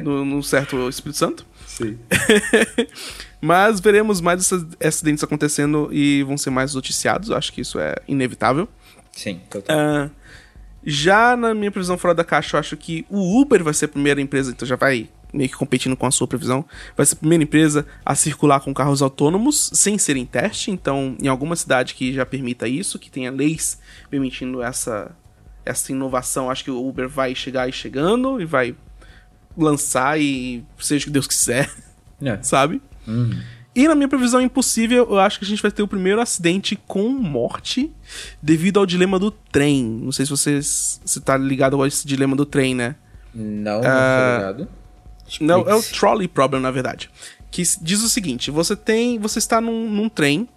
no, 0.02 0.26
num 0.26 0.42
certo 0.42 0.90
Espírito 0.90 1.18
Santo. 1.18 1.46
Sim. 1.68 1.98
Mas 3.42 3.80
veremos 3.80 4.22
mais 4.22 4.42
esses 4.42 4.66
acidentes 4.84 5.24
acontecendo 5.24 5.90
e 5.92 6.24
vão 6.24 6.38
ser 6.38 6.50
mais 6.50 6.74
noticiados. 6.74 7.30
Eu 7.30 7.38
acho 7.38 7.54
que 7.54 7.62
isso 7.62 7.78
é 7.80 7.96
inevitável. 8.08 8.68
Sim, 9.12 9.40
total. 9.50 9.78
Ah, 9.78 10.10
já 10.86 11.36
na 11.36 11.54
minha 11.54 11.72
previsão 11.72 11.98
fora 11.98 12.14
da 12.14 12.24
caixa, 12.24 12.56
eu 12.56 12.60
acho 12.60 12.78
que 12.78 13.06
o 13.10 13.42
Uber 13.42 13.64
vai 13.64 13.74
ser 13.74 13.86
a 13.86 13.90
primeira 13.90 14.22
empresa, 14.22 14.52
então 14.52 14.68
já 14.68 14.76
vai 14.76 15.10
meio 15.34 15.50
que 15.50 15.56
competindo 15.56 15.98
com 15.98 16.06
a 16.06 16.12
sua 16.12 16.28
previsão. 16.28 16.64
Vai 16.96 17.06
ser 17.06 17.16
a 17.16 17.18
primeira 17.18 17.44
empresa 17.44 17.86
a 18.06 18.16
circular 18.16 18.62
com 18.62 18.74
carros 18.74 19.02
autônomos 19.02 19.70
sem 19.74 19.98
ser 19.98 20.16
em 20.16 20.26
teste. 20.26 20.72
Então, 20.72 21.18
em 21.22 21.28
alguma 21.28 21.56
cidade 21.58 21.94
que 21.94 22.14
já 22.14 22.26
permita 22.26 22.68
isso, 22.68 22.98
que 22.98 23.12
tenha 23.12 23.32
leis 23.32 23.78
permitindo 24.10 24.62
essa, 24.62 25.12
essa 25.66 25.92
inovação, 25.92 26.50
acho 26.50 26.64
que 26.64 26.72
o 26.72 26.88
Uber 26.88 27.10
vai 27.10 27.36
chegar 27.36 27.68
e 27.68 27.74
chegando 27.74 28.40
e 28.40 28.46
vai 28.46 28.76
lançar 29.58 30.20
e 30.20 30.64
seja 30.80 31.04
o 31.04 31.08
que 31.08 31.12
Deus 31.14 31.28
quiser, 31.28 31.70
É. 32.22 32.38
sabe? 32.44 32.82
E 33.76 33.88
na 33.88 33.96
minha 33.96 34.08
previsão 34.08 34.40
impossível, 34.40 35.06
eu 35.10 35.20
acho 35.20 35.38
que 35.38 35.44
a 35.46 35.48
gente 35.48 35.62
vai 35.62 35.70
ter 35.70 35.84
o 35.84 35.88
primeiro 35.88 36.22
acidente 36.22 36.78
com 36.88 37.10
morte 37.10 37.92
devido 38.42 38.80
ao 38.80 38.86
dilema 38.86 39.20
do 39.20 39.30
trem. 39.30 39.84
Não 39.84 40.12
sei 40.14 40.26
se 40.26 40.32
você 40.32 40.62
se 40.62 41.20
tá 41.22 41.38
ligado 41.38 41.82
a 41.82 41.88
esse 41.88 42.08
dilema 42.08 42.36
do 42.36 42.46
trem, 42.46 42.74
né? 42.74 42.96
Não, 43.34 43.82
não 43.82 43.90
Ah, 43.90 44.30
tô 44.32 44.38
ligado. 44.38 44.70
Não, 45.42 45.62
é 45.68 45.76
o 45.76 45.84
trolley 45.84 46.28
problem, 46.28 46.62
na 46.62 46.72
verdade. 46.72 47.10
Que 47.52 47.64
diz 47.82 48.02
o 48.02 48.10
seguinte: 48.10 48.50
você 48.50 48.76
tem. 48.76 49.20
Você 49.20 49.40
está 49.40 49.60
num, 49.60 49.90
num 49.90 50.08
trem 50.08 50.48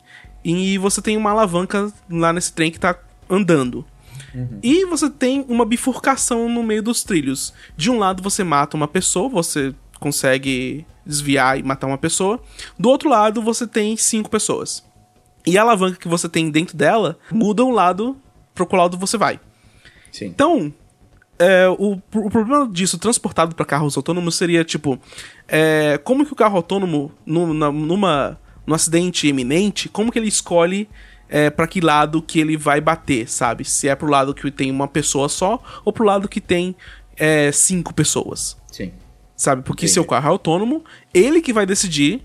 e 0.44 0.78
você 0.78 1.02
tem 1.02 1.16
uma 1.16 1.30
alavanca 1.30 1.92
lá 2.08 2.32
nesse 2.32 2.52
trem 2.52 2.70
que 2.70 2.78
tá 2.78 2.96
andando. 3.28 3.84
E 4.62 4.84
você 4.84 5.10
tem 5.10 5.44
uma 5.48 5.64
bifurcação 5.64 6.48
no 6.48 6.62
meio 6.62 6.82
dos 6.82 7.02
trilhos. 7.02 7.52
De 7.76 7.90
um 7.90 7.98
lado 7.98 8.22
você 8.22 8.44
mata 8.44 8.76
uma 8.76 8.86
pessoa, 8.86 9.28
você 9.28 9.74
consegue 9.98 10.86
desviar 11.04 11.58
e 11.58 11.62
matar 11.62 11.86
uma 11.86 11.98
pessoa. 11.98 12.40
Do 12.78 12.88
outro 12.88 13.08
lado 13.08 13.40
você 13.42 13.66
tem 13.66 13.96
cinco 13.96 14.28
pessoas. 14.30 14.84
E 15.46 15.56
a 15.56 15.62
alavanca 15.62 15.96
que 15.98 16.08
você 16.08 16.28
tem 16.28 16.50
dentro 16.50 16.76
dela 16.76 17.18
muda 17.30 17.64
o 17.64 17.70
lado 17.70 18.16
pro 18.54 18.66
qual 18.66 18.82
lado 18.82 18.98
você 18.98 19.16
vai. 19.16 19.40
Sim. 20.12 20.26
Então, 20.26 20.72
é, 21.38 21.68
o, 21.68 21.92
o 22.14 22.30
problema 22.30 22.68
disso 22.68 22.98
transportado 22.98 23.54
para 23.54 23.64
carros 23.64 23.96
autônomos 23.96 24.34
seria 24.34 24.64
tipo: 24.64 24.98
é, 25.46 25.96
como 26.04 26.26
que 26.26 26.32
o 26.32 26.36
carro 26.36 26.56
autônomo, 26.56 27.12
nu- 27.24 27.54
na- 27.54 27.70
numa, 27.72 28.38
num 28.66 28.74
acidente 28.74 29.26
iminente, 29.28 29.88
como 29.88 30.10
que 30.10 30.18
ele 30.18 30.28
escolhe 30.28 30.88
é, 31.28 31.48
para 31.48 31.66
que 31.68 31.80
lado 31.80 32.20
que 32.20 32.40
ele 32.40 32.56
vai 32.56 32.80
bater, 32.80 33.30
sabe? 33.30 33.64
Se 33.64 33.88
é 33.88 33.94
pro 33.94 34.10
lado 34.10 34.34
que 34.34 34.50
tem 34.50 34.70
uma 34.70 34.88
pessoa 34.88 35.28
só 35.28 35.62
ou 35.84 35.92
pro 35.92 36.04
lado 36.04 36.28
que 36.28 36.40
tem 36.40 36.74
é, 37.16 37.52
cinco 37.52 37.94
pessoas. 37.94 38.57
Sabe? 39.38 39.62
Porque 39.62 39.86
Entendi. 39.86 39.94
seu 39.94 40.04
carro 40.04 40.26
é 40.26 40.30
autônomo, 40.30 40.84
ele 41.14 41.40
que 41.40 41.52
vai 41.54 41.64
decidir 41.64 42.20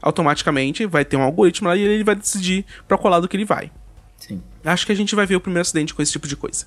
automaticamente, 0.00 0.86
vai 0.86 1.04
ter 1.04 1.16
um 1.16 1.22
algoritmo 1.22 1.66
lá 1.66 1.74
e 1.76 1.80
ele 1.82 2.04
vai 2.04 2.14
decidir 2.14 2.64
pra 2.86 2.96
qual 2.96 3.10
lado 3.10 3.26
que 3.26 3.36
ele 3.36 3.44
vai. 3.44 3.72
Sim. 4.16 4.40
Acho 4.64 4.86
que 4.86 4.92
a 4.92 4.94
gente 4.94 5.14
vai 5.16 5.26
ver 5.26 5.34
o 5.34 5.40
primeiro 5.40 5.62
acidente 5.62 5.92
com 5.94 6.00
esse 6.02 6.12
tipo 6.12 6.28
de 6.28 6.36
coisa. 6.36 6.66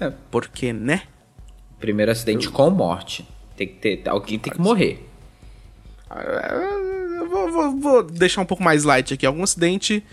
É. 0.00 0.10
Porque, 0.30 0.72
né? 0.72 1.02
Primeiro 1.78 2.10
acidente 2.12 2.48
com 2.48 2.70
morte. 2.70 3.28
Tem 3.56 3.66
que 3.66 3.74
ter. 3.74 4.08
Alguém 4.08 4.38
tem 4.38 4.52
que 4.52 4.60
morrer. 4.60 5.06
Eu 7.18 7.28
vou, 7.28 7.50
vou- 7.50 7.80
vou 7.80 8.02
deixar 8.02 8.40
um 8.40 8.44
pouco 8.46 8.62
mais 8.62 8.84
light 8.84 9.12
aqui. 9.14 9.24
Algum 9.26 9.42
acidente 9.42 10.04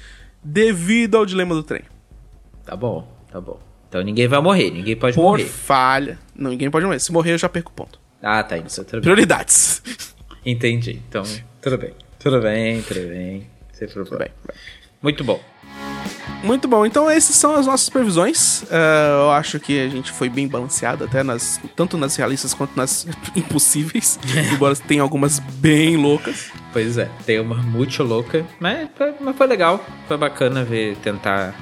devido 0.43 1.15
ao 1.17 1.25
dilema 1.25 1.53
do 1.53 1.63
trem. 1.63 1.83
Tá 2.65 2.75
bom, 2.75 3.07
tá 3.31 3.39
bom. 3.41 3.59
Então 3.87 4.01
ninguém 4.03 4.27
vai 4.27 4.39
morrer, 4.41 4.69
ninguém 4.71 4.95
pode 4.95 5.15
Por 5.15 5.23
morrer. 5.23 5.45
falha. 5.45 6.19
Não, 6.35 6.51
ninguém 6.51 6.69
pode 6.69 6.85
morrer. 6.85 6.99
Se 6.99 7.11
morrer, 7.11 7.33
eu 7.33 7.37
já 7.37 7.49
perco 7.49 7.71
o 7.71 7.73
ponto. 7.73 7.99
Ah, 8.21 8.43
tá. 8.43 8.57
Então, 8.57 8.83
tudo 8.83 8.91
bem. 8.93 9.01
Prioridades. 9.01 9.81
Entendi. 10.45 11.01
Então, 11.07 11.23
tudo 11.61 11.77
bem. 11.77 11.93
Tudo 12.17 12.41
bem, 12.41 12.81
tudo 12.81 13.07
bem. 13.07 13.49
Sem 13.71 13.87
problema. 13.87 14.17
Bem, 14.25 14.31
Muito 15.01 15.23
bom. 15.23 15.41
Muito 16.43 16.67
bom. 16.67 16.85
Então, 16.85 17.09
essas 17.09 17.35
são 17.35 17.55
as 17.55 17.65
nossas 17.65 17.89
previsões. 17.89 18.63
Eh, 18.71 19.09
eu 19.23 19.31
acho 19.31 19.59
que 19.59 19.79
a 19.79 19.89
gente 19.89 20.11
foi 20.11 20.29
bem 20.29 20.47
balanceado, 20.47 21.03
até 21.03 21.21
nas, 21.21 21.59
tanto 21.75 21.97
nas 21.97 22.15
realistas 22.15 22.53
quanto 22.53 22.75
nas 22.75 23.05
impossíveis. 23.35 24.19
embora 24.53 24.75
tenha 24.75 25.01
algumas 25.01 25.39
bem 25.39 25.97
loucas. 25.97 26.51
Pois 26.71 26.97
é, 26.97 27.09
tem 27.25 27.39
uma 27.39 27.55
muito 27.55 28.03
louca, 28.03 28.45
mas 28.59 28.89
mas 29.19 29.35
foi 29.35 29.47
legal. 29.47 29.83
Foi 30.07 30.17
bacana 30.17 30.63
ver, 30.63 30.95
tentar 30.97 31.53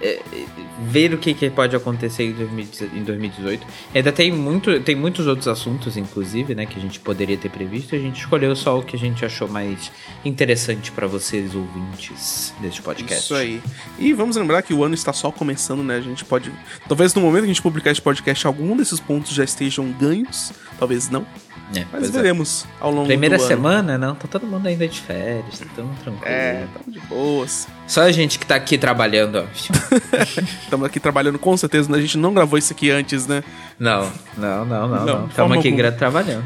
é, 0.00 0.20
é, 0.32 0.44
ver 0.88 1.12
o 1.12 1.18
que, 1.18 1.34
que 1.34 1.50
pode 1.50 1.76
acontecer 1.76 2.24
em 2.24 2.32
2018 2.32 2.96
em 2.96 3.02
2018. 3.04 3.66
Ainda 3.94 4.12
tem, 4.12 4.32
muito, 4.32 4.80
tem 4.80 4.94
muitos 4.94 5.26
outros 5.26 5.46
assuntos, 5.48 5.96
inclusive, 5.96 6.54
né, 6.54 6.66
que 6.66 6.78
a 6.78 6.82
gente 6.82 6.98
poderia 7.00 7.36
ter 7.36 7.48
previsto. 7.48 7.94
A 7.94 7.98
gente 7.98 8.20
escolheu 8.20 8.54
só 8.56 8.78
o 8.78 8.82
que 8.82 8.96
a 8.96 8.98
gente 8.98 9.24
achou 9.24 9.48
mais 9.48 9.92
interessante 10.24 10.90
pra 10.92 11.06
vocês, 11.06 11.54
ouvintes 11.54 12.54
deste 12.60 12.82
podcast. 12.82 13.24
Isso 13.24 13.34
aí. 13.34 13.62
E 13.98 14.12
vamos 14.12 14.36
lembrar 14.36 14.62
que 14.62 14.72
o 14.72 14.84
ano 14.84 14.94
está 14.94 15.12
só 15.12 15.30
começando, 15.30 15.82
né? 15.82 15.96
A 15.96 16.00
gente 16.00 16.24
pode. 16.24 16.50
Talvez 16.88 17.14
no 17.14 17.20
momento 17.20 17.42
que 17.42 17.50
a 17.50 17.54
gente 17.54 17.62
publicar 17.62 17.90
esse 17.90 18.02
podcast, 18.02 18.46
algum 18.46 18.76
desses 18.76 19.00
pontos 19.00 19.32
já 19.32 19.44
estejam 19.44 19.90
ganhos. 19.92 20.52
Talvez 20.78 21.10
não. 21.10 21.26
É, 21.74 21.84
Mas 21.92 22.08
é. 22.08 22.12
veremos 22.12 22.66
ao 22.80 22.90
longo 22.90 23.06
Primeira 23.06 23.36
do 23.36 23.42
ano. 23.42 23.48
semana, 23.48 23.96
não, 23.96 24.14
tá 24.14 24.26
todo 24.26 24.44
mundo 24.44 24.66
ainda 24.66 24.88
de 24.88 25.00
férias, 25.00 25.60
tá 25.74 25.82
mundo 25.82 25.96
tranquilo. 26.02 26.26
É, 26.26 26.66
tamo 26.74 26.92
de 26.92 27.00
boas. 27.06 27.68
Só 27.86 28.02
a 28.02 28.10
gente 28.10 28.38
que 28.38 28.46
tá 28.46 28.56
aqui 28.56 28.76
trabalhando, 28.76 29.36
ó. 29.36 29.89
Estamos 30.62 30.86
aqui 30.86 31.00
trabalhando 31.00 31.38
com 31.38 31.56
certeza, 31.56 31.90
né? 31.90 31.98
A 31.98 32.00
gente 32.00 32.18
não 32.18 32.32
gravou 32.32 32.58
isso 32.58 32.72
aqui 32.72 32.90
antes, 32.90 33.26
né? 33.26 33.42
Não, 33.78 34.10
não, 34.36 34.64
não, 34.64 34.88
não, 34.88 35.06
Não, 35.06 35.26
Estamos 35.26 35.58
aqui 35.58 35.68
alguma. 35.68 35.92
trabalhando. 35.92 36.44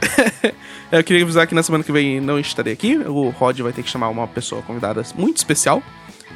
Eu 0.92 1.02
queria 1.02 1.22
avisar 1.24 1.46
que 1.46 1.54
na 1.54 1.62
semana 1.62 1.82
que 1.82 1.90
vem 1.90 2.20
não 2.20 2.38
estarei 2.38 2.72
aqui. 2.72 2.96
O 2.96 3.30
Rod 3.30 3.58
vai 3.60 3.72
ter 3.72 3.82
que 3.82 3.90
chamar 3.90 4.08
uma 4.08 4.26
pessoa 4.28 4.62
convidada 4.62 5.02
muito 5.16 5.36
especial. 5.38 5.82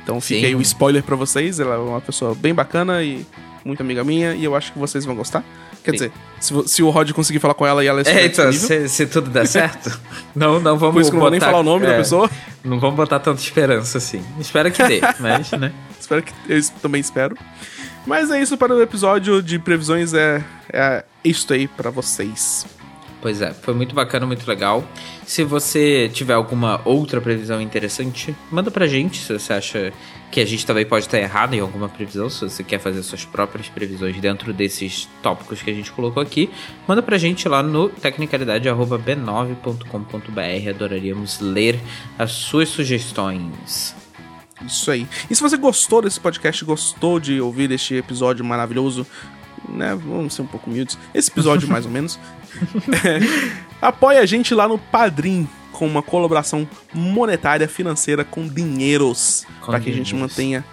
Então 0.02 0.20
fica 0.20 0.40
Sim. 0.40 0.46
aí 0.46 0.54
o 0.54 0.60
spoiler 0.60 1.02
pra 1.02 1.14
vocês. 1.14 1.60
Ela 1.60 1.76
é 1.76 1.78
uma 1.78 2.00
pessoa 2.00 2.34
bem 2.34 2.52
bacana 2.52 3.02
e 3.02 3.24
muito 3.64 3.80
amiga 3.80 4.02
minha. 4.02 4.34
E 4.34 4.44
eu 4.44 4.56
acho 4.56 4.72
que 4.72 4.78
vocês 4.78 5.04
vão 5.04 5.14
gostar. 5.14 5.44
Quer 5.82 5.92
Sim. 5.92 5.96
dizer, 5.96 6.12
se, 6.40 6.68
se 6.68 6.82
o 6.82 6.90
Rod 6.90 7.10
conseguir 7.12 7.38
falar 7.38 7.54
com 7.54 7.66
ela 7.66 7.82
e 7.82 7.86
ela 7.86 8.00
É, 8.00 8.02
estiver 8.02 8.24
então, 8.26 8.52
se, 8.52 8.88
se 8.88 9.06
tudo 9.06 9.30
der 9.30 9.46
certo, 9.46 9.98
não, 10.36 10.60
não 10.60 10.76
vamos 10.78 10.94
por 10.94 11.00
isso 11.00 11.10
que 11.10 11.16
não 11.16 11.22
vou 11.22 11.30
nem 11.30 11.40
botar- 11.40 11.50
falar 11.52 11.62
o 11.62 11.64
nome 11.64 11.86
da 11.86 11.92
é, 11.94 11.96
pessoa. 11.96 12.30
Não 12.64 12.78
vamos 12.78 12.96
botar 12.96 13.18
tanta 13.18 13.40
esperança 13.40 13.98
assim. 13.98 14.22
Espero 14.38 14.70
que 14.70 14.82
dê, 14.82 15.00
mas, 15.18 15.50
né? 15.52 15.72
Espero 15.98 16.22
que 16.22 16.32
eu 16.48 16.60
também 16.82 17.00
espero. 17.00 17.36
Mas 18.06 18.30
é 18.30 18.40
isso 18.40 18.56
para 18.58 18.74
o 18.74 18.82
episódio 18.82 19.42
de 19.42 19.58
previsões. 19.58 20.12
É, 20.14 20.42
é 20.72 21.04
isto 21.24 21.52
aí 21.52 21.68
pra 21.68 21.90
vocês. 21.90 22.66
Pois 23.20 23.42
é, 23.42 23.52
foi 23.52 23.74
muito 23.74 23.94
bacana, 23.94 24.24
muito 24.24 24.48
legal. 24.48 24.82
Se 25.26 25.44
você 25.44 26.10
tiver 26.12 26.32
alguma 26.32 26.80
outra 26.86 27.20
previsão 27.20 27.60
interessante, 27.60 28.34
manda 28.50 28.70
pra 28.70 28.86
gente 28.86 29.18
se 29.18 29.30
você 29.32 29.52
acha 29.52 29.92
que 30.30 30.40
a 30.40 30.46
gente 30.46 30.64
também 30.64 30.86
pode 30.86 31.04
estar 31.04 31.18
errado 31.18 31.52
em 31.54 31.60
alguma 31.60 31.88
previsão, 31.88 32.30
se 32.30 32.40
você 32.40 32.62
quer 32.62 32.78
fazer 32.78 33.02
suas 33.02 33.24
próprias 33.24 33.68
previsões 33.68 34.16
dentro 34.18 34.52
desses 34.54 35.08
tópicos 35.22 35.60
que 35.60 35.70
a 35.70 35.74
gente 35.74 35.92
colocou 35.92 36.22
aqui, 36.22 36.48
manda 36.86 37.02
pra 37.02 37.18
gente 37.18 37.46
lá 37.48 37.62
no 37.62 37.90
tecnicalidade.b9.com.br. 37.90 40.70
Adoraríamos 40.70 41.40
ler 41.40 41.78
as 42.18 42.32
suas 42.32 42.70
sugestões. 42.70 43.94
Isso 44.64 44.90
aí. 44.90 45.06
E 45.28 45.34
se 45.34 45.42
você 45.42 45.56
gostou 45.56 46.02
desse 46.02 46.20
podcast, 46.20 46.64
gostou 46.64 47.18
de 47.18 47.40
ouvir 47.40 47.70
este 47.70 47.94
episódio 47.94 48.44
maravilhoso, 48.44 49.06
né? 49.72 49.94
Vamos 49.94 50.34
ser 50.34 50.42
um 50.42 50.46
pouco 50.46 50.70
humildes. 50.70 50.98
Esse 51.14 51.30
episódio, 51.30 51.68
mais 51.68 51.84
ou 51.84 51.90
menos. 51.90 52.18
É, 53.04 53.20
apoie 53.80 54.18
a 54.18 54.26
gente 54.26 54.52
lá 54.54 54.66
no 54.66 54.76
Padrim 54.76 55.48
com 55.72 55.86
uma 55.86 56.02
colaboração 56.02 56.68
monetária, 56.92 57.68
financeira, 57.68 58.24
com 58.24 58.46
dinheiros. 58.46 59.46
Para 59.64 59.78
que 59.78 59.88
a 59.88 59.92
gente 59.92 60.14
mantenha 60.14 60.64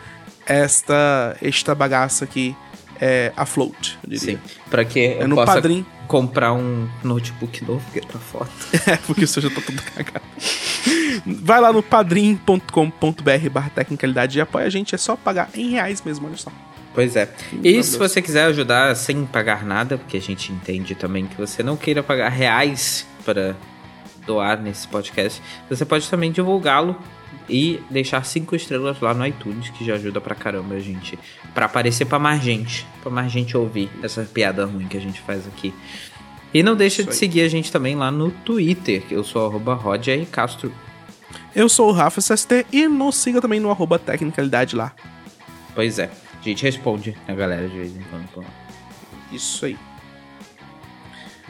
esta, 0.46 1.38
esta 1.42 1.76
bagaça 1.76 2.26
aqui 2.26 2.56
é, 3.00 3.32
afloat, 3.36 3.98
eu 4.04 4.10
diria. 4.10 4.38
Sim, 4.38 4.40
pra 4.70 4.84
que 4.84 5.00
eu 5.00 5.28
no 5.28 5.36
possa 5.36 5.54
Padrim. 5.54 5.86
comprar 6.08 6.54
um 6.54 6.90
notebook 7.04 7.64
novo 7.64 7.84
que 7.92 8.02
tá 8.02 8.20
foto. 8.20 8.52
É, 8.88 8.98
porque 8.98 9.24
o 9.24 9.28
seu 9.28 9.42
já 9.42 9.50
tá 9.50 9.62
tudo 9.62 9.82
cagado. 9.82 10.26
Vai 11.26 11.60
lá 11.60 11.72
no 11.72 11.84
padrim.com.br 11.84 13.50
barra 13.52 13.70
tecnicalidade 13.70 14.38
e 14.38 14.42
apoia 14.42 14.66
a 14.66 14.70
gente. 14.70 14.96
É 14.96 14.98
só 14.98 15.16
pagar 15.16 15.50
em 15.54 15.72
reais 15.72 16.02
mesmo, 16.02 16.28
olha 16.28 16.38
só. 16.38 16.52
Pois 16.98 17.16
é. 17.16 17.30
E 17.64 17.84
se 17.84 17.96
você 17.96 18.24
quiser 18.24 18.46
ajudar 18.46 18.96
sem 18.96 19.24
pagar 19.24 19.64
nada, 19.64 20.00
porque 20.00 20.18
a 20.18 20.20
gente 20.20 20.52
entende 20.52 20.96
também 20.96 21.28
que 21.28 21.38
você 21.38 21.62
não 21.62 21.78
queira 21.78 22.02
pagar 22.02 22.30
reais 22.30 23.06
para 23.24 23.56
doar 24.26 24.60
nesse 24.60 24.88
podcast, 24.88 25.40
você 25.70 25.86
pode 25.86 26.10
também 26.10 26.32
divulgá-lo 26.32 27.00
e 27.48 27.80
deixar 27.92 28.26
cinco 28.26 28.56
estrelas 28.56 29.00
lá 29.00 29.14
no 29.14 29.28
iTunes, 29.28 29.70
que 29.70 29.86
já 29.86 29.94
ajuda 29.94 30.20
pra 30.20 30.34
caramba 30.34 30.74
a 30.74 30.80
gente, 30.80 31.20
Pra 31.54 31.68
aparecer 31.68 32.06
pra 32.06 32.18
mais 32.18 32.42
gente, 32.42 32.84
pra 33.04 33.12
mais 33.12 33.32
gente 33.32 33.56
ouvir 33.56 33.92
essa 34.02 34.24
piada 34.24 34.66
ruim 34.66 34.88
que 34.88 34.98
a 34.98 35.02
gente 35.02 35.22
faz 35.22 35.46
aqui. 35.46 35.72
E 36.52 36.64
não 36.64 36.76
deixa 36.76 37.04
de 37.04 37.14
seguir 37.14 37.42
a 37.42 37.48
gente 37.48 37.72
também 37.72 37.96
lá 37.96 38.10
no 38.10 38.32
Twitter, 38.32 39.04
que 39.04 39.14
eu 39.14 39.24
sou 39.24 39.46
arroba. 39.46 39.80
Castro. 40.32 40.74
Eu 41.56 41.70
sou 41.70 41.90
o 41.90 41.92
Rafa 41.92 42.20
SST 42.20 42.66
e 42.74 42.88
nos 42.88 43.18
siga 43.18 43.40
também 43.40 43.60
no 43.60 43.70
arroba 43.70 44.00
tecnicalidade 44.00 44.76
lá. 44.76 44.94
Pois 45.76 46.00
é, 46.00 46.10
a 46.50 46.54
gente 46.54 46.64
responde 46.64 47.16
a 47.28 47.34
galera 47.34 47.68
de 47.68 47.76
vez 47.78 47.96
em 47.96 48.02
quando. 48.10 48.28
pô. 48.34 48.44
Isso 49.32 49.66
aí. 49.66 49.78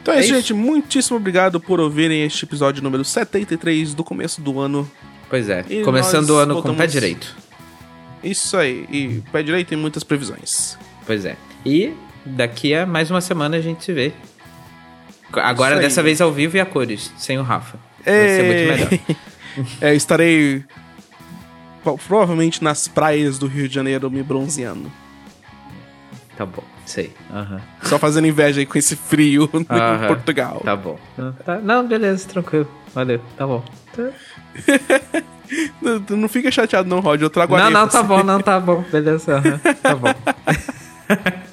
Então 0.00 0.14
é, 0.14 0.18
É 0.18 0.20
isso, 0.20 0.34
gente. 0.34 0.54
Muitíssimo 0.54 1.16
obrigado 1.16 1.60
por 1.60 1.80
ouvirem 1.80 2.22
este 2.22 2.44
episódio 2.44 2.82
número 2.82 3.04
73 3.04 3.94
do 3.94 4.02
começo 4.04 4.40
do 4.40 4.58
ano. 4.60 4.90
Pois 5.28 5.48
é, 5.50 5.64
E 5.68 5.82
começando 5.82 6.30
o 6.30 6.36
ano 6.36 6.54
com 6.54 6.60
o 6.60 6.62
pé 6.62 6.68
voltamos- 6.68 6.92
direito. 6.92 7.36
Isso 8.22 8.56
aí. 8.56 8.86
E 8.90 9.22
pé 9.30 9.42
direito 9.42 9.68
tem 9.68 9.78
muitas 9.78 10.02
previsões. 10.02 10.76
Pois 11.06 11.24
é. 11.24 11.36
E 11.64 11.92
daqui 12.24 12.74
a 12.74 12.86
mais 12.86 13.10
uma 13.10 13.20
semana 13.20 13.56
a 13.56 13.60
gente 13.60 13.84
se 13.84 13.92
vê. 13.92 14.12
Agora, 15.32 15.78
dessa 15.78 16.02
vez 16.02 16.20
ao 16.20 16.32
vivo 16.32 16.56
e 16.56 16.60
a 16.60 16.66
cores, 16.66 17.12
sem 17.18 17.38
o 17.38 17.42
Rafa. 17.42 17.78
Vai 18.04 18.14
ser 18.28 18.42
muito 18.44 18.58
Ei. 18.58 18.66
melhor. 18.66 18.88
É, 19.80 19.92
estarei 19.92 20.64
provavelmente 22.06 22.62
nas 22.62 22.86
praias 22.88 23.38
do 23.38 23.46
Rio 23.46 23.68
de 23.68 23.74
Janeiro 23.74 24.10
me 24.10 24.22
bronzeando. 24.22 24.90
Tá 26.36 26.46
bom, 26.46 26.62
sei. 26.86 27.12
Aham. 27.32 27.60
Só 27.82 27.98
fazendo 27.98 28.26
inveja 28.28 28.60
aí 28.60 28.66
com 28.66 28.78
esse 28.78 28.94
frio 28.94 29.50
em 29.52 29.66
Aham. 29.68 30.06
Portugal. 30.06 30.60
Tá 30.64 30.76
bom. 30.76 30.98
Não, 31.16 31.32
tá- 31.32 31.58
não, 31.58 31.86
beleza, 31.86 32.28
tranquilo. 32.28 32.68
Valeu, 32.94 33.20
tá 33.36 33.46
bom. 33.46 33.62
Não, 35.80 35.98
não 36.18 36.28
fica 36.28 36.50
chateado 36.50 36.86
não, 36.86 37.00
Rod. 37.00 37.22
Eu 37.22 37.30
trago 37.30 37.56
Não, 37.56 37.64
areia 37.64 37.72
não, 37.80 37.88
pra 37.88 37.92
tá 38.00 38.02
você. 38.02 38.06
bom, 38.06 38.22
não, 38.22 38.38
tá 38.38 38.60
bom. 38.60 38.84
Beleza, 38.92 39.36
aham. 39.38 39.58
Tá 39.82 39.94
bom. 39.96 40.08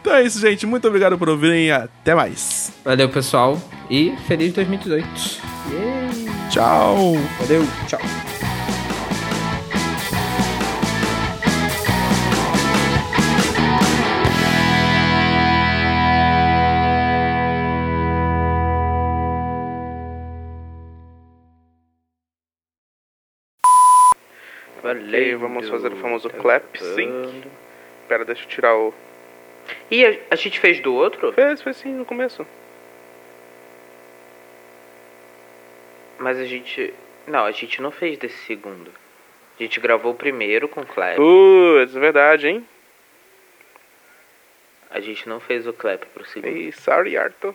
Então 0.00 0.14
é 0.14 0.22
isso, 0.22 0.40
gente. 0.40 0.64
Muito 0.66 0.88
obrigado 0.88 1.18
por 1.18 1.28
ouvirem 1.28 1.66
e 1.66 1.70
até 1.70 2.14
mais. 2.14 2.72
Valeu, 2.82 3.08
pessoal. 3.10 3.60
E 3.90 4.14
feliz 4.26 4.52
2018. 4.54 5.06
Tchau. 6.50 7.14
Valeu, 7.40 7.66
tchau. 7.86 8.00
E 25.12 25.34
vamos 25.34 25.68
fazer 25.68 25.92
o 25.92 25.96
famoso 25.96 26.30
clap 26.30 26.78
sync. 26.78 27.48
Pera, 28.08 28.24
deixa 28.24 28.44
eu 28.44 28.48
tirar 28.48 28.76
o... 28.76 28.94
E 29.90 30.04
a, 30.04 30.18
a 30.30 30.36
gente 30.36 30.58
fez 30.58 30.80
do 30.80 30.94
outro? 30.94 31.32
Fez, 31.32 31.62
fez 31.62 31.76
sim 31.76 31.90
no 31.90 32.04
começo. 32.04 32.46
Mas 36.18 36.38
a 36.38 36.44
gente. 36.44 36.92
Não, 37.26 37.44
a 37.44 37.52
gente 37.52 37.80
não 37.80 37.90
fez 37.90 38.18
desse 38.18 38.38
segundo. 38.46 38.90
A 39.58 39.62
gente 39.62 39.78
gravou 39.80 40.12
o 40.12 40.16
primeiro 40.16 40.68
com 40.68 40.80
o 40.80 40.86
Clap. 40.86 41.16
Putz, 41.16 41.94
é 41.94 42.00
verdade, 42.00 42.48
hein? 42.48 42.66
A 44.90 44.98
gente 45.00 45.28
não 45.28 45.38
fez 45.38 45.66
o 45.68 45.72
clap 45.72 46.04
pro 46.06 46.24
segundo. 46.26 46.56
E 46.56 46.72
sorry, 46.72 47.16
Arthur. 47.16 47.54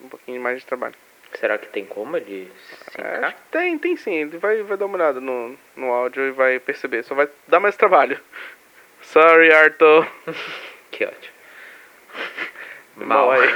Um 0.00 0.08
pouquinho 0.08 0.40
mais 0.40 0.60
de 0.60 0.66
trabalho. 0.66 0.94
Será 1.38 1.56
que 1.56 1.68
tem 1.68 1.84
como 1.84 2.20
de 2.20 2.48
sincar? 2.90 3.24
acho 3.24 3.36
que 3.36 3.42
tem, 3.52 3.78
tem 3.78 3.96
sim. 3.96 4.14
Ele 4.14 4.38
vai, 4.38 4.60
vai 4.64 4.76
dar 4.76 4.86
uma 4.86 4.96
olhada 4.96 5.20
no, 5.20 5.56
no 5.76 5.92
áudio 5.92 6.24
e 6.24 6.32
vai 6.32 6.58
perceber. 6.58 7.04
Só 7.04 7.14
vai 7.14 7.28
dar 7.46 7.60
mais 7.60 7.76
trabalho. 7.76 8.18
Sorry, 9.02 9.52
Arthur. 9.52 10.06
Que 10.90 11.04
ótimo. 11.04 11.34
Mal 12.96 13.30
aí. 13.30 13.48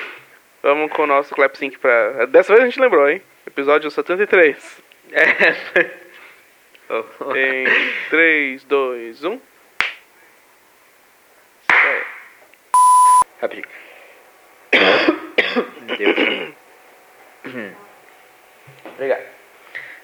Vamos 0.62 0.92
com 0.92 1.04
o 1.04 1.06
nosso 1.06 1.32
Clap 1.32 1.56
Sync 1.56 1.78
pra. 1.78 2.26
Dessa 2.26 2.52
vez 2.52 2.64
a 2.64 2.68
gente 2.68 2.80
lembrou, 2.80 3.08
hein? 3.08 3.22
Episódio 3.46 3.88
73. 3.88 4.82
É. 5.12 5.22
Em 7.36 7.66
3, 8.10 8.64
2, 8.64 9.24
1. 9.24 9.40
É. 11.72 12.02
Rapidinho. 13.40 13.68
Deus. 15.96 16.41
Obrigado. 18.94 19.22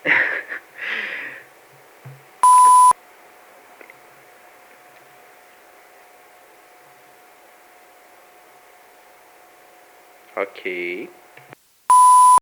Ok. 10.36 11.10